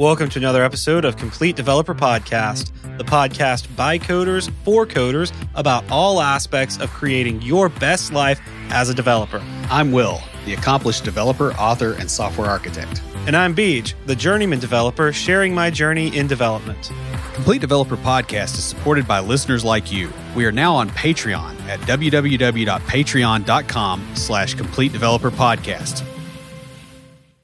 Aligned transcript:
Welcome 0.00 0.30
to 0.30 0.38
another 0.38 0.64
episode 0.64 1.04
of 1.04 1.18
Complete 1.18 1.56
Developer 1.56 1.94
Podcast, 1.94 2.72
the 2.96 3.04
podcast 3.04 3.66
by 3.76 3.98
coders 3.98 4.50
for 4.64 4.86
coders 4.86 5.30
about 5.56 5.84
all 5.90 6.22
aspects 6.22 6.80
of 6.80 6.88
creating 6.88 7.42
your 7.42 7.68
best 7.68 8.10
life 8.10 8.40
as 8.70 8.88
a 8.88 8.94
developer. 8.94 9.42
I'm 9.68 9.92
Will, 9.92 10.22
the 10.46 10.54
accomplished 10.54 11.04
developer, 11.04 11.52
author, 11.52 11.92
and 11.92 12.10
software 12.10 12.48
architect. 12.48 13.02
And 13.26 13.36
I'm 13.36 13.54
Beej, 13.54 13.92
the 14.06 14.16
journeyman 14.16 14.58
developer 14.58 15.12
sharing 15.12 15.54
my 15.54 15.68
journey 15.68 16.16
in 16.16 16.26
development. 16.26 16.90
Complete 17.34 17.60
Developer 17.60 17.98
Podcast 17.98 18.56
is 18.56 18.64
supported 18.64 19.06
by 19.06 19.20
listeners 19.20 19.66
like 19.66 19.92
you. 19.92 20.10
We 20.34 20.46
are 20.46 20.52
now 20.52 20.76
on 20.76 20.88
Patreon 20.88 21.60
at 21.64 21.78
www.patreon.com 21.80 24.06
slash 24.14 24.54
Complete 24.54 24.92
Developer 24.92 25.30
Podcast. 25.30 26.06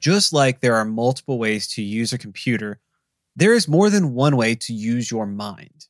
Just 0.06 0.32
like 0.32 0.60
there 0.60 0.76
are 0.76 0.84
multiple 0.84 1.36
ways 1.36 1.66
to 1.70 1.82
use 1.82 2.12
a 2.12 2.18
computer, 2.18 2.78
there 3.34 3.52
is 3.52 3.66
more 3.66 3.90
than 3.90 4.14
one 4.14 4.36
way 4.36 4.54
to 4.54 4.72
use 4.72 5.10
your 5.10 5.26
mind. 5.26 5.86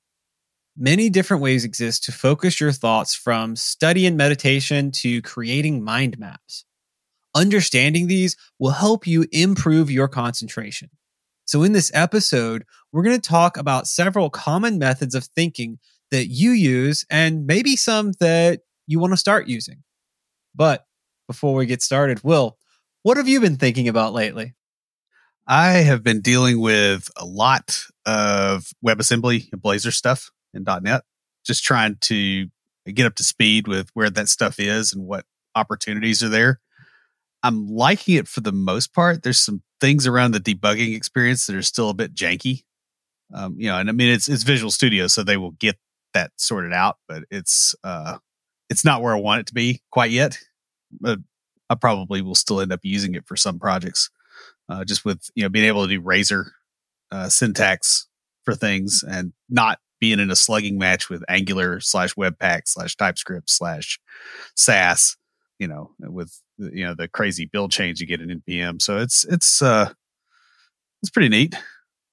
Many 0.75 1.11
different 1.11 1.43
ways 1.43 1.67
exist 1.67 2.05
to 2.05 2.13
focus 2.13 2.59
your 2.59 2.73
thoughts 2.73 3.15
from 3.15 3.57
study 3.57 4.07
and 4.07 4.17
meditation 4.17 4.91
to 5.03 5.21
creating 5.21 5.85
mind 5.85 6.19
maps. 6.19 6.65
Understanding 7.35 8.07
these 8.07 8.39
will 8.59 8.71
help 8.71 9.07
you 9.07 9.27
improve 9.33 9.91
your 9.91 10.09
concentration. 10.09 10.89
So, 11.45 11.63
in 11.63 11.73
this 11.73 11.91
episode, 11.93 12.65
we're 12.93 13.03
going 13.03 13.21
to 13.21 13.29
talk 13.29 13.59
about 13.59 13.87
several 13.87 14.31
common 14.31 14.79
methods 14.79 15.15
of 15.15 15.25
thinking 15.25 15.79
that 16.11 16.29
you 16.29 16.53
use 16.53 17.05
and 17.11 17.47
maybe 17.47 17.77
some 17.77 18.13
that 18.21 18.63
you 18.87 18.99
want 18.99 19.13
to 19.13 19.19
start 19.19 19.47
using. 19.47 19.83
But 20.55 20.87
before 21.27 21.53
we 21.53 21.67
get 21.67 21.83
started, 21.83 22.25
Will, 22.25 22.57
what 23.07 23.19
have 23.19 23.29
you 23.29 23.41
been 23.41 23.57
thinking 23.57 23.87
about 23.87 24.13
lately? 24.13 24.57
I 25.47 25.75
have 25.75 26.03
been 26.03 26.23
dealing 26.23 26.61
with 26.61 27.09
a 27.17 27.25
lot 27.25 27.85
of 28.05 28.73
WebAssembly 28.85 29.53
and 29.53 29.63
Blazor 29.63 29.93
stuff 29.93 30.33
in 30.53 30.65
.NET, 30.65 31.05
just 31.45 31.63
trying 31.63 31.99
to 32.01 32.49
get 32.93 33.07
up 33.07 33.15
to 33.15 33.23
speed 33.23 33.69
with 33.69 33.91
where 33.95 34.11
that 34.11 34.29
stuff 34.29 34.59
is 34.59 34.93
and 34.93 35.07
what 35.07 35.25
opportunities 35.55 36.21
are 36.25 36.29
there. 36.29 36.59
I'm 37.45 37.69
liking 37.69 38.17
it 38.17 38.27
for 38.27 38.41
the 38.41 38.51
most 38.51 38.93
part. 38.93 39.23
There's 39.23 39.39
some 39.39 39.63
things 39.81 40.09
around 40.09 40.33
the 40.33 40.41
debugging 40.41 40.97
experience 40.97 41.47
that 41.47 41.55
are 41.55 41.63
still 41.63 41.91
a 41.91 41.95
bit 41.95 42.13
janky. 42.13 42.65
Um, 43.33 43.55
you 43.57 43.69
know, 43.69 43.79
and 43.79 43.89
I 43.89 43.93
mean 43.93 44.13
it's 44.13 44.27
it's 44.27 44.43
Visual 44.43 44.73
Studio, 44.73 45.07
so 45.07 45.23
they 45.23 45.37
will 45.37 45.53
get 45.53 45.77
that 46.13 46.33
sorted 46.35 46.73
out, 46.73 46.97
but 47.07 47.23
it's 47.31 47.73
uh 47.85 48.19
it's 48.69 48.85
not 48.85 49.01
where 49.01 49.15
I 49.15 49.21
want 49.21 49.43
it 49.43 49.47
to 49.47 49.55
be 49.55 49.81
quite 49.93 50.11
yet. 50.11 50.41
But 51.01 51.21
I 51.69 51.75
probably 51.75 52.23
will 52.23 52.35
still 52.35 52.61
end 52.61 52.73
up 52.73 52.81
using 52.83 53.15
it 53.15 53.27
for 53.27 53.37
some 53.37 53.59
projects. 53.59 54.11
Uh, 54.69 54.85
just 54.85 55.05
with 55.05 55.31
you 55.35 55.43
know 55.43 55.49
being 55.49 55.67
able 55.67 55.83
to 55.83 55.89
do 55.89 56.01
razor 56.01 56.53
uh, 57.11 57.29
syntax 57.29 58.09
for 58.45 58.55
things 58.55 59.05
and 59.07 59.33
not 59.49 59.79
being 60.01 60.21
in 60.21 60.31
a 60.31 60.37
slugging 60.37 60.79
match 60.79 61.09
with 61.09 61.25
Angular 61.29 61.81
slash 61.81 62.15
Webpack 62.15 62.63
slash 62.67 62.97
TypeScript 62.97 63.49
slash 63.51 63.99
Sass, 64.55 65.17
you 65.59 65.69
know, 65.69 65.91
with 65.99 66.41
you 66.59 66.85
know 66.85 66.95
the 66.95 67.09
crazy 67.09 67.47
build 67.47 67.71
change 67.71 68.01
you 68.01 68.07
get 68.07 68.21
in 68.21 68.41
npm. 68.41 68.81
So 68.81 68.99
it's 68.99 69.25
it's 69.25 69.63
uh 69.63 69.93
it's 71.03 71.11
pretty 71.11 71.29
neat. 71.29 71.55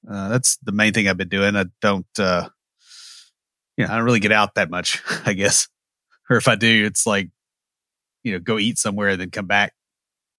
Uh, 0.10 0.30
that's 0.30 0.58
the 0.58 0.74
main 0.74 0.94
thing 0.94 1.08
I've 1.08 1.18
been 1.18 1.30
doing. 1.30 1.56
I 1.56 1.66
don't 1.82 2.06
uh 2.20 2.50
you 3.78 3.86
know 3.86 3.94
I 3.94 3.96
don't 3.96 4.06
really 4.06 4.20
get 4.20 4.32
out 4.32 4.56
that 4.56 4.70
much, 4.70 5.02
I 5.26 5.34
guess, 5.34 5.68
or 6.30 6.38
if 6.38 6.48
I 6.48 6.56
do, 6.56 6.86
it's 6.86 7.06
like 7.06 7.30
you 8.24 8.34
know 8.34 8.40
go 8.40 8.60
eat 8.60 8.78
somewhere 8.78 9.10
and 9.10 9.22
then 9.22 9.30
come 9.30 9.48
back. 9.48 9.74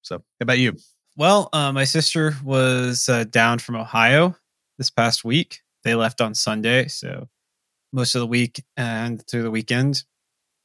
So 0.02 0.16
how 0.18 0.22
about 0.42 0.58
you? 0.58 0.76
Well, 1.16 1.48
uh, 1.52 1.72
my 1.72 1.84
sister 1.84 2.34
was 2.42 3.08
uh, 3.08 3.24
down 3.24 3.58
from 3.58 3.76
Ohio 3.76 4.36
this 4.78 4.90
past 4.90 5.24
week. 5.24 5.60
They 5.84 5.94
left 5.94 6.20
on 6.20 6.34
Sunday, 6.34 6.88
so 6.88 7.28
most 7.92 8.14
of 8.14 8.20
the 8.20 8.26
week 8.26 8.64
and 8.76 9.24
through 9.26 9.42
the 9.42 9.50
weekend, 9.50 10.02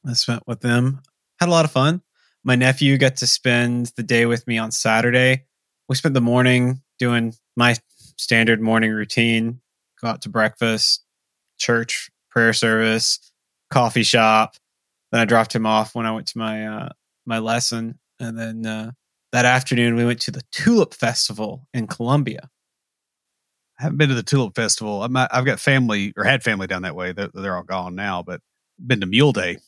I 0.06 0.14
spent 0.14 0.42
with 0.46 0.60
them. 0.60 1.02
Had 1.38 1.48
a 1.48 1.52
lot 1.52 1.64
of 1.64 1.70
fun. 1.70 2.02
My 2.42 2.56
nephew 2.56 2.96
got 2.98 3.16
to 3.16 3.26
spend 3.26 3.92
the 3.96 4.02
day 4.02 4.26
with 4.26 4.46
me 4.46 4.58
on 4.58 4.70
Saturday. 4.70 5.44
We 5.88 5.96
spent 5.96 6.14
the 6.14 6.20
morning 6.20 6.82
doing 6.98 7.34
my 7.56 7.76
standard 8.16 8.60
morning 8.60 8.92
routine 8.92 9.60
go 10.00 10.08
out 10.08 10.22
to 10.22 10.28
breakfast, 10.28 11.04
church, 11.58 12.10
prayer 12.30 12.52
service, 12.52 13.32
coffee 13.70 14.02
shop. 14.02 14.56
Then 15.12 15.20
I 15.20 15.24
dropped 15.24 15.54
him 15.54 15.66
off 15.66 15.94
when 15.94 16.06
I 16.06 16.12
went 16.12 16.28
to 16.28 16.38
my 16.38 16.66
uh, 16.66 16.88
my 17.26 17.38
lesson, 17.38 17.98
and 18.18 18.38
then 18.38 18.66
uh, 18.66 18.90
that 19.32 19.44
afternoon 19.44 19.96
we 19.96 20.04
went 20.04 20.20
to 20.22 20.30
the 20.30 20.42
Tulip 20.52 20.94
Festival 20.94 21.66
in 21.74 21.86
Columbia. 21.86 22.50
I 23.78 23.84
haven't 23.84 23.98
been 23.98 24.10
to 24.10 24.14
the 24.14 24.22
Tulip 24.22 24.54
Festival. 24.54 25.02
I'm, 25.02 25.16
I've 25.16 25.46
got 25.46 25.58
family 25.58 26.12
or 26.16 26.24
had 26.24 26.42
family 26.42 26.66
down 26.66 26.82
that 26.82 26.94
way. 26.94 27.12
They're, 27.12 27.30
they're 27.32 27.56
all 27.56 27.62
gone 27.62 27.94
now, 27.94 28.22
but 28.22 28.40
been 28.78 29.00
to 29.00 29.06
Mule 29.06 29.32
Day 29.32 29.58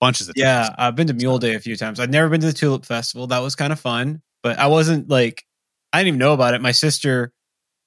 bunches 0.00 0.28
of 0.28 0.34
yeah 0.36 0.64
times. 0.64 0.74
i've 0.78 0.94
been 0.96 1.06
to 1.06 1.14
mule 1.14 1.38
day 1.38 1.54
a 1.54 1.60
few 1.60 1.76
times 1.76 1.98
i've 2.00 2.10
never 2.10 2.28
been 2.28 2.40
to 2.40 2.46
the 2.46 2.52
tulip 2.52 2.84
festival 2.84 3.26
that 3.26 3.38
was 3.38 3.56
kind 3.56 3.72
of 3.72 3.80
fun 3.80 4.20
but 4.42 4.58
i 4.58 4.66
wasn't 4.66 5.08
like 5.08 5.44
i 5.92 5.98
didn't 5.98 6.08
even 6.08 6.18
know 6.18 6.34
about 6.34 6.52
it 6.52 6.60
my 6.60 6.72
sister 6.72 7.32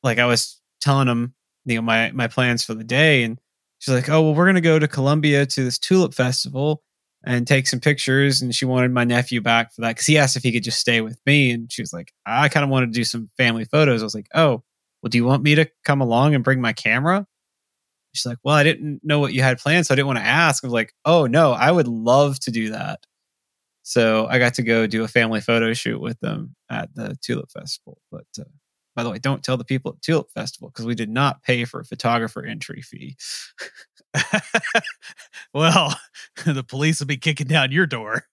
like 0.02 0.18
i 0.18 0.26
was 0.26 0.60
telling 0.82 1.06
them 1.08 1.34
you 1.66 1.76
know 1.76 1.82
my 1.82 2.12
my 2.12 2.28
plans 2.28 2.64
for 2.64 2.74
the 2.74 2.84
day 2.84 3.24
and 3.24 3.40
she's 3.80 3.94
like 3.94 4.10
oh 4.10 4.22
well 4.22 4.34
we're 4.34 4.48
gonna 4.48 4.62
go 4.62 4.80
to 4.80 4.88
columbia 4.88 5.46
to 5.46 5.64
this 5.64 5.78
tulip 5.78 6.14
festival 6.14 6.82
and 7.26 7.48
take 7.48 7.68
some 7.68 7.80
pictures 7.80 8.42
and 8.42 8.54
she 8.54 8.66
wanted 8.66 8.92
my 8.92 9.04
nephew 9.04 9.42
back 9.42 9.74
for 9.74 9.82
that 9.82 9.90
because 9.90 10.06
he 10.06 10.18
asked 10.18 10.36
if 10.36 10.44
he 10.44 10.52
could 10.52 10.64
just 10.64 10.80
stay 10.80 11.02
with 11.02 11.20
me 11.26 11.52
and 11.52 11.72
she 11.72 11.82
was 11.82 11.92
like 11.92 12.14
i 12.26 12.48
kind 12.48 12.64
of 12.64 12.70
wanted 12.70 12.88
to 12.88 13.00
do 13.00 13.04
some 13.04 13.30
family 13.38 13.66
photos 13.66 14.02
i 14.02 14.06
was 14.06 14.16
like 14.16 14.28
oh 14.36 14.64
well 15.02 15.10
do 15.10 15.18
you 15.18 15.26
want 15.26 15.44
me 15.44 15.56
to 15.56 15.68
come 15.84 16.02
along 16.02 16.36
and 16.36 16.44
bring 16.44 16.62
my 16.62 16.74
camera 16.74 17.26
She's 18.18 18.26
like, 18.26 18.40
Well, 18.44 18.56
I 18.56 18.64
didn't 18.64 19.02
know 19.04 19.20
what 19.20 19.34
you 19.34 19.42
had 19.42 19.60
planned, 19.60 19.86
so 19.86 19.94
I 19.94 19.96
didn't 19.96 20.08
want 20.08 20.20
to 20.20 20.26
ask. 20.26 20.64
I 20.64 20.68
was 20.68 20.74
like, 20.74 20.94
Oh, 21.06 21.28
no, 21.28 21.52
I 21.52 21.72
would 21.72 21.88
love 21.88 22.40
to 22.42 22.52
do 22.52 22.72
that. 22.72 23.06
So 23.84 24.28
I 24.28 24.40
got 24.40 24.56
to 24.56 24.64
go 24.64 24.88
do 24.88 25.04
a 25.04 25.08
family 25.08 25.40
photo 25.40 25.74
shoot 25.74 26.00
with 26.02 26.20
them 26.20 26.56
at 26.70 26.94
the 26.94 27.16
Tulip 27.22 27.52
Festival. 27.52 28.00
But 28.12 28.26
uh, 28.40 28.44
by 28.96 29.04
the 29.04 29.10
way, 29.10 29.20
don't 29.20 29.44
tell 29.44 29.56
the 29.56 29.64
people 29.64 29.94
at 29.94 30.02
Tulip 30.02 30.32
Festival 30.32 30.70
because 30.70 30.86
we 30.86 30.96
did 30.96 31.10
not 31.10 31.44
pay 31.44 31.64
for 31.64 31.80
a 31.80 31.86
photographer 31.86 32.44
entry 32.44 32.82
fee. 32.82 33.16
well, 35.54 35.98
the 36.46 36.64
police 36.64 37.00
will 37.00 37.08
be 37.08 37.18
kicking 37.18 37.48
down 37.48 37.72
your 37.72 37.86
door. 37.86 38.26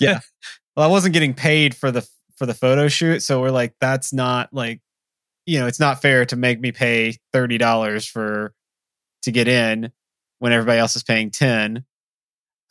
yeah. 0.00 0.20
Well, 0.76 0.88
I 0.88 0.92
wasn't 0.92 1.14
getting 1.14 1.34
paid 1.34 1.74
for 1.74 1.90
the 1.90 2.08
for 2.36 2.46
the 2.46 2.54
photo 2.54 2.86
shoot, 2.86 3.24
so 3.24 3.40
we're 3.40 3.50
like, 3.50 3.74
that's 3.80 4.12
not 4.12 4.50
like 4.52 4.80
you 5.46 5.58
know, 5.58 5.66
it's 5.66 5.80
not 5.80 6.00
fair 6.00 6.24
to 6.26 6.36
make 6.36 6.60
me 6.60 6.70
pay 6.70 7.16
thirty 7.32 7.58
dollars 7.58 8.06
for 8.06 8.54
to 9.22 9.32
get 9.32 9.48
in 9.48 9.90
when 10.38 10.52
everybody 10.52 10.78
else 10.78 10.94
is 10.94 11.02
paying 11.02 11.32
ten. 11.32 11.84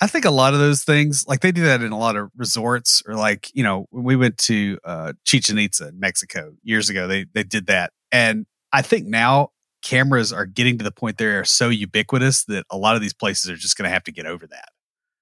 I 0.01 0.07
think 0.07 0.23
a 0.23 0.31
lot 0.31 0.53
of 0.53 0.59
those 0.59 0.83
things, 0.83 1.25
like 1.27 1.41
they 1.41 1.51
do 1.51 1.63
that 1.63 1.81
in 1.81 1.91
a 1.91 1.99
lot 1.99 2.15
of 2.15 2.31
resorts, 2.37 3.03
or 3.05 3.15
like 3.15 3.53
you 3.53 3.63
know, 3.63 3.85
when 3.91 4.05
we 4.05 4.15
went 4.15 4.37
to 4.39 4.79
uh, 4.85 5.13
Chichen 5.25 5.59
Itza 5.59 5.89
in 5.89 5.99
Mexico 5.99 6.53
years 6.63 6.89
ago, 6.89 7.05
they 7.05 7.25
they 7.33 7.43
did 7.43 7.67
that, 7.67 7.91
and 8.13 8.45
I 8.71 8.81
think 8.81 9.07
now 9.07 9.49
cameras 9.81 10.33
are 10.33 10.45
getting 10.45 10.77
to 10.77 10.83
the 10.83 10.91
point 10.91 11.17
they 11.17 11.25
are 11.25 11.45
so 11.45 11.69
ubiquitous 11.69 12.45
that 12.45 12.65
a 12.69 12.77
lot 12.77 12.95
of 12.95 13.01
these 13.01 13.13
places 13.13 13.49
are 13.49 13.55
just 13.55 13.77
going 13.77 13.87
to 13.87 13.93
have 13.93 14.03
to 14.03 14.11
get 14.11 14.25
over 14.25 14.47
that. 14.47 14.69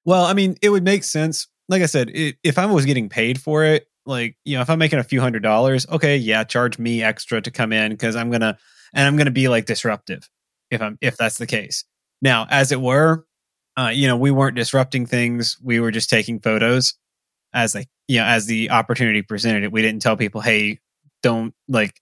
Well, 0.06 0.25
I 0.25 0.34
mean, 0.34 0.57
it 0.62 0.69
would 0.69 0.84
make 0.84 1.03
sense. 1.03 1.47
Like 1.69 1.81
I 1.81 1.85
said, 1.85 2.09
it, 2.09 2.38
if 2.44 2.57
I 2.57 2.66
was 2.66 2.85
getting 2.85 3.09
paid 3.09 3.41
for 3.41 3.63
it, 3.63 3.88
like 4.07 4.38
you 4.45 4.56
know 4.56 4.62
if 4.62 4.69
i'm 4.69 4.79
making 4.79 4.97
a 4.97 5.03
few 5.03 5.22
hundred 5.22 5.44
dollars 5.44 5.85
okay 5.90 6.18
yeah 6.18 6.44
charge 6.44 6.79
me 6.79 7.03
extra 7.03 7.41
to 7.41 7.51
come 7.51 7.72
in 7.72 7.91
because 7.91 8.16
i'm 8.16 8.31
gonna 8.31 8.57
and 8.94 9.06
i'm 9.06 9.18
gonna 9.18 9.29
be 9.29 9.50
like 9.50 9.66
disruptive 9.66 10.28
if 10.72 10.81
i'm 10.81 10.97
if 11.01 11.18
that's 11.18 11.38
the 11.38 11.45
case 11.45 11.84
now 12.22 12.47
as 12.50 12.72
it 12.72 12.81
were 12.81 13.25
uh 13.78 13.89
you 13.94 14.07
know 14.07 14.18
we 14.18 14.31
weren't 14.31 14.56
disrupting 14.56 15.06
things 15.06 15.57
we 15.62 15.79
were 15.79 15.91
just 15.91 16.09
taking 16.09 16.39
photos 16.39 16.95
as 17.53 17.75
like 17.75 17.89
you 18.07 18.18
know 18.18 18.25
as 18.25 18.45
the 18.47 18.72
opportunity 18.72 19.22
presented 19.22 19.63
it 19.63 19.72
we 19.72 19.81
didn't 19.81 20.01
tell 20.01 20.18
people 20.18 20.42
hey 20.42 20.80
don't 21.21 21.53
like 21.68 22.00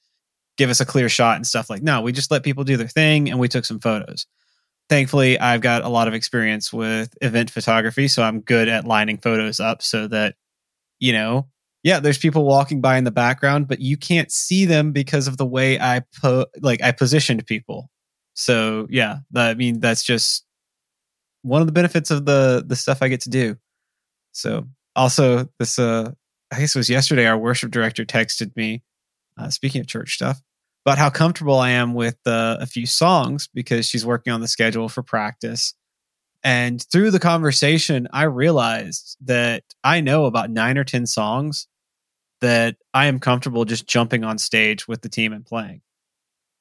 give 0.57 0.69
us 0.69 0.80
a 0.80 0.86
clear 0.86 1.10
shot 1.10 1.36
and 1.36 1.48
stuff 1.48 1.69
like 1.69 1.81
no 1.81 2.02
we 2.02 2.12
just 2.12 2.31
let 2.31 2.44
people 2.44 2.63
do 2.63 2.78
their 2.78 2.88
thing 2.88 3.30
and 3.30 3.40
we 3.40 3.48
took 3.48 3.66
some 3.66 3.80
photos 3.80 4.25
thankfully 4.90 5.40
i've 5.40 5.62
got 5.62 5.84
a 5.84 5.90
lot 5.90 6.07
of 6.07 6.13
experience 6.13 6.72
with 6.72 7.13
event 7.22 7.50
photography 7.50 8.07
so 8.07 8.24
i'm 8.24 8.40
good 8.42 8.68
at 8.68 8.86
lining 8.86 9.18
photos 9.18 9.60
up 9.60 9.81
so 9.81 10.07
that 10.07 10.36
you 11.00 11.12
know 11.12 11.48
yeah, 11.86 12.00
there's 12.00 12.18
people 12.18 12.46
walking 12.46 12.81
by 12.81 12.98
in 12.98 13.04
the 13.04 13.12
background, 13.12 13.68
but 13.68 13.80
you 13.80 13.96
can't 13.96 14.31
see 14.31 14.66
them 14.66 14.92
because 14.92 15.28
of 15.28 15.38
the 15.38 15.46
way 15.46 15.80
I 15.80 16.02
put 16.19 16.50
like 16.63 16.81
I 16.81 16.92
positioned 16.92 17.46
people. 17.46 17.92
So 18.34 18.88
yeah, 18.90 19.18
I 19.36 19.54
mean 19.54 19.81
that's 19.81 20.04
just 20.04 20.46
one 21.44 21.62
of 21.62 21.68
the 21.68 21.74
benefits 21.74 22.10
of 22.10 22.25
the 22.25 22.63
the 22.66 22.75
stuff 22.75 23.04
I 23.04 23.08
get 23.08 23.22
to 23.22 23.30
do. 23.30 23.56
So 24.31 24.68
also 24.96 25.48
this 25.60 25.78
uh 25.78 26.12
I 26.51 26.58
guess 26.60 26.75
it 26.75 26.80
was 26.80 26.90
yesterday 26.90 27.28
our 27.28 27.38
worship 27.38 27.69
director 27.69 28.04
texted 28.04 28.56
me 28.56 28.81
uh, 29.38 29.50
speaking 29.50 29.82
of 29.82 29.88
church 29.88 30.16
stuff 30.16 30.42
about 30.86 30.98
how 30.98 31.10
comfortable 31.10 31.58
I 31.58 31.72
am 31.72 31.94
with 31.94 32.18
uh, 32.26 32.58
a 32.60 32.66
few 32.66 32.86
songs 32.86 33.50
because 33.54 33.88
she's 33.88 34.06
working 34.06 34.32
on 34.32 34.42
the 34.42 34.48
schedule 34.48 34.88
for 34.88 35.02
practice. 35.02 35.74
And 36.44 36.84
through 36.92 37.10
the 37.10 37.20
conversation, 37.20 38.08
I 38.14 38.24
realized 38.24 39.18
that 39.22 39.64
I 39.84 40.02
know 40.02 40.26
about 40.26 40.52
nine 40.52 40.78
or 40.78 40.84
10 40.84 41.08
songs 41.08 41.68
that 42.42 42.76
I 42.94 43.08
am 43.08 43.20
comfortable 43.20 43.66
just 43.66 43.88
jumping 43.88 44.24
on 44.24 44.38
stage 44.38 44.88
with 44.88 45.02
the 45.02 45.10
team 45.10 45.34
and 45.34 45.44
playing. 45.44 45.82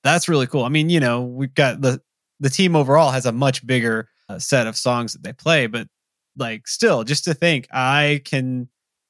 That's 0.03 0.29
really 0.29 0.47
cool. 0.47 0.65
I 0.65 0.71
mean, 0.71 0.89
you 0.89 1.01
know, 1.01 1.23
we've 1.23 1.55
got 1.55 1.81
the 1.83 2.01
the 2.41 2.51
team 2.51 2.75
overall 2.77 3.11
has 3.11 3.27
a 3.27 3.33
much 3.33 3.67
bigger 3.67 4.09
uh, 4.29 4.39
set 4.39 4.67
of 4.67 4.77
songs 4.77 5.13
that 5.13 5.23
they 5.23 5.33
play, 5.33 5.67
but 5.67 5.89
like 6.37 6.67
still 6.67 7.05
just 7.05 7.25
to 7.25 7.35
think 7.35 7.69
I 7.71 8.23
can 8.25 8.69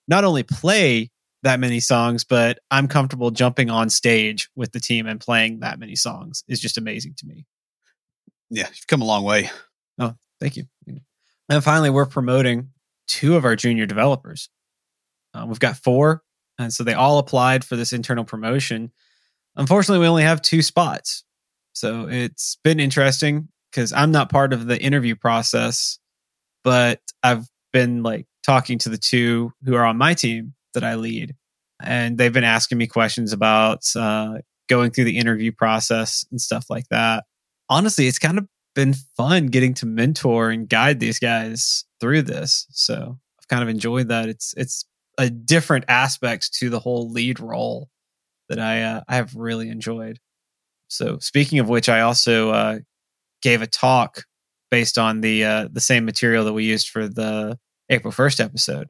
not 0.08 0.25
only 0.25 0.43
play 0.43 1.11
that 1.44 1.61
many 1.61 1.79
songs, 1.79 2.25
but 2.25 2.58
I'm 2.70 2.88
comfortable 2.88 3.31
jumping 3.31 3.70
on 3.70 3.91
stage 3.91 4.49
with 4.56 4.73
the 4.73 4.81
team 4.81 5.06
and 5.06 5.20
playing 5.20 5.61
that 5.61 5.79
many 5.79 5.94
songs 5.94 6.43
is 6.49 6.58
just 6.58 6.79
amazing 6.79 7.14
to 7.19 7.26
me. 7.26 7.46
Yeah, 8.50 8.67
you've 8.69 8.87
come 8.88 9.02
a 9.02 9.06
long 9.06 9.25
way. 9.25 9.50
Oh, 9.99 10.14
thank 10.41 10.56
you. 10.56 10.64
And 11.49 11.62
finally, 11.62 11.91
we're 11.91 12.06
promoting 12.06 12.70
two 13.06 13.37
of 13.37 13.44
our 13.44 13.56
junior 13.56 13.85
developers. 13.85 14.49
Uh, 15.35 15.44
we've 15.46 15.61
got 15.61 15.76
four, 15.76 16.23
and 16.58 16.73
so 16.73 16.82
they 16.82 16.94
all 16.94 17.19
applied 17.19 17.64
for 17.64 17.76
this 17.76 17.93
internal 17.93 18.25
promotion. 18.25 18.90
Unfortunately, 19.56 20.00
we 20.00 20.08
only 20.08 20.23
have 20.23 20.40
two 20.40 20.62
spots. 20.62 21.25
So 21.75 22.08
it's 22.08 22.56
been 22.64 22.81
interesting 22.81 23.49
because 23.70 23.93
I'm 23.93 24.12
not 24.12 24.31
part 24.31 24.52
of 24.52 24.67
the 24.67 24.81
interview 24.81 25.14
process, 25.14 25.99
but 26.62 27.00
I've 27.23 27.47
been 27.73 28.02
like 28.02 28.26
talking 28.47 28.79
to 28.79 28.88
the 28.88 28.99
two 28.99 29.52
who 29.64 29.75
are 29.75 29.85
on 29.85 29.99
my 29.99 30.14
team 30.14 30.53
that 30.75 30.85
I 30.85 30.94
lead, 30.97 31.35
and 31.82 32.19
they've 32.19 32.32
been 32.32 32.44
asking 32.44 32.79
me 32.79 32.87
questions 32.87 33.32
about 33.32 33.85
uh, 33.97 34.38
going 34.69 34.91
through 34.91 35.05
the 35.05 35.19
interview 35.19 35.53
process 35.53 36.25
and 36.31 36.41
stuff 36.41 36.67
like 36.69 36.88
that. 36.88 37.25
Honestly, 37.69 38.06
it's 38.06 38.19
kind 38.19 38.38
of 38.38 38.47
been 38.75 38.94
fun 39.17 39.47
getting 39.47 39.75
to 39.75 39.87
mentor 39.87 40.50
and 40.50 40.69
guide 40.69 41.00
these 41.00 41.19
guys 41.19 41.85
through 42.00 42.23
this. 42.23 42.67
So 42.71 43.19
I've 43.38 43.49
kind 43.49 43.62
of 43.62 43.69
enjoyed 43.69 44.09
that. 44.09 44.29
It's 44.29 44.55
it's 44.56 44.85
a 45.19 45.31
different 45.31 45.85
aspect 45.88 46.53
to 46.55 46.71
the 46.71 46.81
whole 46.81 47.11
lead 47.11 47.41
role 47.41 47.88
that 48.49 48.59
I 48.59 48.82
uh, 48.82 49.03
I 49.09 49.17
have 49.17 49.35
really 49.35 49.69
enjoyed. 49.69 50.19
So 50.88 51.19
speaking 51.19 51.59
of 51.59 51.69
which, 51.69 51.88
I 51.88 52.00
also 52.00 52.50
uh, 52.50 52.79
gave 53.43 53.62
a 53.62 53.67
talk 53.67 54.25
based 54.71 54.99
on 54.99 55.21
the 55.21 55.44
uh, 55.44 55.69
the 55.73 55.81
same 55.81 56.05
material 56.05 56.44
that 56.44 56.53
we 56.53 56.65
used 56.65 56.88
for 56.88 57.09
the 57.09 57.59
April 57.91 58.12
first 58.12 58.41
episode 58.41 58.88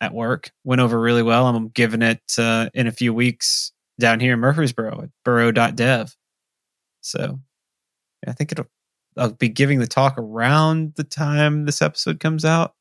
at 0.00 0.12
work. 0.12 0.50
Went 0.64 0.80
over 0.80 1.00
really 1.00 1.22
well. 1.22 1.46
I'm 1.46 1.68
giving 1.68 2.02
it 2.02 2.22
uh, 2.38 2.70
in 2.74 2.86
a 2.86 2.92
few 2.92 3.14
weeks 3.14 3.72
down 3.98 4.20
here 4.20 4.34
in 4.34 4.40
Murfreesboro 4.40 5.02
at 5.02 5.10
burrow.dev. 5.24 6.14
So 7.00 7.40
I 8.26 8.32
think 8.32 8.52
it'll 8.52 8.66
I'll 9.16 9.32
be 9.32 9.48
giving 9.48 9.78
the 9.78 9.86
talk 9.86 10.16
around 10.18 10.94
the 10.96 11.04
time 11.04 11.64
this 11.64 11.80
episode 11.80 12.20
comes 12.20 12.44
out. 12.44 12.74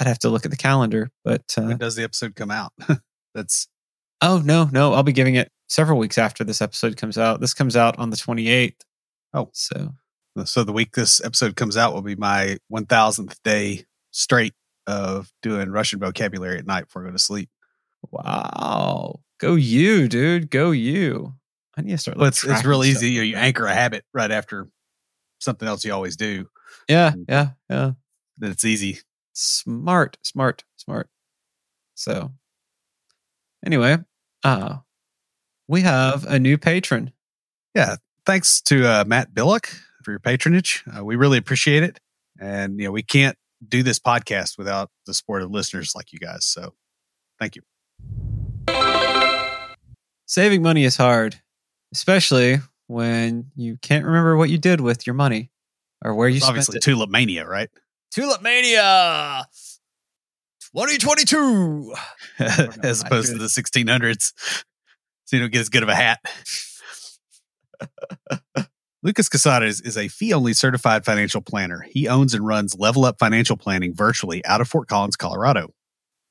I'd 0.00 0.06
have 0.06 0.20
to 0.20 0.30
look 0.30 0.44
at 0.44 0.50
the 0.50 0.56
calendar, 0.56 1.10
but 1.24 1.42
uh, 1.58 1.62
when 1.62 1.78
does 1.78 1.96
the 1.96 2.04
episode 2.04 2.36
come 2.36 2.50
out? 2.50 2.72
That's 3.34 3.68
oh 4.22 4.40
no 4.44 4.68
no 4.72 4.94
I'll 4.94 5.02
be 5.02 5.12
giving 5.12 5.34
it 5.34 5.50
several 5.68 5.98
weeks 5.98 6.18
after 6.18 6.44
this 6.44 6.62
episode 6.62 6.96
comes 6.96 7.18
out. 7.18 7.40
This 7.40 7.54
comes 7.54 7.76
out 7.76 7.98
on 7.98 8.10
the 8.10 8.16
28th. 8.16 8.80
Oh, 9.34 9.50
so 9.52 9.94
so 10.44 10.64
the 10.64 10.72
week 10.72 10.94
this 10.94 11.22
episode 11.22 11.56
comes 11.56 11.76
out 11.76 11.92
will 11.92 12.02
be 12.02 12.14
my 12.14 12.58
1000th 12.72 13.36
day 13.42 13.84
straight 14.12 14.54
of 14.88 15.30
doing 15.42 15.70
Russian 15.70 16.00
vocabulary 16.00 16.58
at 16.58 16.66
night 16.66 16.86
before 16.86 17.02
I 17.02 17.08
go 17.08 17.12
to 17.12 17.18
sleep. 17.18 17.50
Wow, 18.10 19.20
go 19.38 19.54
you, 19.54 20.08
dude, 20.08 20.50
go 20.50 20.70
you. 20.70 21.34
I 21.76 21.82
need 21.82 21.92
to 21.92 21.98
start. 21.98 22.16
Like, 22.16 22.22
well, 22.22 22.28
it's 22.28 22.44
it's 22.44 22.64
real 22.64 22.82
easy. 22.82 23.10
You, 23.10 23.22
you 23.22 23.36
anchor 23.36 23.66
a 23.66 23.74
habit 23.74 24.04
right 24.14 24.30
after 24.30 24.66
something 25.38 25.68
else 25.68 25.84
you 25.84 25.92
always 25.92 26.16
do. 26.16 26.48
Yeah, 26.88 27.12
yeah, 27.28 27.50
yeah. 27.68 27.92
Then 28.38 28.50
it's 28.50 28.64
easy. 28.64 29.00
Smart, 29.34 30.16
smart, 30.22 30.64
smart. 30.76 31.08
So, 31.94 32.32
anyway, 33.64 33.98
uh, 34.42 34.78
we 35.68 35.82
have 35.82 36.24
a 36.24 36.38
new 36.38 36.56
patron. 36.56 37.12
Yeah, 37.74 37.96
thanks 38.24 38.62
to 38.62 38.86
uh, 38.86 39.04
Matt 39.06 39.34
Billock 39.34 39.66
for 40.02 40.12
your 40.12 40.20
patronage. 40.20 40.82
Uh, 40.96 41.04
we 41.04 41.14
really 41.14 41.38
appreciate 41.38 41.82
it, 41.82 42.00
and 42.40 42.78
you 42.80 42.86
know 42.86 42.92
we 42.92 43.02
can't 43.02 43.36
do 43.66 43.82
this 43.82 43.98
podcast 43.98 44.58
without 44.58 44.90
the 45.06 45.14
support 45.14 45.42
of 45.42 45.50
listeners 45.50 45.92
like 45.94 46.12
you 46.12 46.18
guys. 46.18 46.44
So, 46.44 46.74
thank 47.38 47.56
you. 47.56 47.62
Saving 50.26 50.62
money 50.62 50.84
is 50.84 50.96
hard, 50.96 51.40
especially 51.92 52.58
when 52.86 53.50
you 53.56 53.78
can't 53.80 54.04
remember 54.04 54.36
what 54.36 54.50
you 54.50 54.58
did 54.58 54.80
with 54.80 55.06
your 55.06 55.14
money 55.14 55.50
or 56.04 56.14
where 56.14 56.28
you 56.28 56.40
obviously 56.44 56.80
tulip 56.80 57.10
mania, 57.10 57.46
right? 57.46 57.70
Tulip 58.12 58.42
mania. 58.42 59.46
2022 60.74 61.94
as 62.82 63.00
opposed 63.00 63.32
to 63.32 63.38
the 63.38 63.46
1600s 63.46 64.32
so 65.24 65.36
you 65.36 65.40
don't 65.40 65.50
get 65.50 65.60
as 65.60 65.70
good 65.70 65.82
of 65.82 65.88
a 65.88 65.94
hat 65.94 66.20
lucas 69.02 69.28
casada 69.28 69.66
is, 69.66 69.80
is 69.80 69.96
a 69.96 70.08
fee-only 70.08 70.52
certified 70.52 71.04
financial 71.04 71.40
planner 71.40 71.84
he 71.90 72.08
owns 72.08 72.34
and 72.34 72.46
runs 72.46 72.76
level 72.78 73.04
up 73.04 73.18
financial 73.18 73.56
planning 73.56 73.94
virtually 73.94 74.44
out 74.44 74.60
of 74.60 74.68
fort 74.68 74.88
collins 74.88 75.16
colorado 75.16 75.72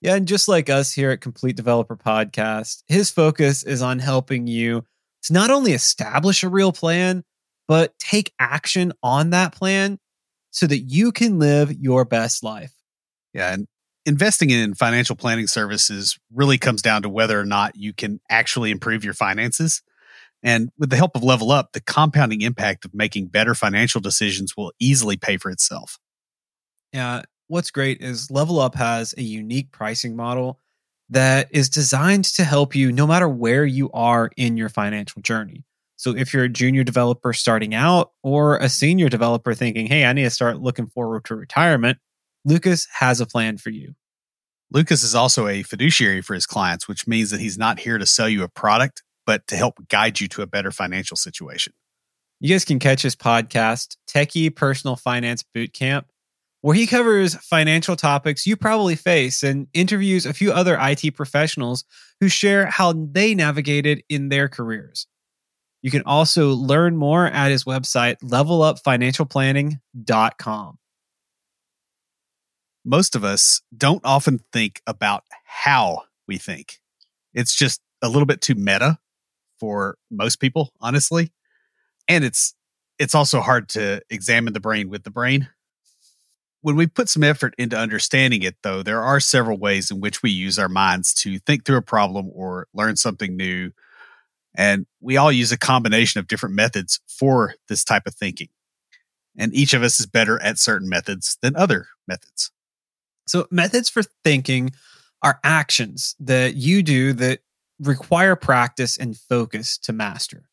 yeah 0.01 0.15
and 0.15 0.27
just 0.27 0.47
like 0.47 0.69
us 0.69 0.93
here 0.93 1.11
at 1.11 1.21
complete 1.21 1.55
developer 1.55 1.95
podcast 1.95 2.83
his 2.87 3.09
focus 3.09 3.63
is 3.63 3.81
on 3.81 3.99
helping 3.99 4.47
you 4.47 4.83
to 5.23 5.33
not 5.33 5.51
only 5.51 5.73
establish 5.73 6.43
a 6.43 6.49
real 6.49 6.71
plan, 6.71 7.23
but 7.67 7.97
take 7.99 8.33
action 8.39 8.93
on 9.03 9.31
that 9.31 9.53
plan 9.53 9.99
so 10.51 10.65
that 10.65 10.79
you 10.79 11.11
can 11.11 11.37
live 11.37 11.73
your 11.73 12.05
best 12.05 12.43
life. 12.43 12.73
Yeah. 13.33 13.53
And 13.53 13.67
investing 14.05 14.49
in 14.49 14.73
financial 14.73 15.15
planning 15.15 15.47
services 15.47 16.17
really 16.33 16.57
comes 16.57 16.81
down 16.81 17.01
to 17.01 17.09
whether 17.09 17.39
or 17.39 17.45
not 17.45 17.75
you 17.75 17.93
can 17.93 18.19
actually 18.29 18.71
improve 18.71 19.03
your 19.03 19.13
finances. 19.13 19.81
And 20.47 20.69
with 20.77 20.91
the 20.91 20.95
help 20.95 21.13
of 21.13 21.25
Level 21.25 21.51
Up, 21.51 21.73
the 21.73 21.81
compounding 21.81 22.39
impact 22.39 22.85
of 22.85 22.93
making 22.93 23.27
better 23.27 23.53
financial 23.53 23.99
decisions 23.99 24.55
will 24.55 24.71
easily 24.79 25.17
pay 25.17 25.35
for 25.35 25.51
itself. 25.51 25.99
Yeah. 26.93 27.23
What's 27.47 27.69
great 27.69 28.01
is 28.01 28.31
Level 28.31 28.61
Up 28.61 28.73
has 28.75 29.13
a 29.17 29.21
unique 29.21 29.73
pricing 29.73 30.15
model 30.15 30.61
that 31.09 31.49
is 31.51 31.67
designed 31.67 32.23
to 32.35 32.45
help 32.45 32.75
you 32.75 32.93
no 32.93 33.05
matter 33.05 33.27
where 33.27 33.65
you 33.65 33.91
are 33.91 34.31
in 34.37 34.55
your 34.55 34.69
financial 34.69 35.21
journey. 35.21 35.65
So 35.97 36.15
if 36.15 36.33
you're 36.33 36.45
a 36.45 36.49
junior 36.49 36.85
developer 36.85 37.33
starting 37.33 37.75
out 37.75 38.11
or 38.23 38.55
a 38.55 38.69
senior 38.69 39.09
developer 39.09 39.53
thinking, 39.53 39.87
hey, 39.87 40.05
I 40.05 40.13
need 40.13 40.23
to 40.23 40.29
start 40.29 40.61
looking 40.61 40.87
forward 40.87 41.25
to 41.25 41.35
retirement, 41.35 41.97
Lucas 42.45 42.87
has 42.93 43.19
a 43.19 43.25
plan 43.25 43.57
for 43.57 43.69
you. 43.69 43.95
Lucas 44.71 45.03
is 45.03 45.13
also 45.13 45.49
a 45.49 45.63
fiduciary 45.63 46.21
for 46.21 46.35
his 46.35 46.45
clients, 46.45 46.87
which 46.87 47.05
means 47.05 47.31
that 47.31 47.41
he's 47.41 47.57
not 47.57 47.79
here 47.79 47.97
to 47.97 48.05
sell 48.05 48.29
you 48.29 48.43
a 48.43 48.49
product, 48.49 49.03
but 49.27 49.45
to 49.47 49.55
help 49.55 49.87
guide 49.89 50.19
you 50.19 50.27
to 50.29 50.41
a 50.41 50.47
better 50.47 50.71
financial 50.71 51.17
situation. 51.17 51.73
You 52.39 52.55
guys 52.55 52.65
can 52.65 52.79
catch 52.79 53.03
his 53.03 53.15
podcast, 53.15 53.97
Techie 54.09 54.55
Personal 54.55 54.95
Finance 54.95 55.43
Bootcamp, 55.55 56.05
where 56.61 56.75
he 56.75 56.87
covers 56.87 57.35
financial 57.35 57.95
topics 57.95 58.47
you 58.47 58.55
probably 58.55 58.95
face 58.95 59.43
and 59.43 59.67
interviews 59.73 60.25
a 60.25 60.33
few 60.33 60.51
other 60.51 60.75
IT 60.79 61.15
professionals 61.15 61.85
who 62.21 62.29
share 62.29 62.65
how 62.67 62.93
they 62.93 63.35
navigated 63.35 64.01
in 64.09 64.29
their 64.29 64.47
careers. 64.47 65.05
You 65.81 65.91
can 65.91 66.03
also 66.05 66.53
learn 66.53 66.95
more 66.97 67.27
at 67.27 67.51
his 67.51 67.65
website, 67.65 68.15
levelupfinancialplanning.com. 68.23 70.77
Most 72.85 73.15
of 73.15 73.23
us 73.23 73.61
don't 73.75 74.05
often 74.05 74.39
think 74.53 74.81
about 74.87 75.23
how 75.45 76.03
we 76.27 76.37
think. 76.37 76.79
It's 77.33 77.53
just 77.53 77.81
a 78.01 78.07
little 78.07 78.25
bit 78.25 78.41
too 78.41 78.55
meta 78.55 78.97
for 79.59 79.97
most 80.09 80.37
people, 80.37 80.71
honestly. 80.81 81.31
And 82.07 82.23
it's 82.23 82.53
it's 82.99 83.15
also 83.15 83.41
hard 83.41 83.69
to 83.69 84.01
examine 84.09 84.53
the 84.53 84.59
brain 84.59 84.89
with 84.89 85.03
the 85.03 85.11
brain 85.11 85.49
when 86.61 86.75
we 86.75 86.87
put 86.87 87.07
some 87.07 87.23
effort 87.23 87.55
into 87.57 87.77
understanding 87.77 88.43
it, 88.43 88.57
though, 88.61 88.83
there 88.83 89.01
are 89.01 89.21
several 89.21 89.57
ways 89.57 89.91
in 89.91 90.01
which 90.01 90.21
we 90.21 90.31
use 90.31 90.57
our 90.57 90.67
minds 90.67 91.13
to 91.13 91.39
think 91.39 91.63
through 91.63 91.77
a 91.77 91.81
problem 91.81 92.29
or 92.33 92.67
learn 92.73 92.95
something 92.95 93.37
new. 93.37 93.71
And 94.55 94.85
we 94.99 95.15
all 95.15 95.31
use 95.31 95.51
a 95.53 95.57
combination 95.57 96.19
of 96.19 96.27
different 96.27 96.55
methods 96.55 96.99
for 97.07 97.55
this 97.69 97.83
type 97.83 98.03
of 98.05 98.15
thinking. 98.15 98.49
And 99.37 99.53
each 99.53 99.73
of 99.73 99.81
us 99.81 99.99
is 99.99 100.07
better 100.07 100.41
at 100.41 100.57
certain 100.57 100.89
methods 100.89 101.37
than 101.41 101.55
other 101.55 101.87
methods. 102.07 102.51
So, 103.27 103.45
methods 103.51 103.87
for 103.87 104.03
thinking 104.25 104.71
are 105.21 105.39
actions 105.45 106.15
that 106.19 106.55
you 106.55 106.83
do 106.83 107.13
that 107.13 107.39
require 107.79 108.35
practice 108.35 108.97
and 108.97 109.17
focus 109.17 109.77
to 109.79 109.93
master. 109.93 110.49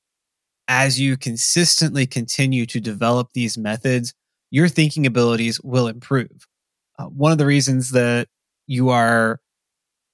As 0.69 0.99
you 1.01 1.17
consistently 1.17 2.07
continue 2.07 2.67
to 2.67 2.81
develop 2.81 3.31
these 3.33 3.59
methods, 3.59 4.15
your 4.51 4.69
thinking 4.69 5.07
abilities 5.07 5.61
will 5.61 5.89
improve. 5.89 6.47
Uh, 6.99 7.07
one 7.07 7.33
of 7.33 7.39
the 7.39 7.47
reasons 7.47 7.91
that 7.91 8.29
you 8.67 8.91
are 8.91 9.41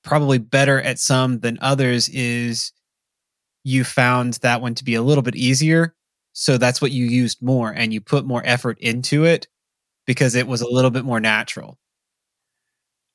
probably 0.03 0.39
better 0.39 0.81
at 0.81 0.99
some 0.99 1.41
than 1.41 1.59
others 1.61 2.09
is 2.09 2.73
you 3.65 3.85
found 3.85 4.35
that 4.35 4.61
one 4.63 4.75
to 4.75 4.85
be 4.85 4.95
a 4.95 5.03
little 5.03 5.23
bit 5.23 5.37
easier. 5.37 5.95
So 6.33 6.59
that's 6.59 6.81
what 6.81 6.93
you 6.93 7.05
used 7.05 7.43
more 7.43 7.71
and 7.71 7.93
you 7.93 8.01
put 8.01 8.25
more 8.25 8.43
effort 8.45 8.79
into 8.79 9.25
it 9.25 9.47
because 10.07 10.35
it 10.35 10.47
was 10.47 10.63
a 10.63 10.71
little 10.71 10.91
bit 10.91 11.05
more 11.05 11.21
natural. 11.21 11.79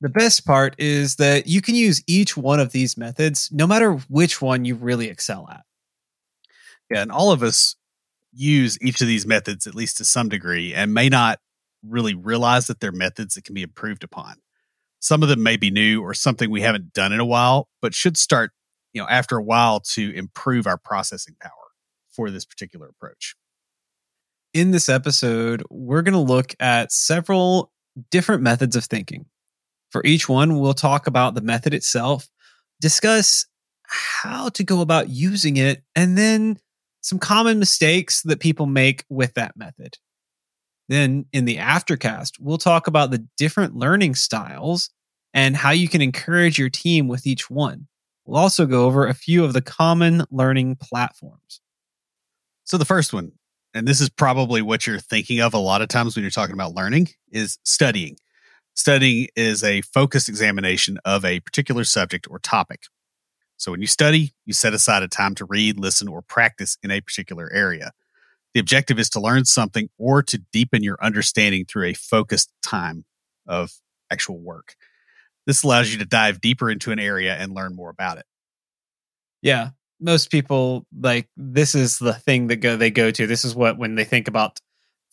The 0.02 0.10
best 0.10 0.46
part 0.46 0.76
is 0.78 1.16
that 1.16 1.48
you 1.48 1.62
can 1.62 1.76
use 1.76 2.04
each 2.06 2.36
one 2.36 2.60
of 2.60 2.72
these 2.72 2.98
methods 2.98 3.50
no 3.52 3.66
matter 3.66 3.94
which 4.10 4.42
one 4.42 4.66
you 4.66 4.76
really 4.76 5.08
excel 5.08 5.48
at. 5.50 5.64
Yeah, 6.92 7.02
and 7.02 7.12
all 7.12 7.32
of 7.32 7.42
us 7.42 7.76
use 8.34 8.78
each 8.82 9.02
of 9.02 9.08
these 9.08 9.26
methods 9.26 9.66
at 9.66 9.76
least 9.76 9.98
to 9.98 10.06
some 10.06 10.30
degree 10.30 10.74
and 10.74 10.94
may 10.94 11.10
not 11.10 11.40
really 11.82 12.14
realize 12.14 12.68
that 12.68 12.80
they're 12.80 12.92
methods 12.92 13.36
that 13.36 13.46
can 13.46 13.56
be 13.56 13.64
improved 13.64 14.04
upon. 14.04 14.36
Some 15.00 15.24
of 15.24 15.30
them 15.30 15.44
may 15.44 15.56
be 15.56 15.72
new 15.72 16.02
or 16.02 16.14
something 16.14 16.50
we 16.50 16.62
haven't 16.62 16.94
done 16.94 17.14
in 17.14 17.20
a 17.20 17.26
while, 17.26 17.70
but 17.82 17.94
should 17.94 18.18
start, 18.18 18.52
you 18.94 19.02
know, 19.02 19.08
after 19.08 19.38
a 19.38 19.44
while 19.44 19.80
to 19.80 20.14
improve 20.16 20.68
our 20.68 20.78
processing 20.78 21.36
power 21.40 21.52
for 22.10 22.30
this 22.30 22.46
particular 22.46 22.88
approach. 22.88 23.36
In 24.54 24.72
this 24.72 24.90
episode, 24.90 25.64
we're 25.70 26.02
going 26.02 26.14
to 26.14 26.20
look 26.20 26.56
at 26.60 26.92
several 26.92 27.72
different 28.10 28.42
methods 28.42 28.76
of 28.76 28.86
thinking. 28.86 29.26
For 29.92 30.04
each 30.06 30.28
one, 30.28 30.60
we'll 30.60 30.74
talk 30.74 31.08
about 31.08 31.36
the 31.36 31.42
method 31.42 31.74
itself, 31.74 32.28
discuss 32.82 33.46
how 33.88 34.50
to 34.50 34.64
go 34.64 34.82
about 34.82 35.10
using 35.10 35.58
it, 35.58 35.84
and 35.96 36.18
then 36.18 36.60
some 37.02 37.20
common 37.20 37.60
mistakes 37.60 38.24
that 38.24 38.40
people 38.40 38.66
make 38.66 39.06
with 39.10 39.36
that 39.36 39.56
method. 39.56 39.98
Then 40.90 41.26
in 41.34 41.46
the 41.46 41.58
aftercast, 41.58 42.34
we'll 42.40 42.58
talk 42.58 42.88
about 42.88 43.12
the 43.12 43.26
different 43.38 43.76
learning 43.76 44.16
styles 44.16 44.90
and 45.34 45.56
how 45.56 45.72
you 45.72 45.88
can 45.88 46.02
encourage 46.02 46.58
your 46.58 46.70
team 46.70 47.08
with 47.08 47.28
each 47.28 47.50
one. 47.50 47.88
We'll 48.26 48.42
also 48.42 48.66
go 48.66 48.86
over 48.86 49.08
a 49.08 49.14
few 49.14 49.44
of 49.44 49.54
the 49.54 49.62
common 49.62 50.24
learning 50.32 50.78
platforms. 50.78 51.62
So 52.64 52.78
the 52.78 52.86
first 52.86 53.14
one, 53.14 53.34
and 53.74 53.88
this 53.88 54.02
is 54.02 54.10
probably 54.10 54.62
what 54.62 54.88
you're 54.88 55.00
thinking 55.00 55.42
of 55.42 55.54
a 55.54 55.60
lot 55.60 55.82
of 55.82 55.90
times 55.90 56.16
when 56.16 56.24
you're 56.24 56.32
talking 56.32 56.54
about 56.54 56.74
learning, 56.74 57.10
is 57.32 57.60
studying. 57.64 58.18
Studying 58.76 59.30
is 59.36 59.64
a 59.64 59.82
focused 59.82 60.28
examination 60.28 61.00
of 61.06 61.24
a 61.24 61.40
particular 61.40 61.86
subject 61.86 62.28
or 62.30 62.40
topic. 62.40 62.84
So 63.58 63.72
when 63.72 63.80
you 63.80 63.88
study, 63.88 64.34
you 64.46 64.54
set 64.54 64.74
aside 64.74 65.02
a 65.02 65.08
time 65.08 65.34
to 65.36 65.46
read, 65.46 65.80
listen, 65.80 66.10
or 66.10 66.22
practice 66.22 66.78
in 66.84 66.92
a 66.92 67.00
particular 67.00 67.50
area. 67.54 67.92
The 68.54 68.60
objective 68.60 69.00
is 69.00 69.10
to 69.12 69.22
learn 69.22 69.46
something 69.46 69.90
or 69.98 70.22
to 70.24 70.38
deepen 70.52 70.84
your 70.84 70.98
understanding 71.02 71.66
through 71.66 71.88
a 71.88 71.94
focused 71.94 72.52
time 72.62 73.06
of 73.48 73.72
actual 74.12 74.40
work. 74.40 74.76
This 75.46 75.64
allows 75.64 75.92
you 75.92 76.00
to 76.00 76.06
dive 76.06 76.42
deeper 76.42 76.70
into 76.70 76.92
an 76.92 77.00
area 77.00 77.36
and 77.36 77.54
learn 77.54 77.76
more 77.76 77.90
about 77.90 78.18
it. 78.18 78.26
Yeah. 79.42 79.70
Most 80.02 80.32
people 80.32 80.86
like 80.98 81.30
this 81.38 81.76
is 81.76 81.98
the 81.98 82.14
thing 82.14 82.48
that 82.48 82.58
go 82.58 82.76
they 82.76 82.92
go 82.92 83.12
to. 83.12 83.28
This 83.28 83.46
is 83.46 83.56
what 83.56 83.78
when 83.78 83.96
they 83.96 84.04
think 84.04 84.28
about 84.28 84.60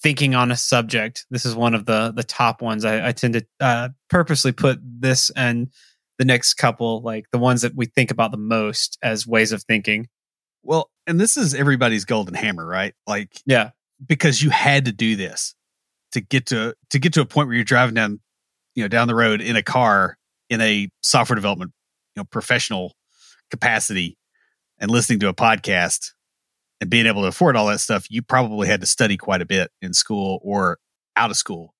thinking 0.02 0.34
on 0.34 0.50
a 0.50 0.56
subject. 0.56 1.26
This 1.30 1.46
is 1.46 1.54
one 1.54 1.74
of 1.74 1.86
the 1.86 2.12
the 2.14 2.24
top 2.24 2.60
ones. 2.62 2.84
I, 2.84 3.08
I 3.08 3.12
tend 3.12 3.34
to 3.34 3.46
uh, 3.60 3.88
purposely 4.10 4.52
put 4.52 4.78
this 4.82 5.30
and 5.30 5.70
the 6.18 6.24
next 6.24 6.54
couple, 6.54 7.02
like 7.02 7.26
the 7.32 7.38
ones 7.38 7.62
that 7.62 7.74
we 7.74 7.86
think 7.86 8.10
about 8.10 8.30
the 8.30 8.36
most 8.36 8.98
as 9.02 9.26
ways 9.26 9.52
of 9.52 9.62
thinking. 9.62 10.08
Well, 10.62 10.90
and 11.06 11.18
this 11.18 11.36
is 11.36 11.54
everybody's 11.54 12.04
golden 12.04 12.34
hammer, 12.34 12.64
right? 12.64 12.94
Like, 13.06 13.40
yeah, 13.46 13.70
because 14.06 14.42
you 14.42 14.50
had 14.50 14.84
to 14.84 14.92
do 14.92 15.16
this 15.16 15.54
to 16.12 16.20
get 16.20 16.46
to 16.46 16.74
to 16.90 16.98
get 16.98 17.14
to 17.14 17.20
a 17.20 17.26
point 17.26 17.48
where 17.48 17.56
you're 17.56 17.64
driving 17.64 17.94
down, 17.94 18.20
you 18.74 18.84
know, 18.84 18.88
down 18.88 19.08
the 19.08 19.14
road 19.14 19.40
in 19.40 19.56
a 19.56 19.62
car 19.62 20.18
in 20.50 20.60
a 20.60 20.88
software 21.02 21.34
development, 21.34 21.72
you 22.14 22.20
know, 22.20 22.24
professional 22.30 22.94
capacity 23.50 24.16
and 24.78 24.90
listening 24.90 25.18
to 25.20 25.28
a 25.28 25.34
podcast 25.34 26.10
and 26.82 26.90
being 26.90 27.06
able 27.06 27.22
to 27.22 27.28
afford 27.28 27.54
all 27.54 27.68
that 27.68 27.78
stuff, 27.78 28.10
you 28.10 28.22
probably 28.22 28.66
had 28.66 28.80
to 28.80 28.88
study 28.88 29.16
quite 29.16 29.40
a 29.40 29.46
bit 29.46 29.70
in 29.80 29.94
school 29.94 30.40
or 30.42 30.78
out 31.14 31.30
of 31.30 31.36
school. 31.36 31.74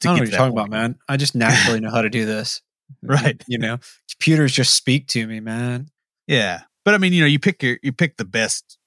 I 0.00 0.06
don't 0.06 0.14
know 0.14 0.20
what 0.20 0.28
you're 0.28 0.38
talking 0.38 0.54
point. 0.54 0.68
about, 0.68 0.70
man. 0.70 0.98
I 1.08 1.16
just 1.16 1.34
naturally 1.34 1.80
know 1.80 1.90
how 1.90 2.00
to 2.00 2.08
do 2.08 2.24
this. 2.24 2.62
right. 3.02 3.42
You 3.48 3.58
know, 3.58 3.78
computers 4.08 4.52
just 4.52 4.74
speak 4.74 5.08
to 5.08 5.26
me, 5.26 5.40
man. 5.40 5.88
Yeah. 6.28 6.60
But 6.84 6.94
I 6.94 6.98
mean, 6.98 7.12
you 7.12 7.22
know, 7.22 7.26
you 7.26 7.40
pick 7.40 7.60
your 7.60 7.78
you 7.82 7.92
pick 7.92 8.18
the 8.18 8.24
best 8.24 8.78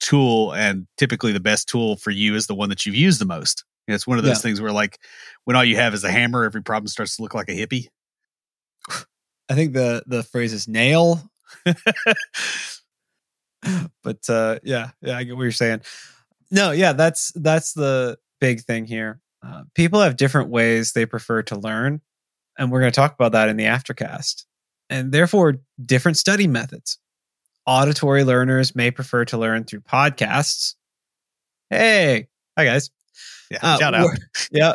tool 0.00 0.52
and 0.52 0.86
typically 0.98 1.32
the 1.32 1.40
best 1.40 1.66
tool 1.66 1.96
for 1.96 2.10
you 2.10 2.34
is 2.34 2.46
the 2.46 2.54
one 2.54 2.68
that 2.68 2.84
you've 2.84 2.94
used 2.94 3.22
the 3.22 3.24
most. 3.24 3.64
You 3.86 3.92
know, 3.92 3.94
it's 3.94 4.06
one 4.06 4.18
of 4.18 4.24
those 4.24 4.36
yeah. 4.36 4.42
things 4.42 4.60
where 4.60 4.72
like 4.72 4.98
when 5.44 5.56
all 5.56 5.64
you 5.64 5.76
have 5.76 5.94
is 5.94 6.04
a 6.04 6.10
hammer, 6.10 6.44
every 6.44 6.62
problem 6.62 6.88
starts 6.88 7.16
to 7.16 7.22
look 7.22 7.32
like 7.32 7.48
a 7.48 7.52
hippie. 7.52 7.88
I 9.48 9.54
think 9.54 9.72
the 9.72 10.02
the 10.06 10.22
phrase 10.22 10.52
is 10.52 10.68
nail. 10.68 11.30
but 14.02 14.28
uh 14.28 14.58
yeah, 14.62 14.90
yeah, 15.00 15.16
I 15.16 15.24
get 15.24 15.36
what 15.36 15.42
you're 15.42 15.52
saying. 15.52 15.82
No, 16.50 16.70
yeah, 16.70 16.92
that's 16.92 17.32
that's 17.32 17.72
the 17.72 18.18
big 18.40 18.60
thing 18.62 18.84
here. 18.84 19.20
Uh, 19.44 19.64
people 19.74 20.00
have 20.00 20.16
different 20.16 20.50
ways 20.50 20.92
they 20.92 21.04
prefer 21.04 21.42
to 21.42 21.58
learn 21.58 22.00
and 22.58 22.70
we're 22.70 22.80
going 22.80 22.92
to 22.92 22.96
talk 22.96 23.14
about 23.14 23.32
that 23.32 23.48
in 23.48 23.56
the 23.56 23.64
aftercast. 23.64 24.44
And 24.90 25.12
therefore, 25.12 25.56
different 25.84 26.16
study 26.16 26.46
methods. 26.46 26.98
Auditory 27.66 28.24
learners 28.24 28.76
may 28.76 28.90
prefer 28.90 29.24
to 29.26 29.38
learn 29.38 29.64
through 29.64 29.80
podcasts. 29.80 30.74
Hey, 31.70 32.28
hi 32.56 32.64
guys. 32.66 32.90
Yeah, 33.50 33.58
uh, 33.62 33.78
shout 33.78 33.94
out. 33.94 34.10
Yeah, 34.50 34.74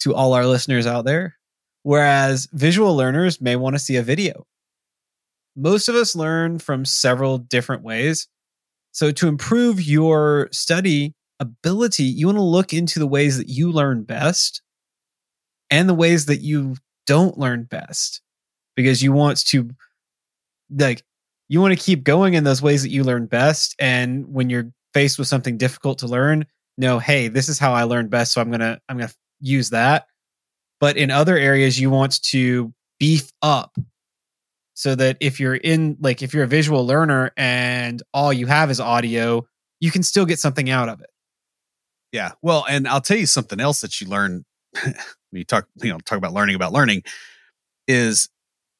to 0.00 0.14
all 0.14 0.32
our 0.32 0.46
listeners 0.46 0.86
out 0.86 1.04
there. 1.04 1.36
Whereas 1.82 2.48
visual 2.52 2.96
learners 2.96 3.40
may 3.40 3.56
want 3.56 3.74
to 3.74 3.78
see 3.78 3.96
a 3.96 4.02
video. 4.02 4.46
Most 5.56 5.88
of 5.88 5.94
us 5.94 6.16
learn 6.16 6.58
from 6.58 6.84
several 6.84 7.38
different 7.38 7.82
ways. 7.82 8.28
So, 8.92 9.10
to 9.12 9.28
improve 9.28 9.80
your 9.80 10.48
study 10.52 11.14
ability, 11.40 12.04
you 12.04 12.26
want 12.26 12.38
to 12.38 12.42
look 12.42 12.72
into 12.72 12.98
the 12.98 13.06
ways 13.06 13.38
that 13.38 13.48
you 13.48 13.72
learn 13.72 14.04
best 14.04 14.62
and 15.70 15.88
the 15.88 15.94
ways 15.94 16.26
that 16.26 16.40
you 16.40 16.76
don't 17.06 17.38
learn 17.38 17.64
best 17.64 18.20
because 18.76 19.02
you 19.02 19.12
want 19.12 19.44
to 19.46 19.70
like 20.70 21.02
you 21.48 21.60
want 21.60 21.76
to 21.76 21.84
keep 21.84 22.04
going 22.04 22.34
in 22.34 22.44
those 22.44 22.62
ways 22.62 22.82
that 22.82 22.90
you 22.90 23.04
learn 23.04 23.26
best 23.26 23.74
and 23.78 24.26
when 24.32 24.48
you're 24.50 24.70
faced 24.92 25.18
with 25.18 25.28
something 25.28 25.56
difficult 25.56 25.98
to 25.98 26.06
learn 26.06 26.46
know 26.78 26.98
hey 26.98 27.28
this 27.28 27.48
is 27.48 27.58
how 27.58 27.72
i 27.72 27.84
learn 27.84 28.08
best 28.08 28.32
so 28.32 28.40
i'm 28.40 28.50
gonna 28.50 28.80
i'm 28.88 28.96
gonna 28.98 29.12
use 29.40 29.70
that 29.70 30.06
but 30.80 30.96
in 30.96 31.10
other 31.10 31.36
areas 31.36 31.78
you 31.78 31.90
want 31.90 32.22
to 32.22 32.72
beef 32.98 33.30
up 33.42 33.76
so 34.74 34.94
that 34.94 35.16
if 35.20 35.40
you're 35.40 35.54
in 35.54 35.96
like 36.00 36.22
if 36.22 36.34
you're 36.34 36.44
a 36.44 36.48
visual 36.48 36.86
learner 36.86 37.32
and 37.36 38.02
all 38.12 38.32
you 38.32 38.46
have 38.46 38.70
is 38.70 38.80
audio 38.80 39.46
you 39.80 39.90
can 39.90 40.02
still 40.02 40.26
get 40.26 40.38
something 40.38 40.70
out 40.70 40.88
of 40.88 41.00
it 41.00 41.10
yeah 42.12 42.32
well 42.42 42.64
and 42.68 42.86
i'll 42.88 43.00
tell 43.00 43.16
you 43.16 43.26
something 43.26 43.60
else 43.60 43.80
that 43.80 44.00
you 44.00 44.08
learn 44.08 44.44
when 45.34 45.40
you 45.40 45.44
talk, 45.44 45.66
you 45.82 45.90
know, 45.90 45.98
talk 45.98 46.16
about 46.16 46.32
learning 46.32 46.54
about 46.54 46.72
learning, 46.72 47.02
is 47.88 48.28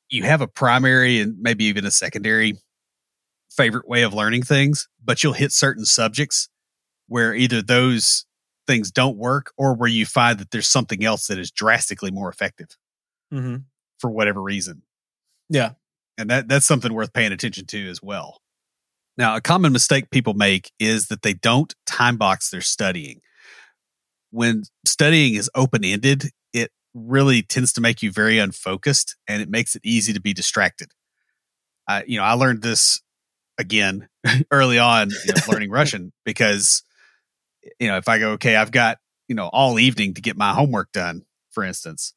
you 0.09 0.23
have 0.23 0.41
a 0.41 0.47
primary 0.47 1.21
and 1.21 1.37
maybe 1.41 1.65
even 1.65 1.85
a 1.85 1.91
secondary 1.91 2.55
favorite 3.51 3.89
way 3.89 4.03
of 4.03 4.15
learning 4.15 4.45
things, 4.45 4.89
but 5.05 5.23
you'll 5.23 5.33
hit 5.33 5.51
certain 5.51 5.85
subjects 5.85 6.49
where 7.09 7.35
either 7.35 7.61
those 7.61 8.25
things 8.69 8.93
don't 8.93 9.17
work 9.17 9.53
or 9.59 9.75
where 9.75 9.89
you 9.89 10.07
find 10.07 10.39
that 10.39 10.53
there's 10.53 10.69
something 10.69 11.05
else 11.05 11.27
that 11.27 11.39
is 11.39 11.51
drastically 11.51 12.13
more 12.13 12.31
effective 12.31 12.69
mm-hmm. 13.33 13.57
for 13.99 14.11
whatever 14.11 14.41
reason. 14.41 14.83
Yeah. 15.51 15.73
And 16.17 16.31
that, 16.31 16.49
that's 16.49 16.67
something 16.67 16.93
worth 16.93 17.13
paying 17.13 17.33
attention 17.33 17.67
to 17.67 17.89
as 17.91 18.03
well. 18.03 18.41
Now, 19.17 19.37
a 19.37 19.41
common 19.41 19.73
mistake 19.73 20.11
people 20.11 20.35
make 20.35 20.73
is 20.79 21.07
that 21.09 21.23
they 21.23 21.35
don't 21.35 21.75
time 21.87 22.17
box 22.17 22.51
their 22.51 22.61
studying. 22.61 23.21
When 24.31 24.65
studying 24.85 25.35
is 25.35 25.51
open 25.55 25.85
ended, 25.85 26.31
it 26.53 26.73
really 26.95 27.43
tends 27.43 27.73
to 27.75 27.81
make 27.81 28.03
you 28.03 28.11
very 28.11 28.39
unfocused 28.39 29.17
and 29.29 29.41
it 29.41 29.49
makes 29.49 29.77
it 29.77 29.83
easy 29.85 30.13
to 30.13 30.21
be 30.21 30.33
distracted. 30.33 30.93
Uh, 31.87 32.03
you 32.07 32.19
know, 32.19 32.25
I 32.25 32.33
learned 32.33 32.63
this 32.63 33.01
again 33.59 34.09
early 34.51 34.79
on 34.79 35.11
you 35.11 35.33
know, 35.35 35.53
learning 35.53 35.71
Russian 35.73 36.13
because, 36.25 36.83
you 37.79 37.87
know, 37.87 37.97
if 37.97 38.09
I 38.09 38.19
go, 38.19 38.33
okay, 38.33 38.57
I've 38.57 38.73
got, 38.73 38.99
you 39.29 39.37
know, 39.37 39.49
all 39.53 39.79
evening 39.79 40.15
to 40.15 40.21
get 40.21 40.37
my 40.37 40.53
homework 40.53 40.91
done, 40.93 41.23
for 41.53 41.63
instance, 41.63 42.15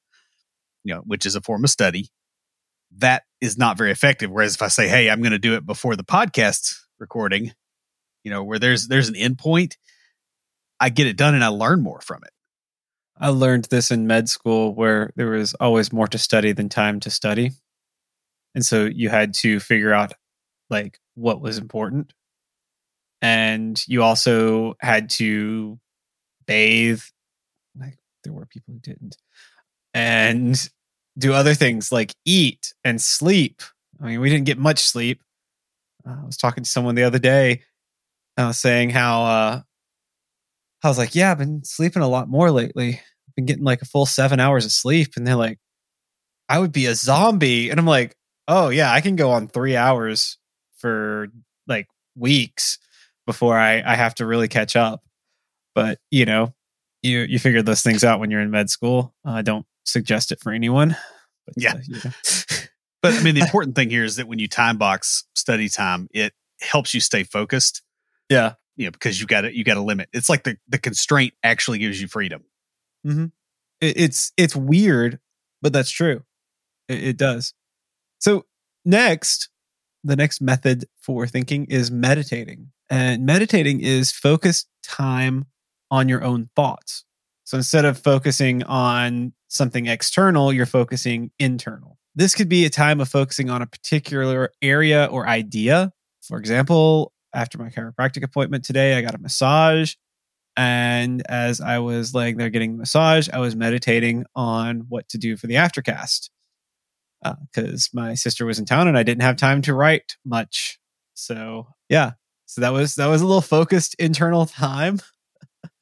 you 0.84 0.96
know, 0.96 1.02
which 1.06 1.26
is 1.26 1.36
a 1.36 1.42
form 1.42 1.64
of 1.64 1.70
study, 1.70 2.10
that 2.98 3.24
is 3.42 3.58
not 3.58 3.78
very 3.78 3.92
effective. 3.92 4.32
Whereas 4.32 4.56
if 4.56 4.62
I 4.62 4.68
say, 4.68 4.88
hey, 4.88 5.10
I'm 5.10 5.22
going 5.22 5.32
to 5.32 5.40
do 5.40 5.56
it 5.56 5.66
before 5.66 5.96
the 5.96 6.04
podcast 6.04 6.76
recording, 7.00 7.54
you 8.24 8.32
know, 8.32 8.44
where 8.44 8.60
there's 8.60 8.88
there's 8.88 9.10
an 9.10 9.16
endpoint, 9.16 9.76
I 10.80 10.90
get 10.90 11.08
it 11.08 11.18
done 11.18 11.36
and 11.36 11.44
I 11.44 11.48
learn 11.48 11.82
more 11.82 12.02
from 12.02 12.24
it. 12.24 12.32
I 13.20 13.30
learned 13.30 13.66
this 13.66 13.92
in 13.92 14.08
med 14.08 14.30
school 14.30 14.74
where 14.76 15.12
there 15.16 15.32
was 15.32 15.54
always 15.56 15.92
more 15.92 16.08
to 16.08 16.18
study 16.18 16.52
than 16.52 16.70
time 16.70 17.00
to 17.02 17.10
study. 17.10 17.52
And 18.54 18.66
so 18.66 18.86
you 18.86 19.10
had 19.10 19.34
to 19.36 19.60
figure 19.60 19.94
out 19.94 20.14
like 20.70 21.00
what 21.16 21.42
was 21.42 21.58
important. 21.58 22.14
And 23.22 23.82
you 23.88 24.04
also 24.04 24.76
had 24.80 25.10
to 25.12 25.80
bathe. 26.46 27.02
Like 27.80 27.98
there 28.24 28.34
were 28.34 28.46
people 28.46 28.74
who 28.74 28.80
didn't. 28.80 29.18
And 29.94 30.70
do 31.18 31.34
other 31.34 31.54
things 31.54 31.92
like 31.92 32.14
eat 32.26 32.74
and 32.84 33.02
sleep. 33.02 33.62
I 34.02 34.06
mean, 34.06 34.20
we 34.20 34.30
didn't 34.30 34.46
get 34.46 34.58
much 34.58 34.80
sleep. 34.80 35.22
Uh, 36.08 36.16
I 36.22 36.26
was 36.26 36.38
talking 36.38 36.64
to 36.64 36.70
someone 36.70 36.96
the 36.96 37.04
other 37.04 37.20
day. 37.20 37.64
Was 38.38 38.60
saying 38.60 38.92
how 38.92 39.24
uh, 39.24 39.62
I 40.84 40.88
was 40.88 41.00
like, 41.00 41.16
yeah, 41.16 41.32
I've 41.32 41.40
been 41.40 41.64
sleeping 41.64 42.04
a 42.04 42.08
lot 42.08 42.30
more 42.30 42.52
lately. 42.52 43.02
I've 43.28 43.36
been 43.36 43.46
getting 43.46 43.64
like 43.64 43.82
a 43.82 43.86
full 43.86 44.06
seven 44.06 44.40
hours 44.40 44.64
of 44.64 44.72
sleep. 44.72 45.14
And 45.16 45.26
they're 45.26 45.36
like, 45.36 45.58
I 46.48 46.60
would 46.60 46.72
be 46.72 46.86
a 46.86 46.94
zombie. 46.94 47.70
And 47.70 47.80
I'm 47.80 47.88
like, 47.88 48.16
oh 48.48 48.70
yeah, 48.70 48.92
I 48.92 49.02
can 49.02 49.16
go 49.16 49.32
on 49.32 49.48
three 49.48 49.76
hours 49.76 50.38
for 50.78 51.30
like 51.68 51.88
weeks 52.16 52.78
before 53.26 53.58
I, 53.58 53.82
I 53.82 53.96
have 53.96 54.16
to 54.16 54.26
really 54.26 54.48
catch 54.48 54.76
up. 54.76 55.02
But 55.74 56.00
you 56.12 56.26
know, 56.26 56.54
you 57.02 57.20
you 57.20 57.40
figure 57.40 57.62
those 57.62 57.82
things 57.82 58.04
out 58.04 58.20
when 58.20 58.32
you're 58.32 58.42
in 58.42 58.52
med 58.52 58.70
school. 58.70 59.14
I 59.26 59.40
uh, 59.40 59.42
don't 59.42 59.66
suggest 59.88 60.32
it 60.32 60.40
for 60.40 60.52
anyone. 60.52 60.96
But, 61.46 61.56
yeah. 61.58 61.74
Uh, 61.74 62.00
know. 62.06 62.12
but 63.02 63.14
I 63.14 63.24
mean, 63.24 63.36
the 63.36 63.42
important 63.46 63.76
thing 63.76 63.90
here 63.90 64.04
is 64.04 64.18
that 64.18 64.28
when 64.28 64.40
you 64.40 64.48
time 64.48 64.78
box 64.78 65.26
study 65.36 65.70
time, 65.70 66.08
it 66.14 66.34
helps 66.62 66.94
you 66.94 67.00
stay 67.00 67.24
focused. 67.24 67.82
Yeah. 68.30 68.54
You 68.76 68.86
know, 68.86 68.92
because 68.92 69.20
you 69.20 69.26
got 69.26 69.42
to 69.42 69.56
you 69.56 69.64
got 69.64 69.78
a 69.78 69.82
limit. 69.82 70.10
It's 70.14 70.30
like 70.30 70.44
the 70.44 70.58
the 70.68 70.78
constraint 70.78 71.34
actually 71.44 71.80
gives 71.80 72.00
you 72.00 72.08
freedom. 72.08 72.44
Mm-hmm. 73.06 73.26
It, 73.82 73.98
it's 73.98 74.32
it's 74.38 74.56
weird, 74.56 75.20
but 75.62 75.74
that's 75.74 75.90
true. 75.90 76.24
It, 76.88 77.04
it 77.04 77.18
does. 77.18 77.54
So 78.20 78.46
next, 78.86 79.50
the 80.04 80.16
next 80.16 80.42
method 80.42 80.86
for 81.02 81.26
thinking 81.26 81.66
is 81.66 81.90
meditating, 81.90 82.72
and 82.88 83.26
meditating 83.26 83.80
is 83.80 84.12
focused 84.12 84.68
time 84.84 85.46
on 85.90 86.08
your 86.08 86.24
own 86.24 86.50
thoughts. 86.56 87.04
So 87.46 87.58
instead 87.58 87.86
of 87.86 87.98
focusing 87.98 88.62
on 88.64 89.34
something 89.48 89.88
external, 89.88 90.52
you're 90.52 90.66
focusing 90.66 91.32
internal. 91.40 91.98
This 92.16 92.36
could 92.36 92.50
be 92.50 92.66
a 92.66 92.70
time 92.70 93.00
of 93.00 93.10
focusing 93.10 93.50
on 93.50 93.62
a 93.62 93.68
particular 93.68 94.52
area 94.62 95.06
or 95.06 95.28
idea. 95.28 95.92
For 96.22 96.38
example, 96.38 97.14
after 97.34 97.58
my 97.58 97.70
chiropractic 97.70 98.24
appointment 98.24 98.66
today, 98.66 98.96
I 98.96 99.02
got 99.02 99.16
a 99.16 99.20
massage. 99.20 99.96
And 100.56 101.22
as 101.30 101.62
I 101.62 101.80
was 101.80 102.16
laying 102.16 102.38
there 102.38 102.50
getting 102.50 102.72
the 102.74 102.80
massage, 102.80 103.30
I 103.30 103.38
was 103.38 103.56
meditating 103.56 104.26
on 104.36 104.86
what 104.90 105.08
to 105.10 105.20
do 105.20 105.38
for 105.38 105.46
the 105.46 105.56
aftercast 105.56 106.30
because 107.24 107.90
uh, 107.94 108.00
my 108.00 108.14
sister 108.16 108.46
was 108.46 108.60
in 108.60 108.66
town 108.66 108.88
and 108.88 108.98
I 108.98 109.04
didn't 109.04 109.22
have 109.22 109.36
time 109.36 109.62
to 109.64 109.74
write 109.74 110.18
much. 110.26 110.80
So 111.14 111.68
yeah, 111.90 112.12
so 112.46 112.62
that 112.62 112.74
was 112.74 112.96
that 112.96 113.08
was 113.08 113.22
a 113.22 113.28
little 113.28 113.42
focused 113.42 113.96
internal 114.00 114.46
time. 114.46 115.00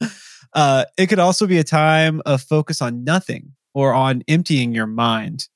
uh, 0.56 0.86
it 0.96 1.06
could 1.06 1.18
also 1.18 1.46
be 1.46 1.58
a 1.58 1.64
time 1.64 2.22
of 2.26 2.42
focus 2.42 2.82
on 2.82 3.04
nothing 3.04 3.52
or 3.74 3.92
on 3.92 4.24
emptying 4.26 4.74
your 4.74 4.86
mind, 4.86 5.48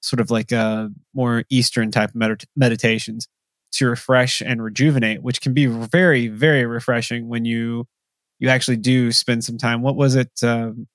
sort 0.00 0.20
of 0.20 0.30
like 0.30 0.52
a 0.52 0.56
uh, 0.56 0.88
more 1.12 1.44
Eastern 1.50 1.90
type 1.90 2.10
of 2.10 2.14
med- 2.14 2.44
meditations 2.56 3.28
to 3.72 3.88
refresh 3.88 4.40
and 4.40 4.62
rejuvenate, 4.62 5.22
which 5.22 5.40
can 5.40 5.52
be 5.52 5.66
very 5.66 6.28
very 6.28 6.64
refreshing 6.64 7.28
when 7.28 7.44
you 7.44 7.86
you 8.38 8.48
actually 8.48 8.76
do 8.76 9.10
spend 9.10 9.44
some 9.44 9.58
time. 9.58 9.82
What 9.82 9.96
was 9.96 10.14
it 10.14 10.30
um, 10.42 10.86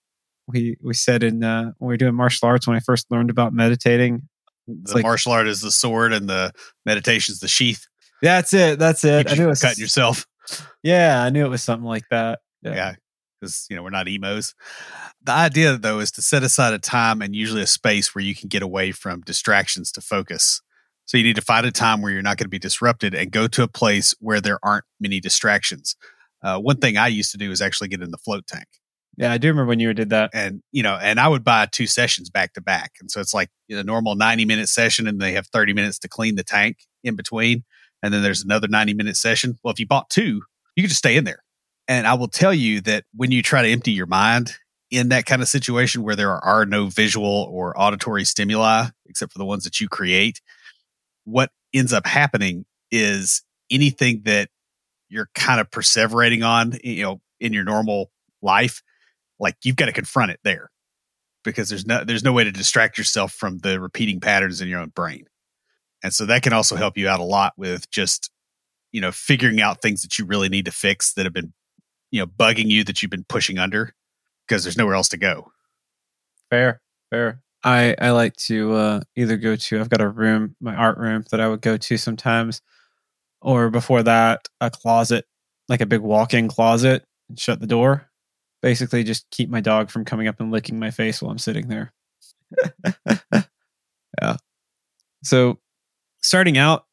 we 0.47 0.77
we 0.81 0.93
said 0.93 1.21
in 1.21 1.43
uh, 1.43 1.73
when 1.77 1.89
we 1.89 1.93
were 1.93 1.97
doing 1.97 2.15
martial 2.15 2.47
arts 2.47 2.65
when 2.65 2.77
I 2.77 2.79
first 2.79 3.07
learned 3.11 3.29
about 3.29 3.53
meditating? 3.53 4.23
the 4.65 4.95
like, 4.95 5.03
martial 5.03 5.33
art 5.33 5.47
is 5.47 5.59
the 5.59 5.71
sword 5.71 6.13
and 6.13 6.29
the 6.29 6.53
meditation 6.85 7.33
is 7.33 7.39
the 7.39 7.49
sheath. 7.49 7.85
That's 8.21 8.53
it. 8.53 8.79
That's 8.79 9.03
it. 9.03 9.29
I 9.29 9.35
knew 9.35 9.43
it 9.43 9.47
was 9.47 9.61
cutting 9.61 9.81
yourself. 9.81 10.25
Yeah, 10.81 11.21
I 11.21 11.29
knew 11.29 11.45
it 11.45 11.49
was 11.49 11.61
something 11.63 11.85
like 11.85 12.03
that. 12.09 12.39
Yeah, 12.61 12.95
because 13.43 13.67
you 13.69 13.75
know 13.75 13.83
we're 13.83 13.89
not 13.89 14.07
emos. 14.07 14.55
The 15.21 15.31
idea 15.31 15.77
though 15.77 15.99
is 15.99 16.11
to 16.11 16.21
set 16.21 16.43
aside 16.43 16.73
a 16.73 16.79
time 16.79 17.21
and 17.21 17.35
usually 17.35 17.61
a 17.61 17.67
space 17.67 18.15
where 18.15 18.23
you 18.23 18.35
can 18.35 18.47
get 18.47 18.63
away 18.63 18.91
from 18.91 19.21
distractions 19.21 19.91
to 19.93 20.01
focus. 20.01 20.61
So 21.05 21.17
you 21.17 21.23
need 21.23 21.35
to 21.35 21.41
find 21.41 21.65
a 21.65 21.71
time 21.71 22.01
where 22.01 22.13
you're 22.13 22.21
not 22.21 22.37
going 22.37 22.45
to 22.45 22.49
be 22.49 22.59
disrupted 22.59 23.13
and 23.13 23.31
go 23.31 23.47
to 23.47 23.63
a 23.63 23.67
place 23.67 24.15
where 24.19 24.39
there 24.39 24.59
aren't 24.63 24.85
many 25.01 25.19
distractions. 25.19 25.97
Uh, 26.41 26.59
one 26.59 26.77
thing 26.77 26.97
I 26.97 27.07
used 27.07 27.31
to 27.31 27.37
do 27.37 27.51
is 27.51 27.61
actually 27.61 27.89
get 27.89 28.01
in 28.01 28.11
the 28.11 28.17
float 28.17 28.47
tank. 28.47 28.67
Yeah, 29.17 29.31
I 29.31 29.37
do 29.37 29.49
remember 29.49 29.67
when 29.67 29.79
you 29.79 29.93
did 29.93 30.09
that. 30.09 30.31
And, 30.33 30.63
you 30.71 30.81
know, 30.81 30.97
and 30.99 31.19
I 31.19 31.27
would 31.27 31.43
buy 31.43 31.67
two 31.69 31.87
sessions 31.87 32.29
back 32.29 32.53
to 32.53 32.61
back. 32.61 32.93
And 33.01 33.11
so 33.11 33.19
it's 33.19 33.33
like 33.33 33.49
a 33.69 33.83
normal 33.83 34.15
90 34.15 34.45
minute 34.45 34.69
session 34.69 35.05
and 35.05 35.19
they 35.19 35.33
have 35.33 35.47
30 35.47 35.73
minutes 35.73 35.99
to 35.99 36.07
clean 36.07 36.35
the 36.35 36.43
tank 36.43 36.77
in 37.03 37.15
between. 37.15 37.63
And 38.01 38.13
then 38.13 38.23
there's 38.23 38.43
another 38.43 38.67
90 38.67 38.93
minute 38.93 39.17
session. 39.17 39.59
Well, 39.61 39.73
if 39.73 39.79
you 39.79 39.85
bought 39.85 40.09
two, 40.09 40.41
you 40.75 40.83
could 40.83 40.89
just 40.89 40.99
stay 40.99 41.17
in 41.17 41.25
there. 41.25 41.43
And 41.87 42.07
I 42.07 42.13
will 42.13 42.27
tell 42.27 42.53
you 42.53 42.81
that 42.81 43.03
when 43.13 43.31
you 43.31 43.41
try 43.41 43.61
to 43.61 43.69
empty 43.69 43.91
your 43.91 44.05
mind 44.05 44.55
in 44.89 45.09
that 45.09 45.25
kind 45.25 45.41
of 45.41 45.47
situation 45.47 46.03
where 46.03 46.15
there 46.15 46.31
are 46.31 46.65
no 46.65 46.87
visual 46.87 47.47
or 47.51 47.79
auditory 47.79 48.23
stimuli, 48.25 48.85
except 49.07 49.33
for 49.33 49.39
the 49.39 49.45
ones 49.45 49.63
that 49.63 49.81
you 49.81 49.89
create, 49.89 50.39
what 51.25 51.51
ends 51.73 51.91
up 51.91 52.05
happening 52.05 52.65
is 52.91 53.43
anything 53.71 54.21
that 54.25 54.49
you're 55.09 55.29
kind 55.35 55.59
of 55.59 55.69
perseverating 55.71 56.45
on, 56.45 56.77
you 56.83 57.03
know, 57.03 57.21
in 57.39 57.53
your 57.53 57.63
normal 57.63 58.11
life, 58.41 58.81
like 59.39 59.55
you've 59.63 59.75
got 59.75 59.87
to 59.87 59.91
confront 59.91 60.31
it 60.31 60.39
there 60.43 60.69
because 61.43 61.69
there's 61.69 61.85
no 61.85 62.03
there's 62.03 62.23
no 62.23 62.33
way 62.33 62.43
to 62.43 62.51
distract 62.51 62.97
yourself 62.97 63.31
from 63.33 63.59
the 63.59 63.79
repeating 63.79 64.19
patterns 64.19 64.61
in 64.61 64.67
your 64.67 64.79
own 64.79 64.89
brain. 64.89 65.25
And 66.03 66.13
so 66.13 66.25
that 66.25 66.43
can 66.43 66.53
also 66.53 66.75
help 66.75 66.97
you 66.97 67.07
out 67.07 67.19
a 67.19 67.23
lot 67.23 67.53
with 67.57 67.89
just 67.89 68.31
you 68.91 69.01
know 69.01 69.11
figuring 69.11 69.61
out 69.61 69.81
things 69.81 70.01
that 70.01 70.17
you 70.17 70.25
really 70.25 70.49
need 70.49 70.65
to 70.65 70.71
fix 70.71 71.13
that 71.13 71.25
have 71.25 71.33
been 71.33 71.53
you 72.13 72.19
know 72.19 72.27
bugging 72.27 72.69
you 72.69 72.83
that 72.83 73.01
you've 73.01 73.11
been 73.11 73.25
pushing 73.25 73.57
under 73.57 73.93
because 74.47 74.63
there's 74.63 74.77
nowhere 74.77 74.93
else 74.93 75.09
to 75.09 75.17
go. 75.17 75.51
Fair, 76.51 76.79
fair. 77.09 77.41
I 77.63 77.95
I 77.99 78.11
like 78.11 78.35
to 78.47 78.73
uh, 78.73 79.01
either 79.15 79.35
go 79.35 79.55
to 79.55 79.79
I've 79.79 79.89
got 79.89 79.99
a 79.99 80.07
room, 80.07 80.55
my 80.61 80.75
art 80.75 80.99
room 80.99 81.25
that 81.31 81.41
I 81.41 81.49
would 81.49 81.61
go 81.61 81.75
to 81.75 81.97
sometimes 81.97 82.61
or 83.41 83.71
before 83.71 84.03
that, 84.03 84.47
a 84.61 84.69
closet, 84.69 85.25
like 85.67 85.81
a 85.81 85.87
big 85.87 86.01
walk 86.01 86.33
in 86.33 86.47
closet, 86.47 87.03
and 87.29 87.39
shut 87.39 87.59
the 87.59 87.67
door. 87.67 88.09
Basically, 88.61 89.03
just 89.03 89.29
keep 89.31 89.49
my 89.49 89.59
dog 89.59 89.89
from 89.89 90.05
coming 90.05 90.27
up 90.27 90.39
and 90.39 90.51
licking 90.51 90.79
my 90.79 90.91
face 90.91 91.21
while 91.21 91.31
I'm 91.31 91.39
sitting 91.39 91.67
there. 91.67 91.91
yeah. 94.21 94.37
So, 95.23 95.59
starting 96.21 96.57
out 96.57 96.85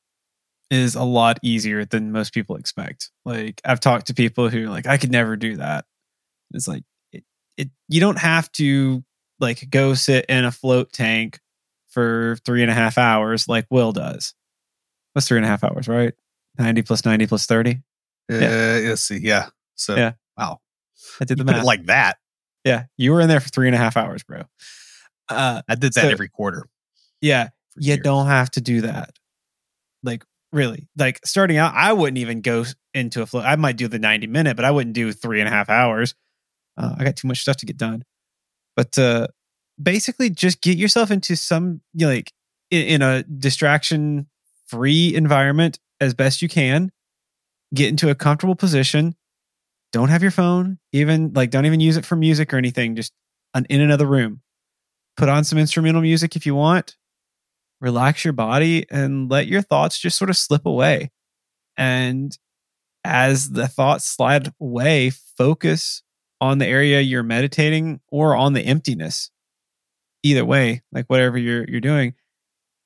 is 0.71 0.95
a 0.95 1.03
lot 1.03 1.39
easier 1.43 1.85
than 1.85 2.13
most 2.13 2.33
people 2.33 2.57
expect. 2.57 3.11
Like, 3.25 3.61
I've 3.65 3.81
talked 3.81 4.07
to 4.07 4.15
people 4.15 4.49
who 4.49 4.67
like, 4.67 4.87
I 4.87 4.97
could 4.97 5.11
never 5.11 5.37
do 5.37 5.57
that. 5.57 5.85
It's 6.53 6.69
like, 6.69 6.85
it, 7.13 7.25
it 7.57 7.71
you 7.89 8.01
don't 8.01 8.19
have 8.19 8.51
to 8.53 9.05
like 9.41 9.69
go 9.71 9.95
sit 9.95 10.27
in 10.27 10.45
a 10.45 10.53
float 10.53 10.93
tank 10.93 11.41
for 11.89 12.37
three 12.45 12.63
and 12.63 12.71
a 12.71 12.75
half 12.75 12.99
hours 12.99 13.49
like 13.49 13.67
Will 13.71 13.93
does. 13.93 14.35
What's 15.13 15.27
three 15.27 15.39
and 15.39 15.45
a 15.45 15.49
half 15.49 15.65
hours, 15.65 15.89
right? 15.89 16.15
90 16.59 16.83
plus 16.83 17.05
90 17.05 17.27
plus 17.27 17.47
30. 17.47 17.83
Uh, 18.31 18.35
yeah. 18.35 18.81
Let's 18.85 19.03
see. 19.03 19.19
Yeah. 19.19 19.49
So, 19.75 19.97
yeah. 19.97 20.13
wow. 20.39 20.61
I 21.21 21.25
did 21.25 21.39
the 21.39 21.45
math. 21.45 21.65
like 21.65 21.87
that. 21.87 22.19
Yeah. 22.65 22.85
You 22.97 23.13
were 23.13 23.21
in 23.21 23.29
there 23.29 23.41
for 23.41 23.49
three 23.49 23.67
and 23.67 23.75
a 23.75 23.79
half 23.79 23.97
hours, 23.97 24.23
bro. 24.23 24.43
Uh, 25.29 25.63
I 25.69 25.75
did 25.75 25.95
that 25.95 26.03
so, 26.03 26.09
every 26.09 26.29
quarter. 26.29 26.67
Yeah. 27.21 27.49
You 27.77 27.95
years. 27.95 28.01
don't 28.05 28.27
have 28.27 28.51
to 28.53 28.61
do 28.61 28.83
that. 28.83 29.19
Like, 30.03 30.25
really. 30.53 30.89
Like, 30.97 31.21
starting 31.25 31.57
out, 31.57 31.75
I 31.75 31.93
wouldn't 31.93 32.19
even 32.19 32.41
go 32.41 32.65
into 32.95 33.23
a 33.23 33.27
flow. 33.27 33.41
I 33.41 33.57
might 33.57 33.77
do 33.77 33.89
the 33.89 33.99
90 33.99 34.27
minute, 34.27 34.57
but 34.57 34.65
I 34.65 34.71
wouldn't 34.71 34.95
do 34.95 35.13
three 35.13 35.41
and 35.41 35.49
a 35.49 35.53
half 35.53 35.69
hours. 35.69 36.15
Uh, 36.77 36.95
I 36.99 37.05
got 37.05 37.17
too 37.17 37.29
much 37.29 37.41
stuff 37.41 37.57
to 37.59 37.67
get 37.67 37.77
done. 37.77 38.05
But 38.77 38.99
uh, 38.99 39.29
basically, 39.81 40.31
just 40.31 40.61
get 40.61 40.79
yourself 40.79 41.11
into 41.11 41.37
some, 41.37 41.81
you 41.95 42.07
know, 42.07 42.13
like, 42.13 42.33
in, 42.71 42.87
in 42.87 43.03
a 43.03 43.23
distraction 43.23 44.27
free 44.67 45.15
environment 45.15 45.79
as 46.01 46.15
best 46.15 46.43
you 46.43 46.49
can. 46.49 46.91
Get 47.75 47.89
into 47.89 48.11
a 48.11 48.15
comfortable 48.15 48.57
position. 48.57 49.15
Don't 49.93 50.09
have 50.09 50.23
your 50.23 50.31
phone, 50.31 50.79
even 50.93 51.33
like 51.35 51.51
don't 51.51 51.67
even 51.67 51.81
use 51.81 51.97
it 51.97 52.05
for 52.05 52.17
music 52.17 52.55
or 52.55 52.57
anything. 52.57 52.97
Just 52.97 53.13
an, 53.55 53.67
in 53.69 53.81
another 53.81 54.07
room. 54.07 54.41
Put 55.17 55.29
on 55.29 55.45
some 55.45 55.59
instrumental 55.59 56.01
music 56.01 56.37
if 56.37 56.47
you 56.47 56.55
want. 56.55 56.97
Relax 57.81 58.25
your 58.25 58.33
body 58.33 58.87
and 58.91 59.31
let 59.31 59.47
your 59.47 59.63
thoughts 59.63 59.99
just 59.99 60.19
sort 60.19 60.31
of 60.31 60.37
slip 60.37 60.67
away. 60.67 61.11
And 61.77 62.37
as 63.05 63.51
the 63.51 63.69
thoughts 63.69 64.07
slide 64.07 64.53
away, 64.61 65.11
focus 65.11 66.03
on 66.41 66.59
the 66.59 66.67
area 66.67 67.01
you're 67.01 67.23
meditating 67.23 68.01
or 68.09 68.37
on 68.37 68.53
the 68.53 68.63
emptiness. 68.63 69.31
Either 70.23 70.45
way, 70.45 70.83
like 70.93 71.07
whatever 71.07 71.39
you're 71.39 71.65
you're 71.69 71.81
doing. 71.81 72.15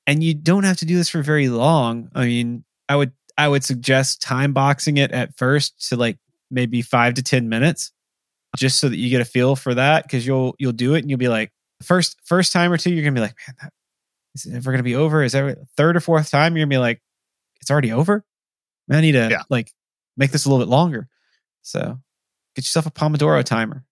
And 0.07 0.23
you 0.23 0.33
don't 0.33 0.63
have 0.63 0.77
to 0.77 0.85
do 0.85 0.95
this 0.95 1.09
for 1.09 1.21
very 1.21 1.49
long. 1.49 2.09
I 2.15 2.25
mean, 2.25 2.63
I 2.87 2.95
would 2.95 3.11
I 3.37 3.47
would 3.49 3.63
suggest 3.63 4.21
time 4.21 4.53
boxing 4.53 4.97
it 4.97 5.11
at 5.11 5.35
first 5.35 5.89
to 5.89 5.97
like 5.97 6.17
maybe 6.49 6.81
five 6.81 7.15
to 7.15 7.23
ten 7.23 7.49
minutes, 7.49 7.91
just 8.55 8.79
so 8.79 8.87
that 8.87 8.97
you 8.97 9.09
get 9.09 9.21
a 9.21 9.25
feel 9.25 9.57
for 9.57 9.73
that. 9.73 10.03
Because 10.03 10.25
you'll 10.25 10.55
you'll 10.59 10.71
do 10.71 10.93
it 10.93 10.99
and 10.99 11.09
you'll 11.09 11.19
be 11.19 11.27
like 11.27 11.51
first 11.83 12.17
first 12.23 12.53
time 12.53 12.71
or 12.71 12.77
two 12.77 12.89
you're 12.91 13.03
gonna 13.03 13.13
be 13.13 13.19
like 13.21 13.35
man 13.47 13.55
that 13.61 13.73
is 14.35 14.45
it 14.45 14.53
ever 14.53 14.71
gonna 14.71 14.83
be 14.83 14.95
over? 14.95 15.23
Is 15.23 15.31
that 15.31 15.57
third 15.75 15.95
or 15.95 16.01
fourth 16.01 16.29
time 16.29 16.55
you're 16.55 16.65
gonna 16.65 16.75
be 16.75 16.77
like 16.77 17.01
it's 17.61 17.71
already 17.71 17.91
over? 17.91 18.23
Man, 18.87 18.99
I 18.99 19.01
need 19.01 19.13
to 19.13 19.29
yeah. 19.31 19.43
like 19.49 19.71
make 20.15 20.31
this 20.31 20.45
a 20.45 20.49
little 20.49 20.63
bit 20.63 20.69
longer. 20.69 21.07
So 21.61 21.99
get 22.55 22.65
yourself 22.65 22.85
a 22.85 22.91
Pomodoro 22.91 23.43
timer. 23.43 23.85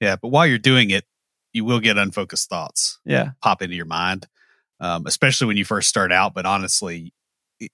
Yeah, 0.00 0.16
but 0.16 0.28
while 0.28 0.46
you're 0.46 0.58
doing 0.58 0.90
it, 0.90 1.04
you 1.52 1.64
will 1.64 1.80
get 1.80 1.98
unfocused 1.98 2.48
thoughts. 2.48 3.00
Yeah, 3.04 3.30
pop 3.42 3.62
into 3.62 3.74
your 3.74 3.86
mind, 3.86 4.28
um, 4.80 5.06
especially 5.06 5.48
when 5.48 5.56
you 5.56 5.64
first 5.64 5.88
start 5.88 6.12
out. 6.12 6.34
But 6.34 6.46
honestly, 6.46 7.12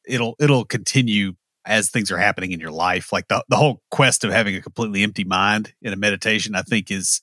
it'll 0.07 0.37
it'll 0.39 0.65
continue 0.65 1.35
as 1.67 1.91
things 1.91 2.11
are 2.11 2.19
happening 2.19 2.53
in 2.53 2.61
your 2.61 2.71
life. 2.71 3.13
Like 3.13 3.29
the 3.29 3.45
the 3.49 3.57
whole 3.57 3.83
quest 3.91 4.25
of 4.25 4.31
having 4.31 4.55
a 4.55 4.63
completely 4.63 5.03
empty 5.03 5.25
mind 5.25 5.75
in 5.83 5.93
a 5.93 5.97
meditation, 5.97 6.55
I 6.55 6.63
think 6.63 6.91
is 6.91 7.21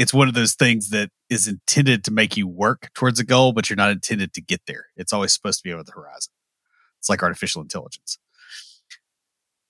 it's 0.00 0.14
one 0.14 0.28
of 0.28 0.34
those 0.34 0.54
things 0.54 0.88
that 0.88 1.10
is 1.28 1.46
intended 1.46 2.04
to 2.04 2.10
make 2.10 2.34
you 2.34 2.48
work 2.48 2.88
towards 2.94 3.20
a 3.20 3.24
goal, 3.24 3.52
but 3.52 3.68
you're 3.68 3.76
not 3.76 3.90
intended 3.90 4.32
to 4.32 4.40
get 4.40 4.62
there. 4.66 4.86
It's 4.96 5.12
always 5.12 5.34
supposed 5.34 5.58
to 5.58 5.62
be 5.62 5.74
over 5.74 5.84
the 5.84 5.92
horizon. 5.92 6.32
It's 6.98 7.10
like 7.10 7.22
artificial 7.22 7.60
intelligence. 7.60 8.18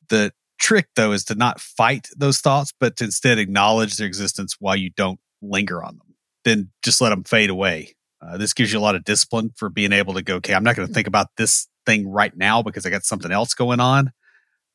The 0.08 0.32
trick, 0.56 0.86
though, 0.94 1.10
is 1.10 1.24
to 1.24 1.34
not 1.34 1.60
fight 1.60 2.06
those 2.16 2.38
thoughts, 2.38 2.72
but 2.78 2.96
to 2.98 3.04
instead 3.04 3.40
acknowledge 3.40 3.96
their 3.96 4.06
existence 4.06 4.54
while 4.60 4.76
you 4.76 4.90
don't 4.90 5.18
linger 5.42 5.82
on 5.82 5.98
them. 5.98 6.14
Then 6.44 6.70
just 6.84 7.00
let 7.00 7.10
them 7.10 7.24
fade 7.24 7.50
away. 7.50 7.96
Uh, 8.22 8.36
this 8.36 8.52
gives 8.52 8.72
you 8.72 8.78
a 8.78 8.80
lot 8.80 8.94
of 8.94 9.02
discipline 9.02 9.50
for 9.56 9.68
being 9.68 9.92
able 9.92 10.14
to 10.14 10.22
go, 10.22 10.36
okay, 10.36 10.54
I'm 10.54 10.62
not 10.62 10.76
going 10.76 10.86
to 10.86 10.94
think 10.94 11.08
about 11.08 11.26
this 11.38 11.66
thing 11.86 12.08
right 12.08 12.36
now 12.36 12.62
because 12.62 12.86
I 12.86 12.90
got 12.90 13.02
something 13.02 13.32
else 13.32 13.52
going 13.54 13.80
on. 13.80 14.12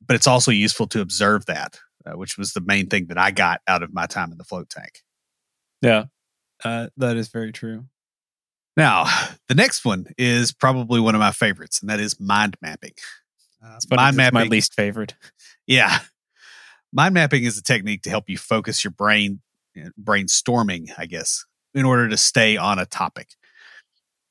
But 0.06 0.18
it's 0.18 0.28
also 0.28 0.52
useful 0.52 0.88
to 0.88 1.00
observe 1.00 1.46
that, 1.46 1.80
uh, 2.06 2.18
which 2.18 2.38
was 2.38 2.52
the 2.52 2.62
main 2.62 2.88
thing 2.88 3.08
that 3.08 3.18
I 3.18 3.32
got 3.32 3.62
out 3.70 3.84
of 3.84 3.94
my 3.94 4.06
time 4.06 4.34
in 4.34 4.38
the 4.38 4.44
float 4.44 4.70
tank. 4.70 5.05
Yeah, 5.86 6.06
uh, 6.64 6.88
that 6.98 7.18
is 7.18 7.30
very 7.30 7.52
true. 7.52 7.86
Now, 8.78 9.06
the 9.48 9.56
next 9.56 9.86
one 9.86 10.08
is 10.18 10.52
probably 10.52 11.00
one 11.00 11.16
of 11.16 11.20
my 11.20 11.32
favorites, 11.32 11.80
and 11.82 11.90
that 11.90 12.00
is 12.00 12.20
mind 12.20 12.58
mapping. 12.62 12.94
Uh, 13.64 13.80
mind 13.92 14.18
mapping, 14.18 14.34
my 14.34 14.44
least 14.44 14.74
favorite. 14.74 15.16
Yeah, 15.68 16.00
mind 16.94 17.14
mapping 17.14 17.44
is 17.44 17.58
a 17.58 17.64
technique 17.64 18.04
to 18.04 18.10
help 18.10 18.30
you 18.30 18.38
focus 18.38 18.84
your 18.84 18.92
brain, 18.92 19.42
brainstorming, 20.02 20.90
I 20.98 21.06
guess, 21.06 21.46
in 21.74 21.86
order 21.86 22.10
to 22.10 22.18
stay 22.18 22.58
on 22.58 22.80
a 22.80 22.86
topic. 22.86 23.30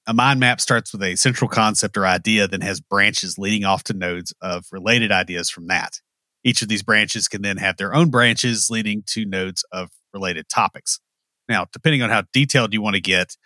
A 0.06 0.12
mind 0.12 0.38
map 0.38 0.60
starts 0.60 0.92
with 0.92 1.02
a 1.02 1.16
central 1.16 1.48
concept 1.48 1.96
or 1.96 2.06
idea, 2.06 2.46
then 2.46 2.60
has 2.60 2.80
branches 2.80 3.38
leading 3.38 3.64
off 3.64 3.84
to 3.84 3.94
nodes 3.94 4.34
of 4.42 4.66
related 4.70 5.10
ideas 5.10 5.48
from 5.48 5.66
that. 5.68 6.00
Each 6.44 6.60
of 6.60 6.68
these 6.68 6.82
branches 6.82 7.26
can 7.26 7.40
then 7.40 7.56
have 7.56 7.78
their 7.78 7.94
own 7.94 8.10
branches 8.10 8.68
leading 8.68 9.02
to 9.06 9.24
nodes 9.24 9.64
of 9.72 9.88
related 10.12 10.48
topics. 10.50 11.00
Now, 11.48 11.66
depending 11.72 12.02
on 12.02 12.10
how 12.10 12.22
detailed 12.32 12.72
you 12.72 12.82
want 12.82 12.94
to 12.94 13.00
get, 13.00 13.36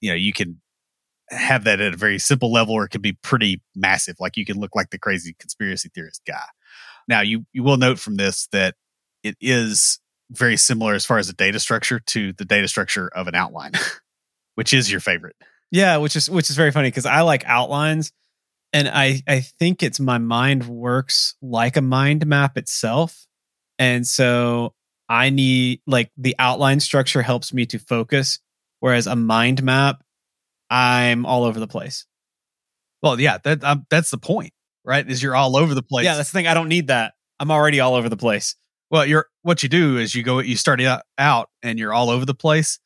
you 0.00 0.10
know, 0.10 0.16
you 0.16 0.32
can 0.32 0.60
have 1.30 1.64
that 1.64 1.80
at 1.80 1.92
a 1.92 1.96
very 1.96 2.18
simple 2.18 2.52
level 2.52 2.74
or 2.74 2.84
it 2.84 2.90
can 2.90 3.02
be 3.02 3.12
pretty 3.12 3.60
massive. 3.74 4.16
Like 4.20 4.36
you 4.36 4.44
can 4.44 4.58
look 4.58 4.74
like 4.74 4.90
the 4.90 4.98
crazy 4.98 5.34
conspiracy 5.38 5.90
theorist 5.94 6.22
guy. 6.26 6.44
Now, 7.08 7.20
you, 7.20 7.46
you 7.52 7.62
will 7.62 7.76
note 7.76 7.98
from 7.98 8.16
this 8.16 8.48
that 8.52 8.74
it 9.22 9.36
is 9.40 10.00
very 10.30 10.56
similar 10.56 10.94
as 10.94 11.04
far 11.04 11.18
as 11.18 11.26
the 11.26 11.32
data 11.32 11.60
structure 11.60 12.00
to 12.00 12.32
the 12.32 12.44
data 12.44 12.68
structure 12.68 13.08
of 13.08 13.28
an 13.28 13.34
outline, 13.34 13.72
which 14.54 14.72
is 14.72 14.90
your 14.90 15.00
favorite. 15.00 15.36
Yeah, 15.70 15.96
which 15.96 16.14
is 16.14 16.30
which 16.30 16.48
is 16.48 16.56
very 16.56 16.70
funny 16.70 16.88
because 16.88 17.06
I 17.06 17.22
like 17.22 17.44
outlines 17.44 18.12
and 18.72 18.88
I 18.88 19.22
I 19.26 19.40
think 19.40 19.82
it's 19.82 19.98
my 19.98 20.18
mind 20.18 20.66
works 20.66 21.34
like 21.42 21.76
a 21.76 21.82
mind 21.82 22.26
map 22.26 22.56
itself. 22.56 23.26
And 23.78 24.06
so 24.06 24.74
I 25.08 25.30
need 25.30 25.80
like 25.86 26.10
the 26.16 26.34
outline 26.38 26.80
structure 26.80 27.22
helps 27.22 27.52
me 27.52 27.66
to 27.66 27.78
focus 27.78 28.40
whereas 28.80 29.06
a 29.06 29.16
mind 29.16 29.62
map 29.62 30.02
I'm 30.70 31.26
all 31.26 31.44
over 31.44 31.60
the 31.60 31.68
place. 31.68 32.06
Well, 33.02 33.20
yeah, 33.20 33.38
that 33.44 33.62
um, 33.62 33.86
that's 33.88 34.10
the 34.10 34.18
point, 34.18 34.52
right? 34.84 35.08
Is 35.08 35.22
you're 35.22 35.36
all 35.36 35.56
over 35.56 35.74
the 35.74 35.82
place. 35.82 36.04
Yeah, 36.04 36.16
that's 36.16 36.30
the 36.30 36.38
thing. 36.38 36.46
I 36.46 36.54
don't 36.54 36.68
need 36.68 36.88
that. 36.88 37.14
I'm 37.38 37.50
already 37.50 37.80
all 37.80 37.94
over 37.94 38.08
the 38.08 38.16
place. 38.16 38.56
Well, 38.90 39.06
you're 39.06 39.26
what 39.42 39.62
you 39.62 39.68
do 39.68 39.98
is 39.98 40.14
you 40.14 40.22
go 40.22 40.40
you 40.40 40.56
start 40.56 40.80
out 41.18 41.50
and 41.62 41.78
you're 41.78 41.92
all 41.92 42.10
over 42.10 42.24
the 42.24 42.34
place, 42.34 42.80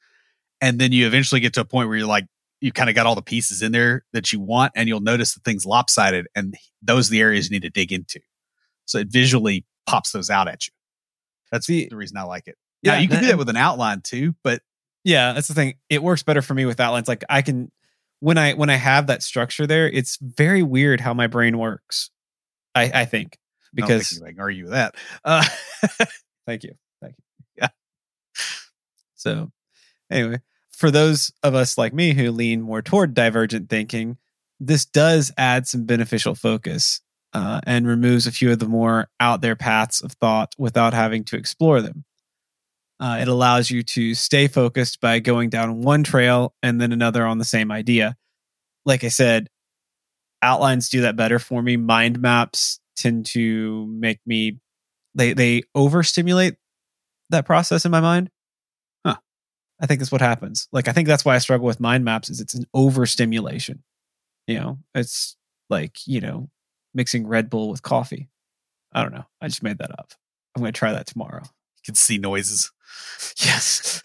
and 0.60 0.78
then 0.78 0.92
you 0.92 1.06
eventually 1.06 1.40
get 1.40 1.54
to 1.54 1.60
a 1.60 1.64
point 1.64 1.88
where 1.88 1.96
you're 1.96 2.06
like 2.06 2.26
you 2.60 2.72
kind 2.72 2.90
of 2.90 2.94
got 2.94 3.06
all 3.06 3.14
the 3.14 3.22
pieces 3.22 3.62
in 3.62 3.72
there 3.72 4.04
that 4.12 4.32
you 4.32 4.40
want, 4.40 4.72
and 4.76 4.88
you'll 4.88 5.00
notice 5.00 5.34
the 5.34 5.40
things 5.40 5.64
lopsided, 5.64 6.26
and 6.34 6.54
those 6.82 7.08
are 7.08 7.12
the 7.12 7.20
areas 7.20 7.48
you 7.48 7.54
need 7.54 7.62
to 7.62 7.70
dig 7.70 7.92
into. 7.92 8.20
So 8.84 8.98
it 8.98 9.08
visually 9.08 9.64
pops 9.86 10.12
those 10.12 10.28
out 10.28 10.48
at 10.48 10.66
you. 10.66 10.72
That's 11.50 11.66
the, 11.66 11.88
the 11.90 11.96
reason 11.96 12.16
I 12.16 12.22
like 12.22 12.46
it. 12.46 12.56
Yeah, 12.82 12.94
now, 12.94 12.98
you 13.00 13.08
can 13.08 13.20
do 13.20 13.26
that 13.28 13.38
with 13.38 13.48
an 13.48 13.56
outline 13.56 14.00
too, 14.00 14.34
but 14.42 14.62
yeah, 15.04 15.32
that's 15.32 15.48
the 15.48 15.54
thing. 15.54 15.74
It 15.88 16.02
works 16.02 16.22
better 16.22 16.42
for 16.42 16.54
me 16.54 16.64
with 16.64 16.80
outlines. 16.80 17.08
Like 17.08 17.24
I 17.28 17.42
can 17.42 17.70
when 18.20 18.38
I 18.38 18.54
when 18.54 18.70
I 18.70 18.76
have 18.76 19.08
that 19.08 19.22
structure 19.22 19.66
there, 19.66 19.88
it's 19.88 20.18
very 20.20 20.62
weird 20.62 21.00
how 21.00 21.14
my 21.14 21.26
brain 21.26 21.58
works. 21.58 22.10
I 22.74 22.90
I 22.94 23.04
think 23.04 23.38
because 23.74 24.20
I, 24.22 24.28
I 24.28 24.30
can 24.32 24.40
argue 24.40 24.64
with 24.64 24.72
that. 24.72 24.94
Uh, 25.24 25.44
thank 26.46 26.64
you, 26.64 26.72
thank 27.02 27.14
you. 27.18 27.24
Yeah. 27.56 27.68
So 29.14 29.50
anyway, 30.10 30.40
for 30.70 30.90
those 30.90 31.32
of 31.42 31.54
us 31.54 31.76
like 31.76 31.92
me 31.92 32.14
who 32.14 32.30
lean 32.30 32.62
more 32.62 32.82
toward 32.82 33.14
divergent 33.14 33.68
thinking, 33.68 34.16
this 34.58 34.84
does 34.84 35.32
add 35.36 35.66
some 35.66 35.84
beneficial 35.84 36.34
focus 36.34 37.00
uh, 37.32 37.60
and 37.64 37.86
removes 37.86 38.26
a 38.26 38.32
few 38.32 38.50
of 38.50 38.58
the 38.58 38.66
more 38.66 39.08
out 39.20 39.40
there 39.40 39.56
paths 39.56 40.02
of 40.02 40.12
thought 40.12 40.54
without 40.58 40.94
having 40.94 41.24
to 41.24 41.36
explore 41.36 41.80
them. 41.80 42.04
Uh, 42.98 43.18
it 43.20 43.28
allows 43.28 43.70
you 43.70 43.82
to 43.82 44.14
stay 44.14 44.46
focused 44.46 45.00
by 45.00 45.18
going 45.20 45.48
down 45.48 45.80
one 45.80 46.02
trail 46.02 46.54
and 46.62 46.80
then 46.80 46.92
another 46.92 47.24
on 47.24 47.38
the 47.38 47.44
same 47.44 47.70
idea. 47.70 48.16
Like 48.84 49.04
I 49.04 49.08
said, 49.08 49.48
outlines 50.42 50.90
do 50.90 51.02
that 51.02 51.16
better 51.16 51.38
for 51.38 51.62
me. 51.62 51.76
Mind 51.76 52.20
maps 52.20 52.78
tend 52.96 53.26
to 53.26 53.86
make 53.86 54.20
me 54.26 54.58
they 55.14 55.32
they 55.32 55.62
overstimulate 55.74 56.56
that 57.30 57.46
process 57.46 57.84
in 57.84 57.90
my 57.90 58.00
mind. 58.00 58.30
Huh. 59.04 59.16
I 59.80 59.86
think 59.86 60.00
that's 60.00 60.12
what 60.12 60.20
happens. 60.20 60.68
Like 60.72 60.88
I 60.88 60.92
think 60.92 61.08
that's 61.08 61.24
why 61.24 61.34
I 61.34 61.38
struggle 61.38 61.66
with 61.66 61.80
mind 61.80 62.04
maps 62.04 62.28
is 62.28 62.40
it's 62.40 62.54
an 62.54 62.64
overstimulation. 62.74 63.82
You 64.46 64.60
know, 64.60 64.78
it's 64.94 65.36
like, 65.70 66.06
you 66.06 66.20
know, 66.20 66.50
mixing 66.94 67.26
Red 67.26 67.50
Bull 67.50 67.70
with 67.70 67.82
coffee. 67.82 68.28
I 68.92 69.02
don't 69.02 69.12
know. 69.12 69.26
I 69.40 69.48
just 69.48 69.62
made 69.62 69.78
that 69.78 69.92
up. 69.92 70.12
I'm 70.54 70.62
going 70.62 70.72
to 70.72 70.78
try 70.78 70.92
that 70.92 71.06
tomorrow. 71.06 71.42
You 71.42 71.82
can 71.84 71.94
see 71.94 72.18
noises. 72.18 72.70
Yes. 73.38 74.02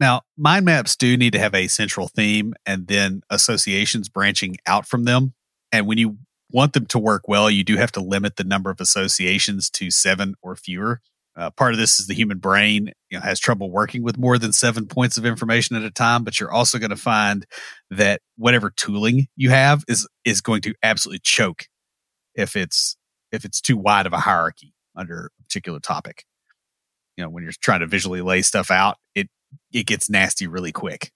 now, 0.00 0.22
mind 0.36 0.64
maps 0.64 0.96
do 0.96 1.16
need 1.16 1.32
to 1.34 1.38
have 1.38 1.54
a 1.54 1.68
central 1.68 2.08
theme 2.08 2.54
and 2.66 2.88
then 2.88 3.22
associations 3.30 4.08
branching 4.08 4.56
out 4.66 4.86
from 4.86 5.04
them. 5.04 5.34
And 5.70 5.86
when 5.86 5.98
you 5.98 6.18
want 6.50 6.72
them 6.72 6.86
to 6.86 6.98
work 6.98 7.28
well, 7.28 7.50
you 7.50 7.62
do 7.62 7.76
have 7.76 7.92
to 7.92 8.00
limit 8.00 8.36
the 8.36 8.44
number 8.44 8.70
of 8.70 8.80
associations 8.80 9.70
to 9.70 9.90
seven 9.90 10.34
or 10.42 10.56
fewer. 10.56 11.00
Uh, 11.36 11.50
part 11.50 11.72
of 11.72 11.78
this 11.78 11.98
is 11.98 12.06
the 12.06 12.14
human 12.14 12.38
brain 12.38 12.92
you 13.10 13.18
know, 13.18 13.22
has 13.22 13.40
trouble 13.40 13.70
working 13.70 14.02
with 14.02 14.16
more 14.16 14.38
than 14.38 14.52
seven 14.52 14.86
points 14.86 15.16
of 15.16 15.26
information 15.26 15.74
at 15.74 15.82
a 15.82 15.90
time, 15.90 16.22
but 16.22 16.38
you're 16.38 16.52
also 16.52 16.78
going 16.78 16.90
to 16.90 16.96
find 16.96 17.44
that 17.90 18.20
whatever 18.36 18.70
tooling 18.70 19.26
you 19.36 19.50
have 19.50 19.84
is 19.88 20.06
is 20.24 20.40
going 20.40 20.62
to 20.62 20.74
absolutely 20.82 21.20
choke 21.22 21.66
if 22.34 22.54
it's 22.54 22.96
if 23.32 23.44
it's 23.44 23.60
too 23.60 23.76
wide 23.76 24.06
of 24.06 24.12
a 24.12 24.20
hierarchy 24.20 24.74
under 24.94 25.30
a 25.38 25.42
particular 25.42 25.80
topic. 25.80 26.24
You 27.16 27.24
know, 27.24 27.30
when 27.30 27.42
you're 27.42 27.52
trying 27.60 27.80
to 27.80 27.86
visually 27.86 28.20
lay 28.20 28.42
stuff 28.42 28.70
out, 28.70 28.98
it 29.14 29.28
it 29.72 29.86
gets 29.86 30.08
nasty 30.08 30.46
really 30.46 30.72
quick. 30.72 31.10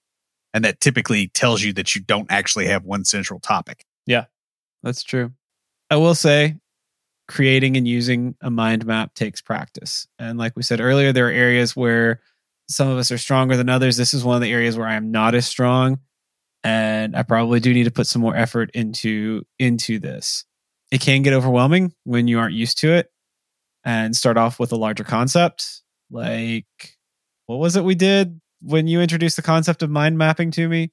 And 0.53 0.65
that 0.65 0.79
typically 0.79 1.27
tells 1.27 1.61
you 1.61 1.73
that 1.73 1.95
you 1.95 2.01
don't 2.01 2.31
actually 2.31 2.65
have 2.67 2.83
one 2.83 3.05
central 3.05 3.39
topic. 3.39 3.85
Yeah. 4.05 4.25
That's 4.81 5.03
true. 5.03 5.33
I 5.89 5.97
will 5.97 6.15
say 6.15 6.55
creating 7.29 7.77
and 7.77 7.87
using 7.87 8.35
a 8.41 8.49
mind 8.49 8.85
map 8.85 9.13
takes 9.13 9.41
practice. 9.41 10.07
And 10.17 10.37
like 10.37 10.57
we 10.57 10.63
said 10.63 10.81
earlier, 10.81 11.13
there 11.13 11.27
are 11.27 11.31
areas 11.31 11.75
where 11.75 12.21
some 12.67 12.89
of 12.89 12.97
us 12.97 13.11
are 13.11 13.17
stronger 13.17 13.55
than 13.55 13.69
others. 13.69 13.95
This 13.95 14.13
is 14.13 14.23
one 14.23 14.35
of 14.35 14.41
the 14.41 14.51
areas 14.51 14.77
where 14.77 14.87
I 14.87 14.95
am 14.95 15.11
not 15.11 15.35
as 15.35 15.45
strong 15.45 15.99
and 16.63 17.15
I 17.15 17.23
probably 17.23 17.59
do 17.59 17.73
need 17.73 17.85
to 17.85 17.91
put 17.91 18.07
some 18.07 18.21
more 18.21 18.35
effort 18.35 18.71
into 18.73 19.45
into 19.57 19.99
this. 19.99 20.45
It 20.91 21.01
can 21.01 21.21
get 21.21 21.33
overwhelming 21.33 21.93
when 22.03 22.27
you 22.27 22.39
aren't 22.39 22.55
used 22.55 22.79
to 22.79 22.93
it 22.93 23.11
and 23.83 24.15
start 24.15 24.37
off 24.37 24.59
with 24.59 24.71
a 24.71 24.75
larger 24.75 25.03
concept. 25.03 25.83
Like, 26.11 26.65
what 27.45 27.59
was 27.59 27.75
it 27.75 27.83
we 27.83 27.95
did 27.95 28.41
when 28.61 28.87
you 28.87 28.99
introduced 28.99 29.35
the 29.35 29.41
concept 29.41 29.83
of 29.83 29.89
mind 29.89 30.17
mapping 30.17 30.51
to 30.51 30.67
me? 30.67 30.91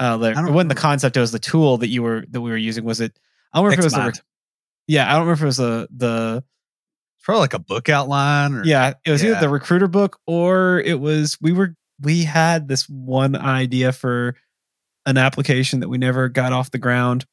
Uh, 0.00 0.18
it 0.22 0.52
wasn't 0.52 0.68
the 0.68 0.74
concept; 0.74 1.16
it 1.16 1.20
was 1.20 1.32
the 1.32 1.38
tool 1.38 1.78
that 1.78 1.88
you 1.88 2.02
were 2.02 2.24
that 2.30 2.40
we 2.40 2.50
were 2.50 2.56
using. 2.56 2.84
Was 2.84 3.00
it? 3.00 3.18
I 3.52 3.58
don't 3.58 3.66
remember 3.66 3.86
if 3.86 3.92
it 3.92 3.96
was 3.96 4.16
the. 4.16 4.22
Yeah, 4.88 5.06
I 5.06 5.12
don't 5.12 5.26
remember 5.26 5.34
if 5.34 5.42
it 5.42 5.46
was 5.46 5.56
the 5.58 5.88
the. 5.94 6.44
It's 7.16 7.24
probably 7.24 7.40
like 7.40 7.54
a 7.54 7.58
book 7.58 7.88
outline. 7.88 8.54
Or, 8.54 8.64
yeah, 8.64 8.94
it 9.04 9.10
was 9.10 9.22
yeah. 9.22 9.32
either 9.32 9.40
the 9.40 9.48
recruiter 9.48 9.86
book 9.88 10.18
or 10.26 10.80
it 10.80 10.98
was 10.98 11.36
we 11.40 11.52
were 11.52 11.74
we 12.00 12.24
had 12.24 12.68
this 12.68 12.88
one 12.88 13.36
idea 13.36 13.92
for 13.92 14.34
an 15.04 15.18
application 15.18 15.80
that 15.80 15.88
we 15.88 15.98
never 15.98 16.28
got 16.28 16.52
off 16.52 16.70
the 16.70 16.78
ground. 16.78 17.26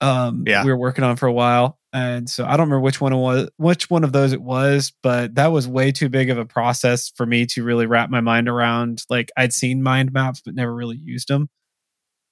Um, 0.00 0.44
yeah, 0.46 0.64
we 0.64 0.70
were 0.70 0.78
working 0.78 1.04
on 1.04 1.16
for 1.16 1.26
a 1.26 1.32
while, 1.32 1.78
and 1.92 2.28
so 2.28 2.44
I 2.44 2.50
don't 2.50 2.68
remember 2.68 2.80
which 2.80 3.00
one 3.00 3.12
it 3.12 3.16
was, 3.16 3.48
which 3.56 3.90
one 3.90 4.04
of 4.04 4.12
those 4.12 4.32
it 4.32 4.42
was, 4.42 4.92
but 5.02 5.34
that 5.36 5.48
was 5.48 5.66
way 5.66 5.92
too 5.92 6.08
big 6.08 6.30
of 6.30 6.38
a 6.38 6.44
process 6.44 7.10
for 7.16 7.26
me 7.26 7.46
to 7.46 7.64
really 7.64 7.86
wrap 7.86 8.10
my 8.10 8.20
mind 8.20 8.48
around. 8.48 9.02
Like 9.08 9.30
I'd 9.36 9.52
seen 9.52 9.82
mind 9.82 10.12
maps, 10.12 10.42
but 10.44 10.54
never 10.54 10.74
really 10.74 10.96
used 10.96 11.28
them. 11.28 11.48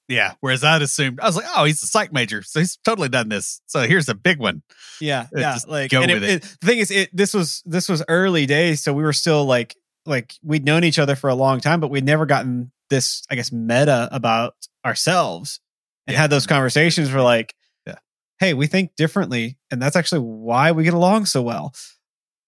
Yeah. 0.09 0.33
Whereas 0.41 0.63
I'd 0.63 0.81
assumed 0.81 1.19
I 1.21 1.27
was 1.27 1.35
like, 1.35 1.45
oh, 1.55 1.63
he's 1.65 1.81
a 1.83 1.87
psych 1.87 2.11
major, 2.11 2.41
so 2.41 2.59
he's 2.59 2.77
totally 2.77 3.09
done 3.09 3.29
this. 3.29 3.61
So 3.67 3.81
here's 3.81 4.09
a 4.09 4.15
big 4.15 4.39
one. 4.39 4.63
Yeah, 4.99 5.27
yeah. 5.33 5.57
Like 5.67 5.91
go 5.91 6.01
with 6.01 6.09
it, 6.09 6.23
it. 6.23 6.29
it, 6.29 6.57
The 6.59 6.67
thing 6.67 6.79
is, 6.79 6.91
it 6.91 7.15
this 7.15 7.33
was 7.33 7.61
this 7.65 7.87
was 7.87 8.03
early 8.09 8.45
days, 8.47 8.81
so 8.81 8.91
we 8.91 9.03
were 9.03 9.13
still 9.13 9.45
like 9.45 9.75
like 10.05 10.33
we'd 10.43 10.65
known 10.65 10.83
each 10.83 10.99
other 10.99 11.15
for 11.15 11.29
a 11.29 11.35
long 11.35 11.61
time, 11.61 11.79
but 11.79 11.89
we'd 11.89 12.03
never 12.03 12.25
gotten 12.25 12.71
this, 12.89 13.23
I 13.29 13.35
guess, 13.35 13.51
meta 13.51 14.09
about 14.11 14.55
ourselves 14.83 15.59
and 16.07 16.15
yeah. 16.15 16.21
had 16.21 16.31
those 16.31 16.47
conversations. 16.47 17.09
For 17.09 17.21
like, 17.21 17.53
yeah. 17.85 17.99
hey, 18.39 18.55
we 18.55 18.65
think 18.65 18.95
differently. 18.95 19.57
And 19.69 19.79
that's 19.79 19.95
actually 19.95 20.21
why 20.21 20.71
we 20.71 20.83
get 20.83 20.95
along 20.95 21.25
so 21.25 21.43
well. 21.43 21.73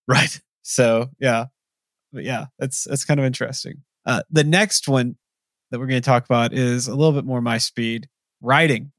Right. 0.07 0.41
So 0.63 1.09
yeah, 1.19 1.45
but 2.11 2.23
yeah, 2.23 2.47
that's 2.57 2.85
that's 2.85 3.05
kind 3.05 3.19
of 3.19 3.25
interesting. 3.25 3.83
Uh, 4.05 4.23
the 4.31 4.43
next 4.43 4.87
one 4.87 5.15
that 5.71 5.79
we're 5.79 5.87
going 5.87 6.01
to 6.01 6.05
talk 6.05 6.25
about 6.25 6.53
is 6.53 6.87
a 6.87 6.95
little 6.95 7.13
bit 7.13 7.25
more 7.25 7.41
my 7.41 7.57
speed 7.57 8.07
writing. 8.41 8.91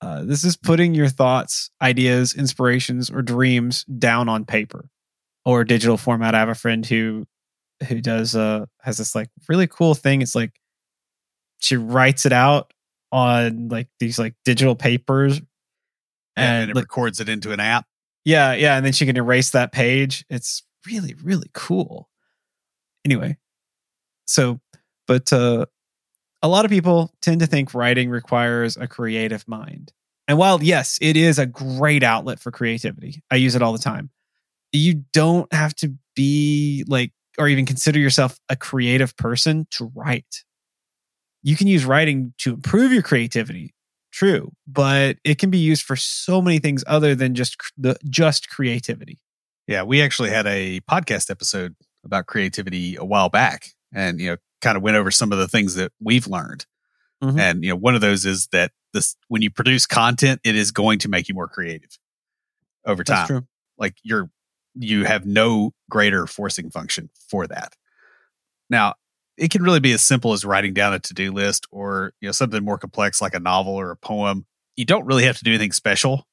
Uh, 0.00 0.24
this 0.24 0.44
is 0.44 0.56
putting 0.56 0.94
your 0.94 1.08
thoughts, 1.08 1.70
ideas, 1.80 2.34
inspirations, 2.34 3.10
or 3.10 3.22
dreams 3.22 3.84
down 3.84 4.28
on 4.28 4.44
paper 4.44 4.88
or 5.44 5.64
digital 5.64 5.96
format. 5.96 6.34
I 6.34 6.40
have 6.40 6.48
a 6.48 6.54
friend 6.54 6.84
who 6.86 7.26
who 7.88 8.00
does 8.00 8.36
uh 8.36 8.66
has 8.80 8.98
this 8.98 9.14
like 9.14 9.28
really 9.48 9.66
cool 9.66 9.94
thing. 9.94 10.22
It's 10.22 10.34
like 10.34 10.52
she 11.58 11.76
writes 11.76 12.26
it 12.26 12.32
out 12.32 12.72
on 13.10 13.68
like 13.68 13.88
these 14.00 14.18
like 14.18 14.34
digital 14.44 14.74
papers 14.74 15.40
and, 16.36 16.70
it 16.70 16.76
like, 16.76 16.84
records 16.84 17.20
it 17.20 17.28
into 17.28 17.52
an 17.52 17.60
app. 17.60 17.86
yeah, 18.24 18.54
yeah, 18.54 18.76
and 18.76 18.86
then 18.86 18.92
she 18.92 19.06
can 19.06 19.16
erase 19.16 19.50
that 19.50 19.72
page. 19.72 20.24
It's 20.30 20.62
really 20.86 21.14
really 21.22 21.50
cool. 21.54 22.08
Anyway, 23.04 23.36
so 24.26 24.60
but 25.06 25.32
uh 25.32 25.66
a 26.42 26.48
lot 26.48 26.64
of 26.64 26.70
people 26.70 27.10
tend 27.22 27.40
to 27.40 27.46
think 27.46 27.72
writing 27.74 28.10
requires 28.10 28.76
a 28.76 28.88
creative 28.88 29.46
mind. 29.46 29.92
And 30.26 30.38
while 30.38 30.62
yes, 30.62 30.98
it 31.00 31.16
is 31.16 31.38
a 31.38 31.46
great 31.46 32.02
outlet 32.02 32.40
for 32.40 32.50
creativity. 32.50 33.22
I 33.30 33.36
use 33.36 33.54
it 33.54 33.62
all 33.62 33.72
the 33.72 33.78
time. 33.78 34.10
You 34.72 35.04
don't 35.12 35.52
have 35.52 35.74
to 35.76 35.94
be 36.14 36.84
like 36.88 37.12
or 37.38 37.48
even 37.48 37.66
consider 37.66 37.98
yourself 37.98 38.38
a 38.48 38.56
creative 38.56 39.16
person 39.16 39.66
to 39.72 39.90
write. 39.94 40.44
You 41.42 41.56
can 41.56 41.66
use 41.66 41.84
writing 41.84 42.34
to 42.38 42.54
improve 42.54 42.92
your 42.92 43.02
creativity, 43.02 43.74
true, 44.12 44.52
but 44.66 45.16
it 45.24 45.38
can 45.38 45.50
be 45.50 45.58
used 45.58 45.82
for 45.82 45.96
so 45.96 46.40
many 46.40 46.58
things 46.58 46.84
other 46.86 47.14
than 47.14 47.34
just 47.34 47.56
the 47.76 47.96
just 48.08 48.48
creativity. 48.48 49.18
Yeah, 49.66 49.82
we 49.82 50.02
actually 50.02 50.30
had 50.30 50.46
a 50.46 50.80
podcast 50.80 51.30
episode 51.30 51.74
about 52.04 52.26
creativity 52.26 52.96
a 52.96 53.04
while 53.04 53.28
back 53.28 53.68
and 53.92 54.20
you 54.20 54.30
know 54.30 54.36
kind 54.62 54.76
of 54.76 54.82
went 54.82 54.96
over 54.96 55.10
some 55.10 55.32
of 55.32 55.38
the 55.38 55.48
things 55.48 55.74
that 55.74 55.92
we've 56.00 56.26
learned. 56.26 56.64
Mhm. 57.22 57.38
And 57.38 57.64
you 57.64 57.70
know 57.70 57.76
one 57.76 57.94
of 57.94 58.00
those 58.00 58.24
is 58.24 58.46
that 58.48 58.72
this 58.94 59.16
when 59.28 59.42
you 59.42 59.50
produce 59.50 59.86
content 59.86 60.40
it 60.44 60.56
is 60.56 60.70
going 60.70 60.98
to 61.00 61.08
make 61.08 61.28
you 61.28 61.34
more 61.34 61.48
creative 61.48 61.98
over 62.86 63.04
time. 63.04 63.26
Like 63.78 63.96
you're 64.02 64.30
you 64.74 65.04
have 65.04 65.26
no 65.26 65.72
greater 65.90 66.26
forcing 66.26 66.70
function 66.70 67.10
for 67.28 67.46
that. 67.46 67.74
Now, 68.70 68.94
it 69.36 69.50
can 69.50 69.62
really 69.62 69.80
be 69.80 69.92
as 69.92 70.02
simple 70.02 70.32
as 70.32 70.44
writing 70.44 70.72
down 70.72 70.94
a 70.94 70.98
to-do 70.98 71.32
list 71.32 71.66
or 71.70 72.12
you 72.20 72.28
know 72.28 72.32
something 72.32 72.64
more 72.64 72.78
complex 72.78 73.20
like 73.20 73.34
a 73.34 73.40
novel 73.40 73.74
or 73.74 73.90
a 73.90 73.96
poem. 73.96 74.46
You 74.76 74.84
don't 74.84 75.04
really 75.04 75.24
have 75.24 75.36
to 75.38 75.44
do 75.44 75.50
anything 75.50 75.72
special. 75.72 76.26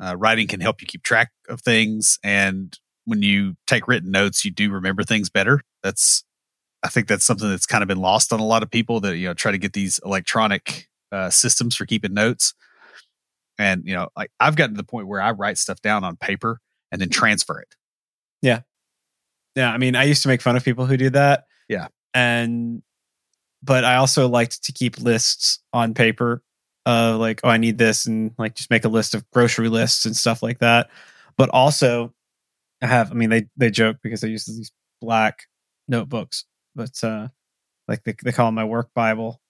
Uh, 0.00 0.16
writing 0.16 0.46
can 0.46 0.60
help 0.60 0.80
you 0.80 0.86
keep 0.86 1.02
track 1.02 1.30
of 1.48 1.60
things 1.62 2.18
and 2.22 2.78
when 3.06 3.22
you 3.22 3.56
take 3.66 3.88
written 3.88 4.10
notes 4.10 4.44
you 4.44 4.50
do 4.50 4.70
remember 4.70 5.02
things 5.02 5.30
better. 5.30 5.62
That's 5.82 6.24
I 6.82 6.88
think 6.88 7.08
that's 7.08 7.24
something 7.24 7.48
that's 7.48 7.66
kind 7.66 7.82
of 7.82 7.88
been 7.88 8.00
lost 8.00 8.32
on 8.32 8.40
a 8.40 8.46
lot 8.46 8.62
of 8.62 8.70
people 8.70 9.00
that 9.00 9.16
you 9.16 9.28
know 9.28 9.34
try 9.34 9.52
to 9.52 9.58
get 9.58 9.72
these 9.72 10.00
electronic 10.04 10.88
uh, 11.12 11.30
systems 11.30 11.76
for 11.76 11.86
keeping 11.86 12.14
notes. 12.14 12.54
And 13.58 13.82
you 13.86 13.94
know, 13.94 14.08
like 14.16 14.30
I've 14.38 14.56
gotten 14.56 14.74
to 14.74 14.78
the 14.78 14.86
point 14.86 15.08
where 15.08 15.20
I 15.20 15.32
write 15.32 15.58
stuff 15.58 15.80
down 15.80 16.04
on 16.04 16.16
paper 16.16 16.60
and 16.92 17.00
then 17.00 17.08
transfer 17.08 17.58
it. 17.60 17.74
Yeah, 18.42 18.60
yeah. 19.54 19.72
I 19.72 19.78
mean, 19.78 19.96
I 19.96 20.04
used 20.04 20.22
to 20.22 20.28
make 20.28 20.42
fun 20.42 20.56
of 20.56 20.64
people 20.64 20.86
who 20.86 20.96
do 20.96 21.10
that. 21.10 21.44
Yeah. 21.68 21.88
And 22.14 22.82
but 23.62 23.84
I 23.84 23.96
also 23.96 24.28
liked 24.28 24.64
to 24.64 24.72
keep 24.72 25.00
lists 25.00 25.60
on 25.72 25.94
paper. 25.94 26.42
Uh 26.84 27.16
like, 27.18 27.40
oh, 27.42 27.48
I 27.48 27.56
need 27.56 27.78
this 27.78 28.06
and 28.06 28.32
like 28.38 28.54
just 28.54 28.70
make 28.70 28.84
a 28.84 28.88
list 28.88 29.14
of 29.14 29.28
grocery 29.30 29.68
lists 29.68 30.04
and 30.04 30.16
stuff 30.16 30.42
like 30.42 30.60
that. 30.60 30.90
But 31.36 31.48
also 31.50 32.12
I 32.82 32.86
have 32.86 33.10
I 33.10 33.14
mean 33.14 33.30
they 33.30 33.46
they 33.56 33.70
joke 33.70 33.96
because 34.02 34.22
I 34.22 34.28
use 34.28 34.44
these 34.44 34.70
black 35.00 35.46
notebooks, 35.88 36.44
but 36.76 37.02
uh 37.02 37.28
like 37.88 38.04
they 38.04 38.14
they 38.22 38.32
call 38.32 38.46
them 38.46 38.54
my 38.54 38.64
work 38.64 38.90
Bible. 38.94 39.40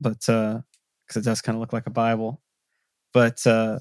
But 0.00 0.28
uh 0.28 0.60
because 1.06 1.22
it 1.22 1.24
does 1.24 1.40
kind 1.40 1.56
of 1.56 1.60
look 1.60 1.72
like 1.72 1.86
a 1.86 1.90
Bible. 1.90 2.42
But 3.14 3.46
uh 3.46 3.78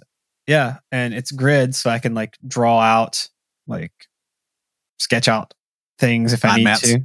yeah, 0.47 0.77
and 0.91 1.13
it's 1.13 1.32
grid 1.32 1.75
so 1.75 1.89
I 1.89 1.99
can 1.99 2.13
like 2.13 2.38
draw 2.47 2.79
out 2.79 3.27
like 3.67 3.91
sketch 4.99 5.27
out 5.27 5.53
things 5.99 6.34
if 6.34 6.45
I 6.45 6.58
need 6.58 6.63
maps. 6.63 6.82
to. 6.82 7.01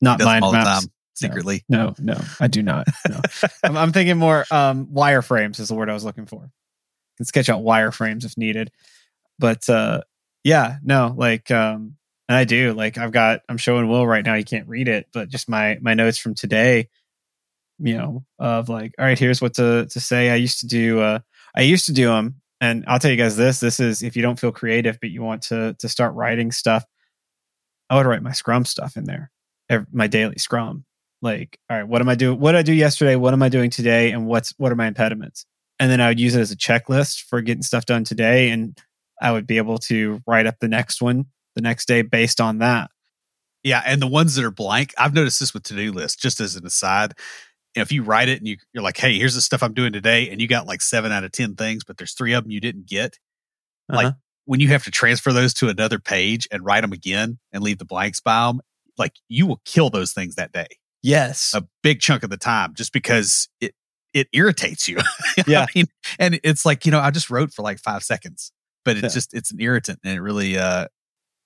Not 0.00 0.20
mind 0.20 0.44
maps. 0.52 0.82
time 0.82 0.92
secretly. 1.14 1.64
No, 1.68 1.94
no, 1.98 2.20
I 2.40 2.46
do 2.46 2.62
not. 2.62 2.86
No. 3.08 3.20
I'm, 3.64 3.76
I'm 3.76 3.92
thinking 3.92 4.18
more 4.18 4.44
um, 4.50 4.86
wireframes 4.86 5.60
is 5.60 5.68
the 5.68 5.74
word 5.74 5.88
I 5.88 5.94
was 5.94 6.04
looking 6.04 6.26
for. 6.26 6.50
Can 7.16 7.26
sketch 7.26 7.48
out 7.48 7.62
wireframes 7.62 8.24
if 8.24 8.36
needed. 8.36 8.70
But 9.38 9.68
uh, 9.68 10.02
yeah, 10.42 10.76
no, 10.82 11.14
like 11.16 11.50
um, 11.50 11.96
and 12.28 12.36
I 12.36 12.44
do. 12.44 12.72
Like 12.72 12.98
I've 12.98 13.12
got 13.12 13.42
I'm 13.48 13.56
showing 13.58 13.88
Will 13.88 14.06
right 14.06 14.24
now, 14.24 14.34
he 14.34 14.44
can't 14.44 14.68
read 14.68 14.88
it, 14.88 15.08
but 15.12 15.28
just 15.28 15.48
my 15.48 15.78
my 15.80 15.94
notes 15.94 16.18
from 16.18 16.34
today, 16.34 16.88
you 17.78 17.96
know, 17.96 18.24
of 18.38 18.68
like, 18.68 18.94
all 18.98 19.04
right, 19.04 19.18
here's 19.18 19.42
what 19.42 19.54
to 19.54 19.86
to 19.86 20.00
say. 20.00 20.30
I 20.30 20.36
used 20.36 20.60
to 20.60 20.66
do 20.66 21.00
uh 21.00 21.18
I 21.56 21.62
used 21.62 21.86
to 21.86 21.92
do 21.92 22.06
them 22.08 22.40
and 22.60 22.84
I'll 22.88 22.98
tell 22.98 23.10
you 23.10 23.16
guys 23.16 23.36
this, 23.36 23.60
this 23.60 23.80
is 23.80 24.02
if 24.02 24.16
you 24.16 24.22
don't 24.22 24.38
feel 24.38 24.52
creative 24.52 24.98
but 25.00 25.10
you 25.10 25.22
want 25.22 25.42
to 25.44 25.74
to 25.78 25.88
start 25.88 26.14
writing 26.14 26.52
stuff, 26.52 26.84
I 27.90 27.96
would 27.96 28.06
write 28.06 28.22
my 28.22 28.32
scrum 28.32 28.64
stuff 28.64 28.96
in 28.96 29.04
there. 29.04 29.30
ev- 29.70 29.86
My 29.92 30.06
daily 30.06 30.38
scrum 30.38 30.84
like 31.22 31.58
all 31.70 31.76
right 31.78 31.88
what 31.88 32.02
am 32.02 32.08
i 32.08 32.14
doing 32.14 32.38
what 32.38 32.52
did 32.52 32.58
i 32.58 32.62
do 32.62 32.72
yesterday 32.74 33.16
what 33.16 33.32
am 33.32 33.42
i 33.42 33.48
doing 33.48 33.70
today 33.70 34.12
and 34.12 34.26
what's 34.26 34.52
what 34.58 34.70
are 34.70 34.76
my 34.76 34.86
impediments 34.86 35.46
and 35.80 35.90
then 35.90 36.00
i 36.00 36.08
would 36.08 36.20
use 36.20 36.34
it 36.36 36.40
as 36.40 36.52
a 36.52 36.56
checklist 36.56 37.22
for 37.22 37.40
getting 37.40 37.62
stuff 37.62 37.86
done 37.86 38.04
today 38.04 38.50
and 38.50 38.78
i 39.22 39.32
would 39.32 39.46
be 39.46 39.56
able 39.56 39.78
to 39.78 40.20
write 40.26 40.46
up 40.46 40.56
the 40.60 40.68
next 40.68 41.00
one 41.00 41.24
the 41.54 41.62
next 41.62 41.86
day 41.86 42.02
based 42.02 42.40
on 42.40 42.58
that 42.58 42.90
Yeah, 43.62 43.82
and 43.86 44.00
the 44.02 44.06
ones 44.06 44.34
that 44.34 44.44
are 44.44 44.50
blank, 44.50 44.92
I've 44.98 45.14
noticed 45.14 45.40
this 45.40 45.54
with 45.54 45.62
to-do 45.64 45.92
lists. 45.92 46.20
Just 46.20 46.40
as 46.40 46.54
an 46.56 46.66
aside, 46.66 47.14
if 47.74 47.90
you 47.90 48.02
write 48.04 48.28
it 48.28 48.38
and 48.38 48.46
you, 48.46 48.56
you're 48.72 48.82
like, 48.84 48.96
"Hey, 48.98 49.18
here's 49.18 49.34
the 49.34 49.40
stuff 49.40 49.62
I'm 49.62 49.74
doing 49.74 49.92
today," 49.92 50.28
and 50.30 50.40
you 50.40 50.46
got 50.48 50.66
like 50.66 50.82
seven 50.82 51.10
out 51.12 51.24
of 51.24 51.32
ten 51.32 51.54
things, 51.56 51.82
but 51.84 51.96
there's 51.96 52.12
three 52.12 52.32
of 52.34 52.44
them 52.44 52.50
you 52.52 52.60
didn't 52.60 52.86
get. 52.86 53.18
Like 53.88 54.06
Uh-huh. 54.06 54.14
when 54.44 54.60
you 54.60 54.68
have 54.68 54.84
to 54.84 54.90
transfer 54.90 55.32
those 55.32 55.54
to 55.54 55.68
another 55.68 55.98
page 55.98 56.46
and 56.50 56.64
write 56.64 56.82
them 56.82 56.92
again 56.92 57.38
and 57.52 57.62
leave 57.62 57.78
the 57.78 57.84
blanks 57.84 58.20
by 58.20 58.46
them, 58.46 58.60
like 58.98 59.14
you 59.28 59.46
will 59.46 59.60
kill 59.64 59.90
those 59.90 60.12
things 60.12 60.34
that 60.36 60.52
day, 60.52 60.68
yes 61.02 61.52
a 61.54 61.64
big 61.82 62.00
chunk 62.00 62.22
of 62.22 62.30
the 62.30 62.36
time, 62.36 62.74
just 62.74 62.92
because 62.92 63.48
it 63.60 63.74
it 64.12 64.28
irritates 64.32 64.86
you. 64.88 64.98
Yeah. 65.46 65.62
I 65.62 65.66
mean, 65.74 65.86
and 66.18 66.38
it's 66.44 66.64
like 66.64 66.84
you 66.86 66.92
know, 66.92 67.00
I 67.00 67.10
just 67.10 67.30
wrote 67.30 67.52
for 67.52 67.62
like 67.62 67.78
five 67.80 68.02
seconds, 68.04 68.52
but 68.84 68.96
it's 68.96 69.02
Yeah. 69.04 69.08
just 69.08 69.34
it's 69.34 69.50
an 69.52 69.60
irritant, 69.60 69.98
and 70.04 70.14
it 70.16 70.20
really 70.20 70.56
uh, 70.58 70.86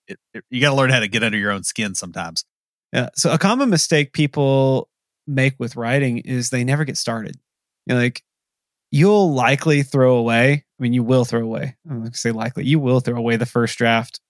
it, 0.08 0.18
it- 0.34 0.44
you 0.50 0.60
got 0.60 0.70
to 0.70 0.76
learn 0.76 0.90
how 0.90 1.00
to 1.00 1.08
get 1.08 1.22
under 1.22 1.38
your 1.38 1.52
own 1.52 1.64
skin 1.64 1.94
sometimes. 1.94 2.44
Yeah. 2.92 3.10
So 3.16 3.32
a 3.32 3.38
common 3.38 3.70
mistake 3.70 4.12
people 4.12 4.88
make 5.26 5.54
with 5.58 5.76
writing 5.76 6.18
is 6.18 6.50
they 6.50 6.64
never 6.64 6.84
get 6.84 6.96
started. 6.96 7.36
You 7.86 7.94
know, 7.94 8.00
like 8.00 8.22
you'll 8.90 9.32
likely 9.34 9.82
throw 9.82 10.16
away. 10.16 10.64
I 10.78 10.82
mean, 10.82 10.92
you 10.94 11.02
will 11.02 11.24
throw 11.24 11.42
away. 11.42 11.76
I'm 11.88 12.00
going 12.00 12.12
to 12.12 12.18
say 12.18 12.32
likely. 12.32 12.64
You 12.64 12.78
will 12.80 13.00
throw 13.00 13.16
away 13.18 13.36
the 13.36 13.46
first 13.46 13.76
draft 13.78 14.20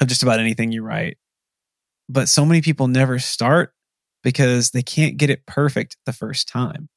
of 0.00 0.08
just 0.08 0.22
about 0.22 0.40
anything 0.40 0.72
you 0.72 0.82
write. 0.82 1.18
But 2.08 2.28
so 2.28 2.44
many 2.44 2.60
people 2.60 2.88
never 2.88 3.18
start 3.18 3.72
because 4.22 4.70
they 4.70 4.82
can't 4.82 5.16
get 5.16 5.30
it 5.30 5.46
perfect 5.46 5.96
the 6.06 6.12
first 6.12 6.48
time. 6.48 6.88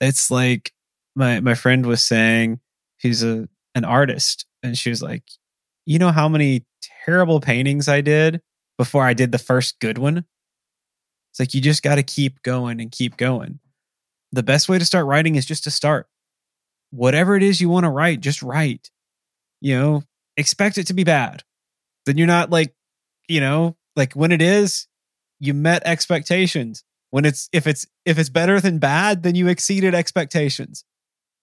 It's 0.00 0.30
like 0.30 0.72
my 1.16 1.40
my 1.40 1.54
friend 1.54 1.86
was 1.86 2.02
saying, 2.04 2.60
he's 2.98 3.22
a 3.22 3.48
an 3.74 3.84
artist, 3.84 4.46
and 4.62 4.76
she 4.76 4.90
was 4.90 5.02
like, 5.02 5.24
"You 5.86 5.98
know 5.98 6.10
how 6.12 6.28
many 6.28 6.64
terrible 7.04 7.40
paintings 7.40 7.88
I 7.88 8.00
did 8.00 8.40
before 8.78 9.04
I 9.04 9.14
did 9.14 9.32
the 9.32 9.38
first 9.38 9.78
good 9.80 9.98
one. 9.98 10.24
It's 11.30 11.40
like 11.40 11.54
you 11.54 11.60
just 11.60 11.82
got 11.82 11.96
to 11.96 12.02
keep 12.02 12.42
going 12.42 12.80
and 12.80 12.90
keep 12.90 13.16
going. 13.16 13.60
The 14.32 14.42
best 14.42 14.68
way 14.68 14.78
to 14.78 14.84
start 14.84 15.06
writing 15.06 15.36
is 15.36 15.46
just 15.46 15.64
to 15.64 15.70
start. 15.70 16.06
Whatever 16.90 17.36
it 17.36 17.42
is 17.42 17.60
you 17.60 17.68
want 17.68 17.84
to 17.84 17.90
write, 17.90 18.20
just 18.20 18.42
write. 18.42 18.90
You 19.60 19.76
know, 19.76 20.02
expect 20.36 20.78
it 20.78 20.86
to 20.88 20.94
be 20.94 21.04
bad. 21.04 21.42
Then 22.06 22.16
you're 22.16 22.26
not 22.26 22.50
like, 22.50 22.74
you 23.28 23.40
know, 23.40 23.76
like 23.96 24.14
when 24.14 24.32
it 24.32 24.42
is, 24.42 24.88
you 25.38 25.54
met 25.54 25.82
expectations. 25.84 26.84
When 27.10 27.24
it's 27.24 27.48
if 27.52 27.66
it's 27.66 27.86
if 28.04 28.18
it's 28.18 28.28
better 28.28 28.60
than 28.60 28.78
bad, 28.78 29.22
then 29.22 29.34
you 29.34 29.48
exceeded 29.48 29.94
expectations. 29.94 30.84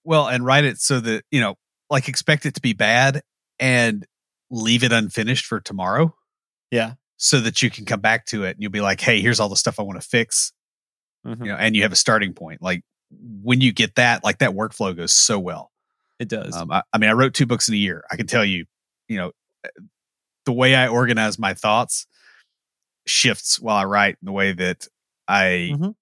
Well, 0.04 0.26
and 0.26 0.44
write 0.44 0.64
it 0.64 0.80
so 0.80 1.00
that 1.00 1.24
you 1.30 1.40
know, 1.40 1.56
like 1.90 2.08
expect 2.08 2.46
it 2.46 2.54
to 2.54 2.60
be 2.60 2.72
bad 2.72 3.22
and 3.58 4.06
leave 4.50 4.82
it 4.84 4.92
unfinished 4.92 5.46
for 5.46 5.60
tomorrow, 5.60 6.14
Yeah. 6.70 6.94
so 7.16 7.40
that 7.40 7.62
you 7.62 7.70
can 7.70 7.84
come 7.84 8.00
back 8.00 8.26
to 8.26 8.44
it 8.44 8.50
and 8.56 8.62
you'll 8.62 8.70
be 8.72 8.80
like, 8.80 9.00
"Hey, 9.00 9.20
here's 9.20 9.40
all 9.40 9.48
the 9.48 9.56
stuff 9.56 9.78
I 9.78 9.82
want 9.82 10.00
to 10.00 10.06
fix," 10.08 10.52
Mhm. 11.26 11.40
you 11.40 11.46
know, 11.52 11.56
and 11.56 11.74
you 11.76 11.82
have 11.82 11.92
a 11.92 11.96
starting 11.96 12.32
point. 12.34 12.62
Like 12.62 12.82
when 13.10 13.60
you 13.60 13.72
get 13.72 13.94
that, 13.96 14.22
like 14.24 14.38
that 14.38 14.50
workflow 14.52 14.94
goes 14.96 15.12
so 15.12 15.38
well. 15.38 15.72
It 16.18 16.28
does. 16.28 16.54
Um, 16.56 16.70
I, 16.70 16.82
I 16.92 16.98
mean, 16.98 17.08
I 17.10 17.12
wrote 17.14 17.34
two 17.34 17.46
books 17.46 17.68
in 17.68 17.74
a 17.74 17.78
year. 17.78 18.04
I 18.10 18.16
can 18.16 18.26
tell 18.26 18.44
you, 18.44 18.66
you 19.08 19.16
know, 19.16 19.32
the 20.46 20.52
way 20.52 20.74
I 20.74 20.88
organize 20.88 21.38
my 21.38 21.54
thoughts 21.54 22.06
shifts 23.06 23.58
while 23.60 23.76
I 23.76 23.84
write. 23.84 24.16
The 24.22 24.32
way 24.32 24.52
that 24.52 24.86
I 25.26 25.70
Mhm. 25.74 25.94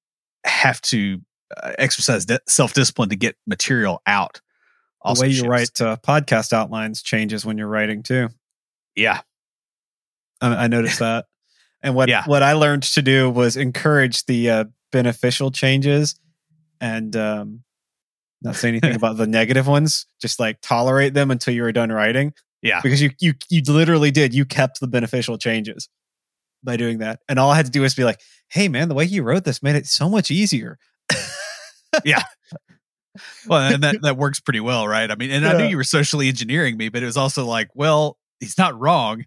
have 0.45 0.81
to 0.83 1.21
uh, 1.63 1.73
exercise 1.79 2.25
di- 2.25 2.39
self 2.49 2.73
discipline 2.75 3.09
to 3.09 3.15
get 3.17 3.37
material 3.47 4.03
out. 4.07 4.41
The 5.15 5.21
way 5.23 5.29
you 5.29 5.35
shifts. 5.35 5.49
write 5.49 5.81
uh, 5.81 5.97
podcast 5.99 6.53
outlines 6.53 7.03
changes 7.03 7.45
when 7.47 7.57
you're 7.59 7.69
writing 7.69 8.03
too. 8.03 8.29
yeah, 8.95 9.21
I, 10.41 10.65
I 10.65 10.67
noticed 10.69 10.99
that. 11.01 11.27
And 11.83 11.95
what 11.95 12.09
Yeah. 12.09 12.25
what 12.27 12.43
I 12.43 12.55
learned 12.55 12.83
to 12.85 13.03
do 13.03 13.31
was 13.31 13.57
encourage 13.57 14.25
the 14.27 14.51
uh, 14.51 14.65
beneficial 14.93 15.51
changes, 15.53 16.19
and 16.81 17.15
um, 17.15 17.63
not 18.43 18.57
say 18.57 18.69
anything 18.69 18.97
about 19.03 19.19
the 19.19 19.27
negative 19.27 19.69
ones. 19.69 20.07
Just 20.21 20.41
like 20.41 20.59
tolerate 20.63 21.15
them 21.15 21.31
until 21.31 21.55
you 21.55 21.63
were 21.63 21.73
done 21.73 21.93
writing. 21.93 22.33
Yeah. 22.63 22.81
because 22.83 23.01
you 23.03 23.11
you 23.21 23.35
you 23.51 23.63
literally 23.69 24.11
did. 24.11 24.35
You 24.35 24.45
kept 24.47 24.81
the 24.81 24.89
beneficial 24.89 25.39
changes 25.39 25.89
by 26.65 26.77
doing 26.77 26.99
that, 26.99 27.21
and 27.29 27.39
all 27.39 27.51
I 27.51 27.57
had 27.57 27.67
to 27.67 27.71
do 27.73 27.83
was 27.83 27.95
be 27.95 28.05
like, 28.05 28.21
"Hey, 28.49 28.67
man, 28.69 28.89
the 28.89 28.95
way 28.95 29.05
you 29.05 29.23
wrote 29.23 29.45
this 29.45 29.63
made 29.63 29.77
it 29.77 29.87
so 29.87 30.09
much 30.09 30.31
easier." 30.31 30.79
Well, 33.47 33.75
and 33.75 33.83
that, 33.83 33.97
that 34.03 34.17
works 34.17 34.41
pretty 34.41 34.61
well, 34.61 34.87
right? 34.87 35.11
I 35.11 35.15
mean, 35.15 35.31
and 35.31 35.47
I 35.47 35.57
knew 35.59 35.67
you 35.67 35.77
were 35.77 35.85
socially 35.85 36.29
engineering 36.29 36.77
me, 36.77 36.89
but 36.89 37.03
it 37.03 37.07
was 37.07 37.17
also 37.17 37.45
like, 37.47 37.71
well, 37.75 38.19
he's 38.41 38.59
not 38.59 38.79
wrong. 38.79 39.25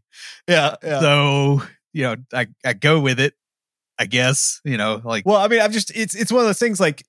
Yeah, 0.47 0.75
yeah. 0.84 0.99
So, 0.99 1.62
you 1.93 2.04
know, 2.04 2.15
I, 2.34 2.47
I 2.65 2.73
go 2.73 2.99
with 2.99 3.19
it, 3.19 3.34
I 3.97 4.06
guess, 4.06 4.62
you 4.63 4.78
know, 4.78 5.02
like, 5.04 5.25
Well, 5.25 5.38
I 5.38 5.47
mean, 5.47 5.62
I'm 5.62 5.71
just 5.71 5.91
it's 5.95 6.15
it's 6.15 6.32
one 6.32 6.41
of 6.41 6.47
those 6.47 6.60
things 6.60 6.80
like 6.80 7.06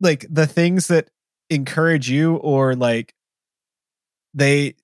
like 0.00 0.26
the 0.30 0.46
things 0.46 0.88
that 0.88 1.08
encourage 1.50 2.08
you 2.08 2.36
or 2.36 2.74
like 2.74 3.14
they 4.34 4.74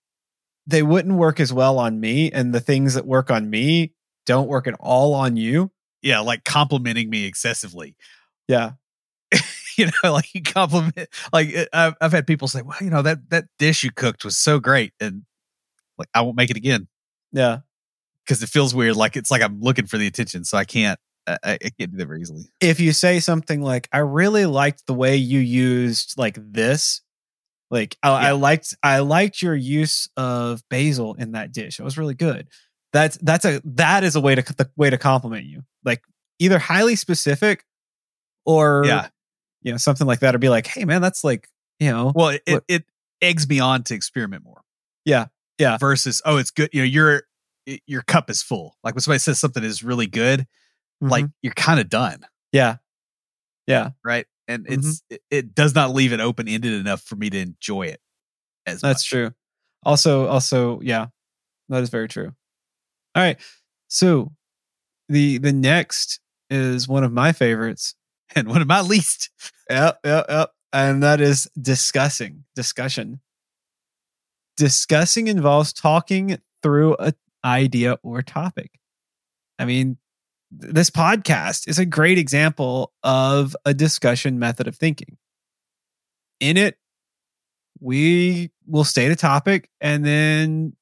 they 0.67 0.83
wouldn't 0.83 1.15
work 1.17 1.41
as 1.41 1.53
well 1.53 1.79
on 1.79 1.99
me 1.99 2.31
and 2.31 2.55
the 2.55 2.61
things 2.61 2.95
that 2.95 3.07
work 3.07 3.31
on 3.31 3.49
me 3.49 3.95
don't 4.27 4.49
work 4.49 4.67
at 4.67 4.75
all 4.79 5.15
on 5.15 5.37
you. 5.37 5.71
yeah, 6.03 6.21
like 6.21 6.45
complimenting 6.45 7.09
me 7.09 7.25
excessively. 7.25 7.97
Yeah. 8.47 8.73
You 9.79 9.87
know, 10.03 10.13
like 10.13 10.35
you 10.35 10.43
compliment, 10.43 11.09
like 11.33 11.55
uh, 11.57 11.67
I've, 11.73 11.95
I've 12.01 12.13
had 12.13 12.27
people 12.27 12.49
say, 12.49 12.63
well, 12.63 12.77
you 12.81 12.91
know, 12.91 13.03
that, 13.03 13.31
that 13.31 13.45
dish 13.59 13.85
you 13.85 13.91
cooked 13.93 14.25
was 14.25 14.37
so 14.37 14.59
great. 14.59 14.93
And 15.01 15.23
like, 15.97 16.09
I 16.15 16.21
won't 16.23 16.37
make 16.37 16.51
it 16.51 16.57
again 16.57 16.89
Yeah. 17.33 17.59
because 18.25 18.43
it 18.43 18.49
feels 18.49 18.75
weird. 18.75 18.97
Like 18.97 19.17
it's 19.17 19.31
like 19.31 19.41
I'm 19.43 19.61
looking 19.61 19.87
for 19.87 19.97
the 19.99 20.07
attention. 20.07 20.45
So 20.45 20.59
I 20.59 20.65
can't, 20.65 20.99
I, 21.27 21.39
I 21.45 21.71
can't 21.79 21.91
do 21.93 21.97
that 21.99 22.07
very 22.07 22.23
easily. 22.23 22.45
If 22.61 22.81
you 22.81 22.93
say 22.93 23.21
something 23.21 23.63
like 23.63 23.89
I 23.93 23.99
really 23.99 24.47
liked 24.47 24.87
the 24.87 24.95
way 24.95 25.17
you 25.17 25.39
used 25.41 26.15
like 26.19 26.37
this 26.41 27.03
like 27.71 27.97
I, 28.03 28.29
I 28.29 28.33
liked 28.33 28.75
I 28.83 29.01
liked 29.01 29.43
your 29.43 29.55
use 29.55 30.09
of 30.17 30.63
basil 30.71 31.15
in 31.15 31.33
that 31.33 31.53
dish. 31.53 31.79
It 31.79 31.83
was 31.83 31.99
really 31.99 32.15
good. 32.15 32.49
That's 32.95 33.19
that's 33.19 33.45
a 33.45 33.61
that 33.65 34.05
is 34.05 34.17
a 34.17 34.21
way 34.23 34.35
to 34.35 34.43
the 34.55 34.71
way 34.77 34.89
to 34.89 34.97
compliment 34.97 35.45
you. 35.45 35.65
Like 35.85 36.01
either 36.39 36.59
highly 36.59 36.97
specific 36.97 37.65
or 38.47 38.85
Yeah. 38.87 39.09
You 39.63 39.71
know 39.73 39.77
something 39.79 40.07
like 40.07 40.21
that 40.21 40.35
or 40.35 40.39
be 40.39 40.49
like 40.49 40.67
hey 40.67 40.85
man 40.85 41.01
that's 41.03 41.25
like 41.25 41.49
you 41.81 41.91
know 41.91 42.13
Well, 42.15 42.29
it, 42.31 42.43
it, 42.47 42.65
it 42.69 42.85
eggs 43.23 43.49
me 43.49 43.61
on 43.61 43.83
to 43.85 43.95
experiment 43.95 44.45
more. 44.45 44.63
Yeah, 45.05 45.27
yeah. 45.59 45.79
Versus, 45.79 46.21
oh, 46.25 46.37
it's 46.37 46.51
good. 46.51 46.71
You 46.73 46.83
know, 46.83 46.87
your 46.87 47.23
your 47.87 48.03
cup 48.03 48.31
is 48.31 48.43
full. 48.43 48.77
Like 48.85 48.95
when 48.95 49.01
somebody 49.03 49.19
says 49.21 49.39
something 49.39 49.63
is 49.65 49.83
really 49.83 50.07
good, 50.07 50.47
like 51.01 51.25
Mhm. 51.25 51.33
you're 51.43 51.53
kind 51.55 51.81
of 51.81 51.89
done, 51.89 52.27
yeah 52.53 52.77
yeah 53.67 53.91
right? 54.05 54.27
And 54.47 54.65
Mm-hmm. 54.65 54.75
it's 54.75 55.03
it, 55.11 55.21
it 55.31 55.55
does 55.55 55.75
not 55.75 55.93
leave 55.95 56.13
it 56.13 56.21
open 56.21 56.49
ended 56.49 56.73
enough 56.73 57.03
for 57.03 57.17
me 57.17 57.29
to 57.31 57.39
enjoy 57.39 57.83
it 57.83 58.01
as 58.67 58.81
that's 58.81 59.03
much. 59.03 59.09
true 59.09 59.31
also 59.85 60.27
also 60.27 60.81
yeah 60.81 61.07
that 61.69 61.83
is 61.83 61.91
very 61.91 62.09
true 62.09 62.33
all 63.15 63.23
right 63.23 63.39
so 63.89 64.33
the 65.09 65.39
the 65.39 65.53
next 65.53 66.21
is 66.51 66.89
one 66.89 67.05
of 67.05 67.13
my 67.13 67.33
favorites 67.33 67.95
And 68.35 68.49
one 68.49 68.61
of 68.61 68.69
my 68.69 68.83
least. 68.83 69.31
Yep, 69.71 70.01
yep, 70.05 70.27
yep. 70.29 70.51
And 70.73 71.03
that 71.03 71.21
is 71.21 71.49
discussing, 71.61 72.45
discussion. 72.55 73.21
Discussing 74.57 75.29
involves 75.29 75.73
talking 75.73 76.39
through 76.63 76.97
an 76.97 77.15
idea 77.45 77.99
or 78.03 78.21
topic. 78.23 78.73
I 79.59 79.65
mean, 79.65 79.97
this 80.51 80.91
podcast 80.91 81.69
is 81.69 81.79
a 81.79 81.87
great 81.87 82.19
example 82.19 82.93
of 83.03 83.57
a 83.65 83.75
discussion 83.75 84.39
method 84.39 84.67
of 84.67 84.77
thinking. 84.77 85.17
In 86.41 86.57
it, 86.57 86.77
we 87.81 88.51
will 88.67 88.85
state 88.85 89.11
a 89.11 89.17
topic 89.17 89.69
and 89.81 90.05
then 90.05 90.75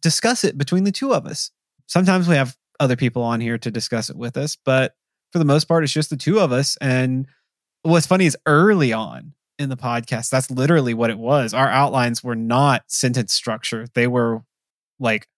discuss 0.00 0.44
it 0.44 0.58
between 0.58 0.84
the 0.84 0.92
two 0.92 1.14
of 1.14 1.26
us. 1.26 1.50
Sometimes 1.86 2.28
we 2.28 2.36
have 2.36 2.56
other 2.80 2.96
people 2.96 3.22
on 3.22 3.40
here 3.40 3.58
to 3.58 3.70
discuss 3.70 4.10
it 4.10 4.16
with 4.16 4.36
us, 4.36 4.56
but 4.64 4.94
for 5.36 5.38
the 5.38 5.44
most 5.44 5.66
part, 5.66 5.84
it's 5.84 5.92
just 5.92 6.08
the 6.08 6.16
two 6.16 6.40
of 6.40 6.50
us. 6.50 6.78
And 6.80 7.26
what's 7.82 8.06
funny 8.06 8.24
is 8.24 8.38
early 8.46 8.94
on 8.94 9.34
in 9.58 9.68
the 9.68 9.76
podcast, 9.76 10.30
that's 10.30 10.50
literally 10.50 10.94
what 10.94 11.10
it 11.10 11.18
was. 11.18 11.52
Our 11.52 11.68
outlines 11.68 12.24
were 12.24 12.34
not 12.34 12.84
sentence 12.86 13.34
structure, 13.34 13.86
they 13.94 14.06
were 14.06 14.40
like 14.98 15.28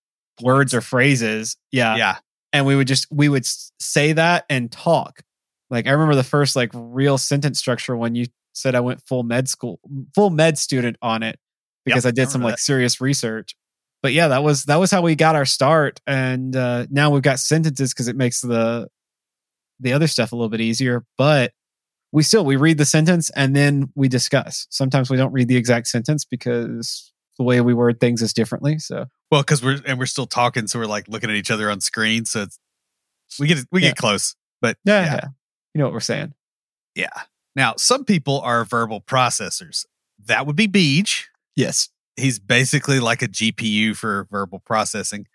words 0.41 0.73
or 0.73 0.81
phrases. 0.81 1.57
Yeah. 1.73 1.97
yeah. 1.97 2.19
And 2.53 2.65
we 2.65 2.77
would 2.77 2.87
just, 2.87 3.09
we 3.11 3.29
would 3.29 3.45
say 3.81 4.13
that 4.13 4.45
and 4.49 4.71
talk. 4.71 5.23
Like, 5.69 5.89
I 5.89 5.91
remember 5.91 6.15
the 6.15 6.23
first 6.23 6.55
like 6.55 6.71
real 6.73 7.19
sentence 7.19 7.59
structure 7.59 7.97
when 7.97 8.15
you 8.15 8.27
said 8.53 8.77
I 8.77 8.81
went 8.81 9.03
full 9.03 9.25
med 9.25 9.49
school, 9.49 9.81
full 10.15 10.31
med 10.31 10.59
student 10.59 10.97
on 11.03 11.25
it 11.25 11.41
because 11.85 12.07
I 12.07 12.11
I 12.11 12.13
did 12.13 12.31
some 12.31 12.43
like 12.43 12.59
serious 12.59 13.01
research. 13.01 13.57
But 14.01 14.13
yeah, 14.13 14.29
that 14.29 14.45
was 14.45 14.65
that 14.65 14.77
was 14.77 14.93
how 14.93 15.03
we 15.03 15.17
got 15.17 15.35
our 15.35 15.45
start, 15.45 16.01
and 16.07 16.55
uh, 16.55 16.87
now 16.89 17.11
we've 17.11 17.23
got 17.23 17.41
sentences 17.41 17.93
because 17.93 18.07
it 18.07 18.15
makes 18.15 18.41
the 18.41 18.89
the 19.81 19.93
other 19.93 20.07
stuff 20.07 20.33
a 20.33 20.37
little 20.37 20.49
bit 20.49 20.61
easier. 20.61 21.05
But 21.17 21.53
we 22.13 22.23
still 22.23 22.45
we 22.45 22.57
read 22.57 22.79
the 22.79 22.85
sentence 22.85 23.31
and 23.31 23.55
then 23.55 23.93
we 23.95 24.09
discuss. 24.09 24.67
Sometimes 24.71 25.11
we 25.11 25.17
don't 25.17 25.33
read 25.33 25.49
the 25.49 25.57
exact 25.57 25.89
sentence 25.89 26.25
because 26.25 27.13
the 27.37 27.45
way 27.45 27.61
we 27.61 27.75
word 27.75 28.01
things 28.01 28.23
is 28.23 28.33
differently. 28.33 28.79
So 28.79 29.07
Well, 29.31 29.43
because 29.43 29.63
we're 29.63 29.79
and 29.87 29.99
we're 29.99 30.07
still 30.07 30.27
talking, 30.27 30.67
so 30.67 30.79
we're 30.79 30.87
like 30.87 31.07
looking 31.09 31.31
at 31.31 31.37
each 31.37 31.51
other 31.51 31.71
on 31.71 31.81
screen. 31.81 32.25
So 32.25 32.43
it's 32.43 32.59
we 33.39 33.47
get 33.47 33.59
we 33.71 33.83
Yeah. 33.83 33.89
get 33.89 33.97
close, 33.99 34.35
but 34.61 34.77
yeah, 34.85 35.05
yeah. 35.05 35.15
yeah. 35.15 35.29
you 35.75 35.79
know 35.79 35.85
what 35.85 35.93
we're 35.95 36.01
saying. 36.01 36.35
yeah. 36.95 37.09
Now, 37.57 37.75
some 37.77 38.05
people 38.05 38.41
are 38.43 38.65
verbal 38.65 39.01
processors. 39.01 39.85
That 40.27 40.47
would 40.47 40.55
be 40.55 40.69
Beej. 40.69 41.25
Yes, 41.57 41.89
He's 42.17 42.39
basically 42.39 43.01
like 43.01 43.21
a 43.23 43.27
GPU 43.29 43.97
for 43.97 44.27
verbal 44.31 44.61
processing. 44.61 45.27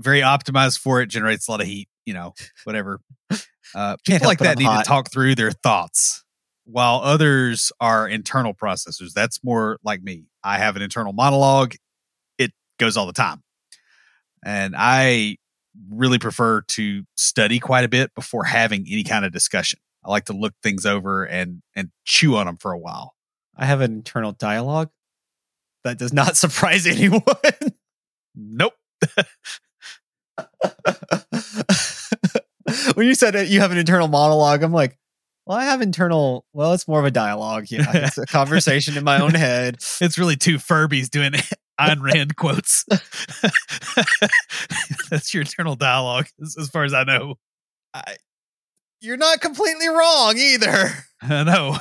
Very 0.00 0.20
optimized 0.20 0.78
for 0.78 1.00
it. 1.00 1.06
Generates 1.06 1.46
a 1.48 1.50
lot 1.50 1.60
of 1.60 1.66
heat. 1.66 1.88
You 2.06 2.14
know, 2.14 2.34
whatever. 2.64 3.00
Uh, 3.74 3.96
people 4.04 4.28
like 4.28 4.38
that 4.38 4.58
need 4.58 4.64
hot. 4.64 4.84
to 4.84 4.88
talk 4.88 5.10
through 5.10 5.34
their 5.34 5.50
thoughts, 5.50 6.24
while 6.64 7.00
others 7.02 7.72
are 7.80 8.08
internal 8.08 8.54
processors. 8.54 9.12
That's 9.12 9.42
more 9.42 9.78
like 9.82 10.02
me. 10.02 10.26
I 10.44 10.58
have 10.58 10.76
an 10.76 10.82
internal 10.82 11.12
monologue. 11.12 11.74
It 12.38 12.52
goes 12.78 12.96
all 12.96 13.06
the 13.06 13.12
time, 13.12 13.42
and 14.44 14.74
I 14.76 15.36
really 15.90 16.18
prefer 16.18 16.62
to 16.62 17.04
study 17.16 17.58
quite 17.58 17.84
a 17.84 17.88
bit 17.88 18.14
before 18.14 18.44
having 18.44 18.86
any 18.90 19.04
kind 19.04 19.24
of 19.24 19.32
discussion. 19.32 19.80
I 20.04 20.10
like 20.10 20.26
to 20.26 20.32
look 20.32 20.54
things 20.62 20.84
over 20.84 21.24
and 21.24 21.62
and 21.74 21.90
chew 22.04 22.36
on 22.36 22.46
them 22.46 22.56
for 22.56 22.72
a 22.72 22.78
while. 22.78 23.14
I 23.56 23.66
have 23.66 23.80
an 23.80 23.92
internal 23.92 24.32
dialogue 24.32 24.90
that 25.84 25.98
does 25.98 26.12
not 26.12 26.36
surprise 26.42 26.86
anyone. 26.86 27.22
Nope. 28.34 28.74
when 32.94 33.06
you 33.06 33.14
said 33.14 33.34
it, 33.34 33.48
you 33.48 33.60
have 33.60 33.72
an 33.72 33.78
internal 33.78 34.08
monologue, 34.08 34.62
I'm 34.62 34.72
like, 34.72 34.98
well, 35.46 35.58
I 35.58 35.64
have 35.64 35.82
internal. 35.82 36.44
Well, 36.52 36.72
it's 36.72 36.86
more 36.86 37.00
of 37.00 37.04
a 37.04 37.10
dialogue. 37.10 37.66
Yeah, 37.68 37.84
it's 37.94 38.18
a 38.18 38.26
conversation 38.26 38.96
in 38.96 39.04
my 39.04 39.20
own 39.20 39.34
head. 39.34 39.76
It's 40.00 40.18
really 40.18 40.36
two 40.36 40.56
Furbies 40.56 41.10
doing 41.10 41.32
Ayn 41.80 42.00
Rand 42.00 42.36
quotes. 42.36 42.84
That's 45.10 45.34
your 45.34 45.42
internal 45.42 45.74
dialogue, 45.74 46.26
as, 46.40 46.56
as 46.58 46.68
far 46.68 46.84
as 46.84 46.94
I 46.94 47.04
know. 47.04 47.36
I, 47.92 48.16
you're 49.00 49.16
not 49.16 49.40
completely 49.40 49.88
wrong 49.88 50.36
either. 50.36 50.90
I 51.22 51.42
know. 51.42 51.76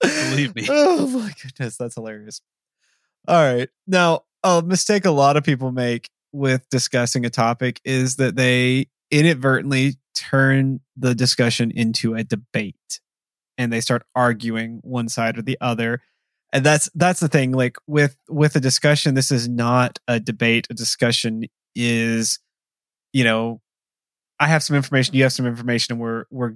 Believe 0.00 0.54
me. 0.54 0.66
oh 0.68 1.06
my 1.06 1.32
goodness, 1.42 1.76
that's 1.76 1.94
hilarious. 1.94 2.40
All 3.28 3.36
right, 3.36 3.68
now 3.86 4.22
a 4.42 4.62
mistake 4.62 5.04
a 5.04 5.10
lot 5.10 5.36
of 5.36 5.44
people 5.44 5.70
make 5.70 6.08
with 6.32 6.68
discussing 6.70 7.26
a 7.26 7.30
topic 7.30 7.80
is 7.84 8.16
that 8.16 8.34
they 8.34 8.86
inadvertently 9.10 9.96
turn 10.14 10.80
the 10.96 11.14
discussion 11.14 11.70
into 11.70 12.14
a 12.14 12.24
debate 12.24 13.00
and 13.58 13.72
they 13.72 13.80
start 13.80 14.02
arguing 14.14 14.80
one 14.82 15.08
side 15.08 15.38
or 15.38 15.42
the 15.42 15.58
other 15.60 16.02
and 16.52 16.64
that's 16.64 16.90
that's 16.94 17.20
the 17.20 17.28
thing 17.28 17.52
like 17.52 17.76
with 17.86 18.16
with 18.28 18.56
a 18.56 18.60
discussion 18.60 19.14
this 19.14 19.30
is 19.30 19.48
not 19.48 19.98
a 20.08 20.18
debate 20.18 20.66
a 20.70 20.74
discussion 20.74 21.44
is 21.74 22.38
you 23.12 23.24
know 23.24 23.60
i 24.38 24.46
have 24.46 24.62
some 24.62 24.76
information 24.76 25.14
you 25.14 25.22
have 25.22 25.32
some 25.32 25.46
information 25.46 25.94
and 25.94 26.00
we're 26.00 26.24
we're 26.30 26.54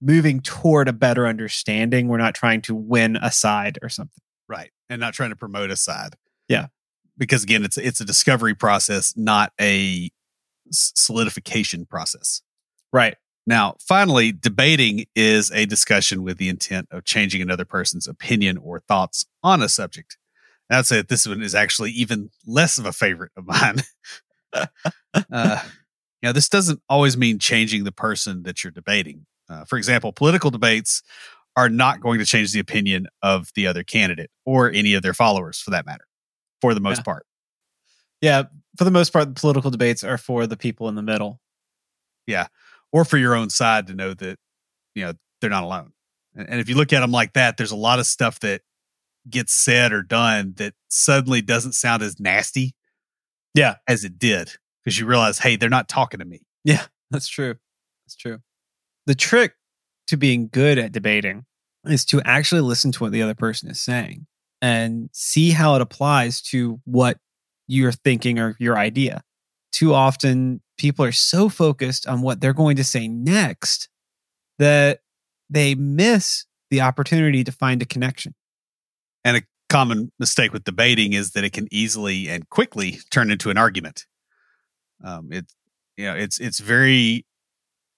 moving 0.00 0.40
toward 0.40 0.88
a 0.88 0.92
better 0.92 1.26
understanding 1.26 2.08
we're 2.08 2.18
not 2.18 2.34
trying 2.34 2.62
to 2.62 2.74
win 2.74 3.16
a 3.16 3.32
side 3.32 3.78
or 3.82 3.88
something 3.88 4.22
Right. 4.48 4.70
And 4.88 5.00
not 5.00 5.14
trying 5.14 5.30
to 5.30 5.36
promote 5.36 5.70
a 5.70 5.76
side. 5.76 6.14
Yeah. 6.48 6.68
Because 7.16 7.42
again, 7.42 7.64
it's 7.64 7.76
it's 7.76 8.00
a 8.00 8.04
discovery 8.04 8.54
process, 8.54 9.14
not 9.16 9.52
a 9.60 10.10
solidification 10.70 11.84
process. 11.84 12.42
Right 12.92 13.16
Now, 13.46 13.76
finally, 13.80 14.32
debating 14.32 15.06
is 15.14 15.50
a 15.52 15.64
discussion 15.66 16.22
with 16.22 16.38
the 16.38 16.48
intent 16.48 16.88
of 16.90 17.04
changing 17.04 17.40
another 17.42 17.64
person's 17.64 18.06
opinion 18.06 18.58
or 18.58 18.80
thoughts 18.80 19.24
on 19.42 19.62
a 19.62 19.68
subject. 19.68 20.16
And 20.68 20.78
I'd 20.78 20.86
say 20.86 20.96
that 20.96 21.08
this 21.08 21.26
one 21.26 21.42
is 21.42 21.54
actually 21.54 21.90
even 21.92 22.30
less 22.46 22.76
of 22.78 22.84
a 22.84 22.92
favorite 22.92 23.32
of 23.36 23.46
mine. 23.46 23.82
uh, 25.32 25.62
Now, 26.22 26.32
this 26.32 26.48
doesn't 26.48 26.82
always 26.88 27.16
mean 27.16 27.38
changing 27.38 27.84
the 27.84 27.92
person 27.92 28.42
that 28.42 28.62
you're 28.62 28.70
debating. 28.70 29.24
Uh, 29.48 29.64
for 29.64 29.78
example, 29.78 30.12
political 30.12 30.50
debates 30.50 31.02
are 31.56 31.68
not 31.68 32.00
going 32.00 32.18
to 32.18 32.26
change 32.26 32.52
the 32.52 32.60
opinion 32.60 33.06
of 33.22 33.50
the 33.54 33.66
other 33.66 33.82
candidate 33.82 34.30
or 34.44 34.70
any 34.70 34.94
of 34.94 35.02
their 35.02 35.14
followers 35.14 35.58
for 35.58 35.70
that 35.70 35.86
matter, 35.86 36.04
for 36.60 36.74
the 36.74 36.80
most 36.80 36.98
Yeah. 36.98 37.02
part. 37.04 37.26
Yeah, 38.20 38.42
for 38.76 38.84
the 38.84 38.90
most 38.90 39.12
part, 39.12 39.34
political 39.36 39.70
debates 39.70 40.04
are 40.04 40.18
for 40.18 40.46
the 40.46 40.56
people 40.56 40.88
in 40.88 40.96
the 40.96 41.02
middle. 41.02 41.40
Or 42.92 43.04
for 43.04 43.18
your 43.18 43.34
own 43.34 43.50
side 43.50 43.86
to 43.88 43.94
know 43.94 44.14
that, 44.14 44.38
you 44.94 45.04
know, 45.04 45.12
they're 45.40 45.50
not 45.50 45.64
alone. 45.64 45.92
And, 46.34 46.48
and 46.48 46.60
if 46.60 46.68
you 46.68 46.74
look 46.74 46.92
at 46.92 47.00
them 47.00 47.10
like 47.12 47.34
that, 47.34 47.56
there's 47.56 47.70
a 47.70 47.76
lot 47.76 47.98
of 47.98 48.06
stuff 48.06 48.40
that 48.40 48.62
gets 49.28 49.52
said 49.52 49.92
or 49.92 50.02
done 50.02 50.54
that 50.56 50.74
suddenly 50.88 51.42
doesn't 51.42 51.72
sound 51.72 52.02
as 52.02 52.18
nasty 52.18 52.74
Yeah. 53.54 53.76
as 53.86 54.04
it 54.04 54.18
did 54.18 54.52
because 54.84 54.98
you 54.98 55.04
realize, 55.06 55.38
hey, 55.40 55.56
they're 55.56 55.68
not 55.68 55.88
talking 55.88 56.20
to 56.20 56.24
me. 56.24 56.40
Yeah, 56.64 56.86
that's 57.10 57.28
true. 57.28 57.56
That's 58.06 58.16
true. 58.16 58.38
The 59.06 59.14
trick 59.14 59.52
to 60.06 60.16
being 60.16 60.48
good 60.50 60.78
at 60.78 60.92
debating 60.92 61.44
is 61.84 62.04
to 62.06 62.22
actually 62.24 62.62
listen 62.62 62.90
to 62.92 63.02
what 63.04 63.12
the 63.12 63.20
other 63.22 63.34
person 63.34 63.70
is 63.70 63.80
saying 63.80 64.26
and 64.62 65.10
see 65.12 65.50
how 65.50 65.74
it 65.76 65.82
applies 65.82 66.40
to 66.42 66.80
what 66.84 67.18
you're 67.66 67.92
thinking 67.92 68.38
or 68.38 68.56
your 68.58 68.78
idea. 68.78 69.22
Too 69.78 69.94
often, 69.94 70.60
people 70.76 71.04
are 71.04 71.12
so 71.12 71.48
focused 71.48 72.04
on 72.08 72.20
what 72.20 72.40
they're 72.40 72.52
going 72.52 72.76
to 72.78 72.82
say 72.84 73.06
next 73.06 73.88
that 74.58 75.02
they 75.48 75.76
miss 75.76 76.46
the 76.70 76.80
opportunity 76.80 77.44
to 77.44 77.52
find 77.52 77.80
a 77.80 77.84
connection. 77.84 78.34
And 79.24 79.36
a 79.36 79.42
common 79.68 80.10
mistake 80.18 80.52
with 80.52 80.64
debating 80.64 81.12
is 81.12 81.30
that 81.30 81.44
it 81.44 81.52
can 81.52 81.68
easily 81.70 82.28
and 82.28 82.48
quickly 82.48 82.98
turn 83.12 83.30
into 83.30 83.50
an 83.50 83.56
argument. 83.56 84.04
Um, 85.04 85.28
it's 85.30 85.54
you 85.96 86.06
know 86.06 86.16
it's 86.16 86.40
it's 86.40 86.58
very 86.58 87.24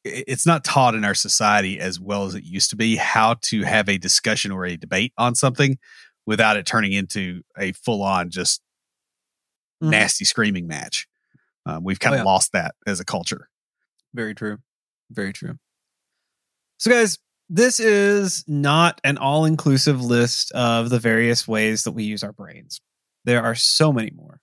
it's 0.05 0.45
not 0.45 0.65
taught 0.65 0.95
in 0.95 1.03
our 1.03 1.15
society 1.15 1.81
as 1.81 1.99
well 1.99 2.27
as 2.27 2.35
it 2.35 2.45
used 2.45 2.69
to 2.71 2.77
be 2.77 2.97
how 2.97 3.37
to 3.45 3.63
have 3.63 3.89
a 3.89 3.97
discussion 3.97 4.51
or 4.53 4.67
a 4.67 4.77
debate 4.77 5.15
on 5.17 5.35
something 5.35 5.79
without 6.27 6.59
it 6.59 6.67
turning 6.67 6.93
into 6.93 7.41
a 7.57 7.73
full 7.73 8.03
on 8.03 8.29
just 8.29 8.61
Mhm. 9.83 9.91
nasty 9.93 10.27
screaming 10.27 10.67
match. 10.67 11.07
Um, 11.67 11.85
we've 11.85 12.01
kind 12.01 12.15
Oh, 12.15 12.19
of 12.19 12.21
yeah. 12.25 12.31
lost 12.31 12.53
that 12.53 12.75
as 12.87 13.01
a 13.01 13.05
culture. 13.05 13.49
Very 14.15 14.35
true. 14.35 14.59
Very 15.11 15.33
true. 15.33 15.59
So, 16.79 16.91
guys, 16.91 17.19
this 17.49 17.81
is 17.81 18.45
not 18.47 19.01
an 19.05 19.19
all 19.19 19.45
inclusive 19.45 20.03
list 20.03 20.53
of 20.53 20.89
the 20.91 20.99
various 20.99 21.47
ways 21.47 21.85
that 21.85 21.93
we 21.93 22.05
use 22.05 22.23
our 22.23 22.33
brains. 22.33 22.81
There 23.25 23.43
are 23.43 23.55
so 23.55 23.93
many 23.93 24.11
more. 24.15 24.41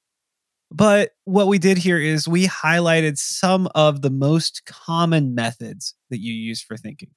But 0.69 1.11
what 1.23 1.47
we 1.47 1.57
did 1.59 1.77
here 1.77 1.97
is 1.97 2.27
we 2.27 2.45
highlighted 2.47 3.17
some 3.17 3.67
of 3.73 4.01
the 4.01 4.09
most 4.09 4.63
common 4.65 5.33
methods 5.33 5.95
that 6.09 6.19
you 6.19 6.33
use 6.33 6.61
for 6.61 6.75
thinking. 6.75 7.09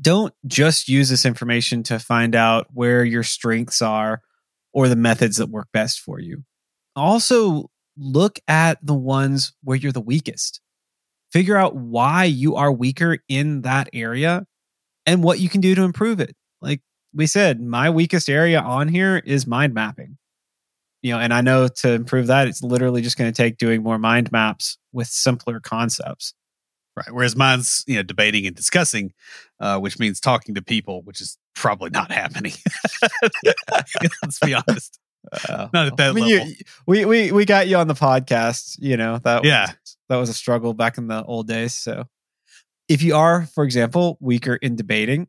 Don't 0.00 0.32
just 0.46 0.88
use 0.88 1.08
this 1.08 1.26
information 1.26 1.82
to 1.84 1.98
find 1.98 2.34
out 2.34 2.68
where 2.72 3.04
your 3.04 3.24
strengths 3.24 3.82
are 3.82 4.22
or 4.72 4.88
the 4.88 4.96
methods 4.96 5.36
that 5.36 5.50
work 5.50 5.68
best 5.72 6.00
for 6.00 6.20
you. 6.20 6.44
Also, 6.96 7.70
look 7.96 8.38
at 8.48 8.78
the 8.84 8.94
ones 8.94 9.52
where 9.62 9.76
you're 9.76 9.92
the 9.92 10.00
weakest 10.00 10.60
figure 11.34 11.56
out 11.56 11.74
why 11.74 12.22
you 12.22 12.54
are 12.54 12.70
weaker 12.70 13.18
in 13.28 13.62
that 13.62 13.90
area 13.92 14.46
and 15.04 15.22
what 15.24 15.40
you 15.40 15.48
can 15.48 15.60
do 15.60 15.74
to 15.74 15.82
improve 15.82 16.20
it. 16.20 16.36
Like 16.62 16.80
we 17.12 17.26
said, 17.26 17.60
my 17.60 17.90
weakest 17.90 18.28
area 18.28 18.60
on 18.60 18.86
here 18.86 19.16
is 19.16 19.44
mind 19.44 19.74
mapping. 19.74 20.16
You 21.02 21.12
know, 21.12 21.18
and 21.18 21.34
I 21.34 21.40
know 21.40 21.66
to 21.66 21.92
improve 21.92 22.28
that, 22.28 22.46
it's 22.46 22.62
literally 22.62 23.02
just 23.02 23.18
going 23.18 23.30
to 23.30 23.36
take 23.36 23.58
doing 23.58 23.82
more 23.82 23.98
mind 23.98 24.30
maps 24.30 24.78
with 24.92 25.08
simpler 25.08 25.58
concepts. 25.58 26.34
Right. 26.96 27.12
Whereas 27.12 27.34
mine's, 27.34 27.82
you 27.88 27.96
know, 27.96 28.04
debating 28.04 28.46
and 28.46 28.54
discussing, 28.54 29.12
uh, 29.58 29.80
which 29.80 29.98
means 29.98 30.20
talking 30.20 30.54
to 30.54 30.62
people, 30.62 31.02
which 31.02 31.20
is 31.20 31.36
probably 31.56 31.90
not 31.90 32.12
happening. 32.12 32.52
Let's 34.22 34.38
be 34.38 34.54
honest. 34.54 35.00
Uh, 35.48 35.68
not 35.72 35.86
at 35.86 35.96
that 35.96 36.10
I 36.10 36.12
mean, 36.12 36.26
you- 36.26 36.38
level. 36.38 36.54
we 36.86 37.04
we 37.04 37.32
we 37.32 37.44
got 37.44 37.66
you 37.68 37.76
on 37.76 37.88
the 37.88 37.94
podcast. 37.94 38.76
You 38.80 38.96
know 38.96 39.18
that 39.24 39.44
Yeah. 39.44 39.66
was, 39.66 39.96
that 40.08 40.16
was 40.16 40.28
a 40.28 40.34
struggle 40.34 40.74
back 40.74 40.98
in 40.98 41.08
the 41.08 41.22
old 41.24 41.48
days. 41.48 41.74
So, 41.74 42.04
if 42.88 43.02
you 43.02 43.14
are, 43.16 43.46
for 43.46 43.64
example, 43.64 44.18
weaker 44.20 44.56
in 44.56 44.76
debating, 44.76 45.28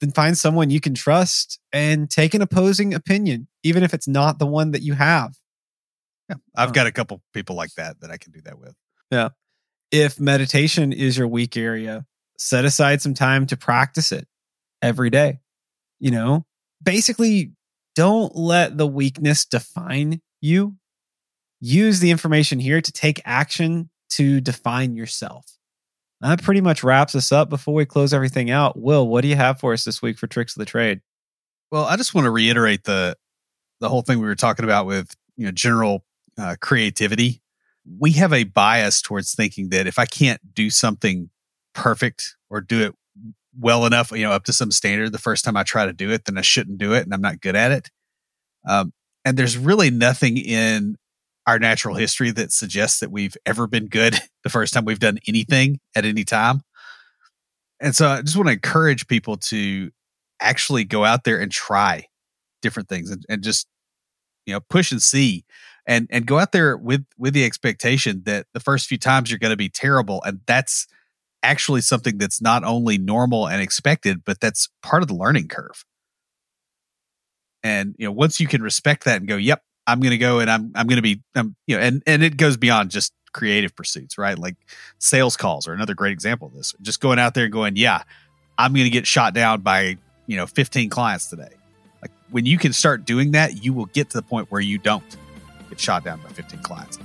then 0.00 0.10
find 0.10 0.36
someone 0.36 0.70
you 0.70 0.80
can 0.80 0.94
trust 0.94 1.58
and 1.72 2.10
take 2.10 2.34
an 2.34 2.42
opposing 2.42 2.94
opinion, 2.94 3.48
even 3.62 3.82
if 3.82 3.92
it's 3.94 4.08
not 4.08 4.38
the 4.38 4.46
one 4.46 4.70
that 4.72 4.82
you 4.82 4.94
have. 4.94 5.34
Yeah. 6.28 6.36
I've 6.56 6.72
got 6.72 6.86
a 6.86 6.92
couple 6.92 7.22
people 7.32 7.54
like 7.56 7.72
that 7.76 8.00
that 8.00 8.10
I 8.10 8.16
can 8.16 8.32
do 8.32 8.40
that 8.42 8.58
with. 8.58 8.74
Yeah. 9.10 9.28
If 9.92 10.18
meditation 10.18 10.92
is 10.92 11.16
your 11.16 11.28
weak 11.28 11.56
area, 11.56 12.04
set 12.38 12.64
aside 12.64 13.00
some 13.00 13.14
time 13.14 13.46
to 13.46 13.56
practice 13.56 14.10
it 14.12 14.26
every 14.82 15.08
day. 15.10 15.38
You 16.00 16.10
know, 16.10 16.44
basically, 16.82 17.52
don't 17.96 18.36
let 18.36 18.78
the 18.78 18.86
weakness 18.86 19.44
define 19.46 20.20
you. 20.40 20.76
Use 21.60 21.98
the 22.00 22.10
information 22.10 22.60
here 22.60 22.80
to 22.80 22.92
take 22.92 23.20
action 23.24 23.90
to 24.10 24.40
define 24.40 24.94
yourself. 24.94 25.46
That 26.20 26.42
pretty 26.42 26.60
much 26.60 26.84
wraps 26.84 27.14
us 27.14 27.32
up 27.32 27.48
before 27.48 27.74
we 27.74 27.84
close 27.84 28.14
everything 28.14 28.50
out. 28.50 28.78
Will, 28.78 29.08
what 29.08 29.22
do 29.22 29.28
you 29.28 29.36
have 29.36 29.58
for 29.58 29.72
us 29.72 29.84
this 29.84 30.00
week 30.00 30.18
for 30.18 30.26
tricks 30.26 30.54
of 30.54 30.60
the 30.60 30.66
trade? 30.66 31.00
Well, 31.72 31.84
I 31.84 31.96
just 31.96 32.14
want 32.14 32.26
to 32.26 32.30
reiterate 32.30 32.84
the 32.84 33.16
the 33.80 33.88
whole 33.88 34.02
thing 34.02 34.20
we 34.20 34.26
were 34.26 34.34
talking 34.34 34.64
about 34.64 34.86
with 34.86 35.14
you 35.36 35.46
know 35.46 35.52
general 35.52 36.04
uh, 36.38 36.56
creativity. 36.60 37.42
We 37.98 38.12
have 38.12 38.32
a 38.32 38.44
bias 38.44 39.02
towards 39.02 39.34
thinking 39.34 39.70
that 39.70 39.86
if 39.86 39.98
I 39.98 40.06
can't 40.06 40.54
do 40.54 40.70
something 40.70 41.30
perfect 41.74 42.36
or 42.50 42.60
do 42.60 42.82
it 42.82 42.94
well 43.58 43.86
enough, 43.86 44.12
you 44.12 44.22
know, 44.22 44.32
up 44.32 44.44
to 44.44 44.52
some 44.52 44.70
standard 44.70 45.12
the 45.12 45.18
first 45.18 45.44
time 45.44 45.56
I 45.56 45.62
try 45.62 45.86
to 45.86 45.92
do 45.92 46.10
it, 46.10 46.24
then 46.24 46.38
I 46.38 46.42
shouldn't 46.42 46.78
do 46.78 46.92
it, 46.92 47.04
and 47.04 47.14
I'm 47.14 47.20
not 47.20 47.40
good 47.40 47.56
at 47.56 47.72
it. 47.72 47.90
Um, 48.66 48.92
and 49.24 49.36
there's 49.36 49.56
really 49.56 49.90
nothing 49.90 50.36
in 50.36 50.96
our 51.46 51.58
natural 51.58 51.94
history 51.94 52.30
that 52.32 52.52
suggests 52.52 53.00
that 53.00 53.10
we've 53.10 53.36
ever 53.46 53.66
been 53.66 53.86
good 53.86 54.18
the 54.44 54.50
first 54.50 54.74
time 54.74 54.84
we've 54.84 54.98
done 54.98 55.18
anything 55.28 55.80
at 55.94 56.04
any 56.04 56.24
time. 56.24 56.62
And 57.80 57.94
so 57.94 58.08
I 58.08 58.22
just 58.22 58.36
want 58.36 58.48
to 58.48 58.54
encourage 58.54 59.06
people 59.06 59.36
to 59.36 59.90
actually 60.40 60.84
go 60.84 61.04
out 61.04 61.24
there 61.24 61.40
and 61.40 61.50
try 61.50 62.06
different 62.62 62.88
things 62.88 63.10
and, 63.10 63.24
and 63.28 63.42
just 63.42 63.66
you 64.44 64.54
know 64.54 64.60
push 64.60 64.92
and 64.92 65.02
see 65.02 65.44
and 65.86 66.06
and 66.10 66.26
go 66.26 66.38
out 66.38 66.52
there 66.52 66.76
with 66.76 67.04
with 67.18 67.34
the 67.34 67.44
expectation 67.44 68.22
that 68.24 68.46
the 68.54 68.60
first 68.60 68.86
few 68.86 68.98
times 68.98 69.30
you're 69.30 69.38
going 69.38 69.52
to 69.52 69.56
be 69.56 69.68
terrible 69.68 70.22
and 70.24 70.40
that's 70.46 70.86
actually 71.42 71.80
something 71.80 72.18
that's 72.18 72.40
not 72.40 72.64
only 72.64 72.98
normal 72.98 73.48
and 73.48 73.62
expected 73.62 74.24
but 74.24 74.40
that's 74.40 74.68
part 74.82 75.02
of 75.02 75.08
the 75.08 75.14
learning 75.14 75.48
curve. 75.48 75.84
And 77.62 77.94
you 77.98 78.06
know 78.06 78.12
once 78.12 78.40
you 78.40 78.46
can 78.46 78.62
respect 78.62 79.04
that 79.04 79.16
and 79.16 79.28
go 79.28 79.36
yep 79.36 79.62
i'm 79.86 80.00
going 80.00 80.10
to 80.10 80.18
go 80.18 80.40
and 80.40 80.50
i'm 80.50 80.72
i'm 80.74 80.86
going 80.86 80.96
to 80.96 81.02
be 81.02 81.22
um, 81.34 81.56
you 81.66 81.76
know 81.76 81.82
and 81.82 82.02
and 82.06 82.22
it 82.22 82.36
goes 82.36 82.56
beyond 82.56 82.90
just 82.90 83.12
creative 83.32 83.74
pursuits 83.76 84.16
right? 84.16 84.38
Like 84.38 84.56
sales 84.98 85.36
calls 85.36 85.68
are 85.68 85.72
another 85.72 85.94
great 85.94 86.12
example 86.12 86.48
of 86.48 86.54
this. 86.54 86.74
Just 86.80 87.00
going 87.00 87.18
out 87.18 87.34
there 87.34 87.44
and 87.44 87.52
going 87.52 87.76
yeah 87.76 88.02
i'm 88.58 88.72
going 88.72 88.84
to 88.84 88.90
get 88.90 89.06
shot 89.06 89.34
down 89.34 89.60
by 89.60 89.96
you 90.26 90.36
know 90.36 90.46
15 90.46 90.90
clients 90.90 91.28
today. 91.28 91.54
Like 92.02 92.12
when 92.30 92.46
you 92.46 92.58
can 92.58 92.72
start 92.72 93.04
doing 93.04 93.32
that 93.32 93.64
you 93.64 93.72
will 93.72 93.86
get 93.86 94.10
to 94.10 94.18
the 94.18 94.22
point 94.22 94.50
where 94.50 94.60
you 94.60 94.78
don't 94.78 95.04
get 95.68 95.80
shot 95.80 96.04
down 96.04 96.20
by 96.20 96.28
15 96.30 96.60
clients 96.60 96.98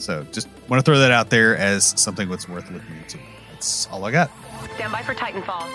so 0.00 0.24
just 0.32 0.48
want 0.68 0.84
to 0.84 0.84
throw 0.84 0.98
that 0.98 1.10
out 1.10 1.30
there 1.30 1.56
as 1.56 1.98
something 2.00 2.28
that's 2.28 2.48
worth 2.48 2.70
looking 2.70 2.96
into 2.96 3.18
that's 3.52 3.86
all 3.88 4.04
i 4.04 4.10
got 4.10 4.30
Stand 4.74 4.92
by 4.92 5.02
for 5.02 5.14
Titanfall. 5.14 5.66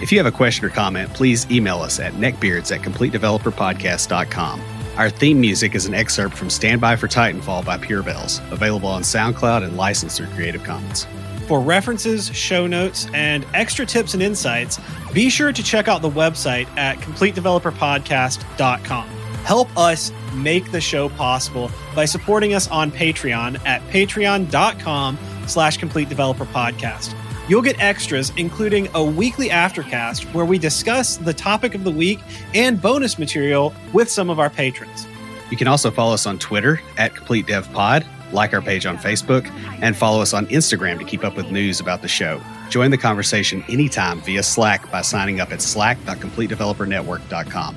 If 0.00 0.12
you 0.12 0.18
have 0.18 0.26
a 0.26 0.30
question 0.30 0.64
or 0.64 0.68
comment, 0.70 1.12
please 1.12 1.50
email 1.50 1.80
us 1.80 1.98
at 1.98 2.12
neckbeards 2.14 2.72
at 2.74 2.82
completedeveloperpodcast.com. 2.82 4.62
Our 4.96 5.10
theme 5.10 5.40
music 5.40 5.74
is 5.74 5.86
an 5.86 5.94
excerpt 5.94 6.36
from 6.36 6.50
Stand 6.50 6.80
By 6.80 6.94
for 6.96 7.08
Titanfall 7.08 7.64
by 7.64 7.78
Pure 7.78 8.04
Bells, 8.04 8.40
available 8.50 8.88
on 8.88 9.02
SoundCloud 9.02 9.64
and 9.64 9.76
licensed 9.76 10.18
through 10.18 10.28
Creative 10.28 10.62
Commons. 10.62 11.08
For 11.46 11.60
references, 11.60 12.28
show 12.34 12.66
notes, 12.66 13.06
and 13.14 13.46
extra 13.54 13.86
tips 13.86 14.14
and 14.14 14.22
insights, 14.22 14.78
be 15.12 15.30
sure 15.30 15.52
to 15.52 15.62
check 15.62 15.86
out 15.88 16.02
the 16.02 16.10
website 16.10 16.66
at 16.76 16.98
completedeveloperpodcast.com. 16.98 19.08
Help 19.48 19.68
us 19.78 20.12
make 20.34 20.70
the 20.72 20.80
show 20.80 21.08
possible 21.08 21.70
by 21.94 22.04
supporting 22.04 22.52
us 22.52 22.68
on 22.68 22.92
Patreon 22.92 23.58
at 23.64 23.80
patreon.com 23.88 25.18
slash 25.46 25.78
complete 25.78 26.10
developer 26.10 26.44
podcast. 26.44 27.14
You'll 27.48 27.62
get 27.62 27.80
extras, 27.80 28.30
including 28.36 28.90
a 28.94 29.02
weekly 29.02 29.48
aftercast 29.48 30.34
where 30.34 30.44
we 30.44 30.58
discuss 30.58 31.16
the 31.16 31.32
topic 31.32 31.74
of 31.74 31.82
the 31.82 31.90
week 31.90 32.20
and 32.52 32.78
bonus 32.78 33.18
material 33.18 33.72
with 33.94 34.10
some 34.10 34.28
of 34.28 34.38
our 34.38 34.50
patrons. 34.50 35.06
You 35.50 35.56
can 35.56 35.66
also 35.66 35.90
follow 35.90 36.12
us 36.12 36.26
on 36.26 36.38
Twitter 36.38 36.82
at 36.98 37.14
CompleteDevPod, 37.14 38.04
like 38.34 38.52
our 38.52 38.60
page 38.60 38.84
on 38.84 38.98
Facebook, 38.98 39.50
and 39.80 39.96
follow 39.96 40.20
us 40.20 40.34
on 40.34 40.46
Instagram 40.48 40.98
to 40.98 41.06
keep 41.06 41.24
up 41.24 41.36
with 41.36 41.50
news 41.50 41.80
about 41.80 42.02
the 42.02 42.08
show. 42.08 42.38
Join 42.68 42.90
the 42.90 42.98
conversation 42.98 43.64
anytime 43.70 44.20
via 44.20 44.42
Slack 44.42 44.90
by 44.90 45.00
signing 45.00 45.40
up 45.40 45.52
at 45.52 45.62
slack.completedevelopernetwork.com. 45.62 47.76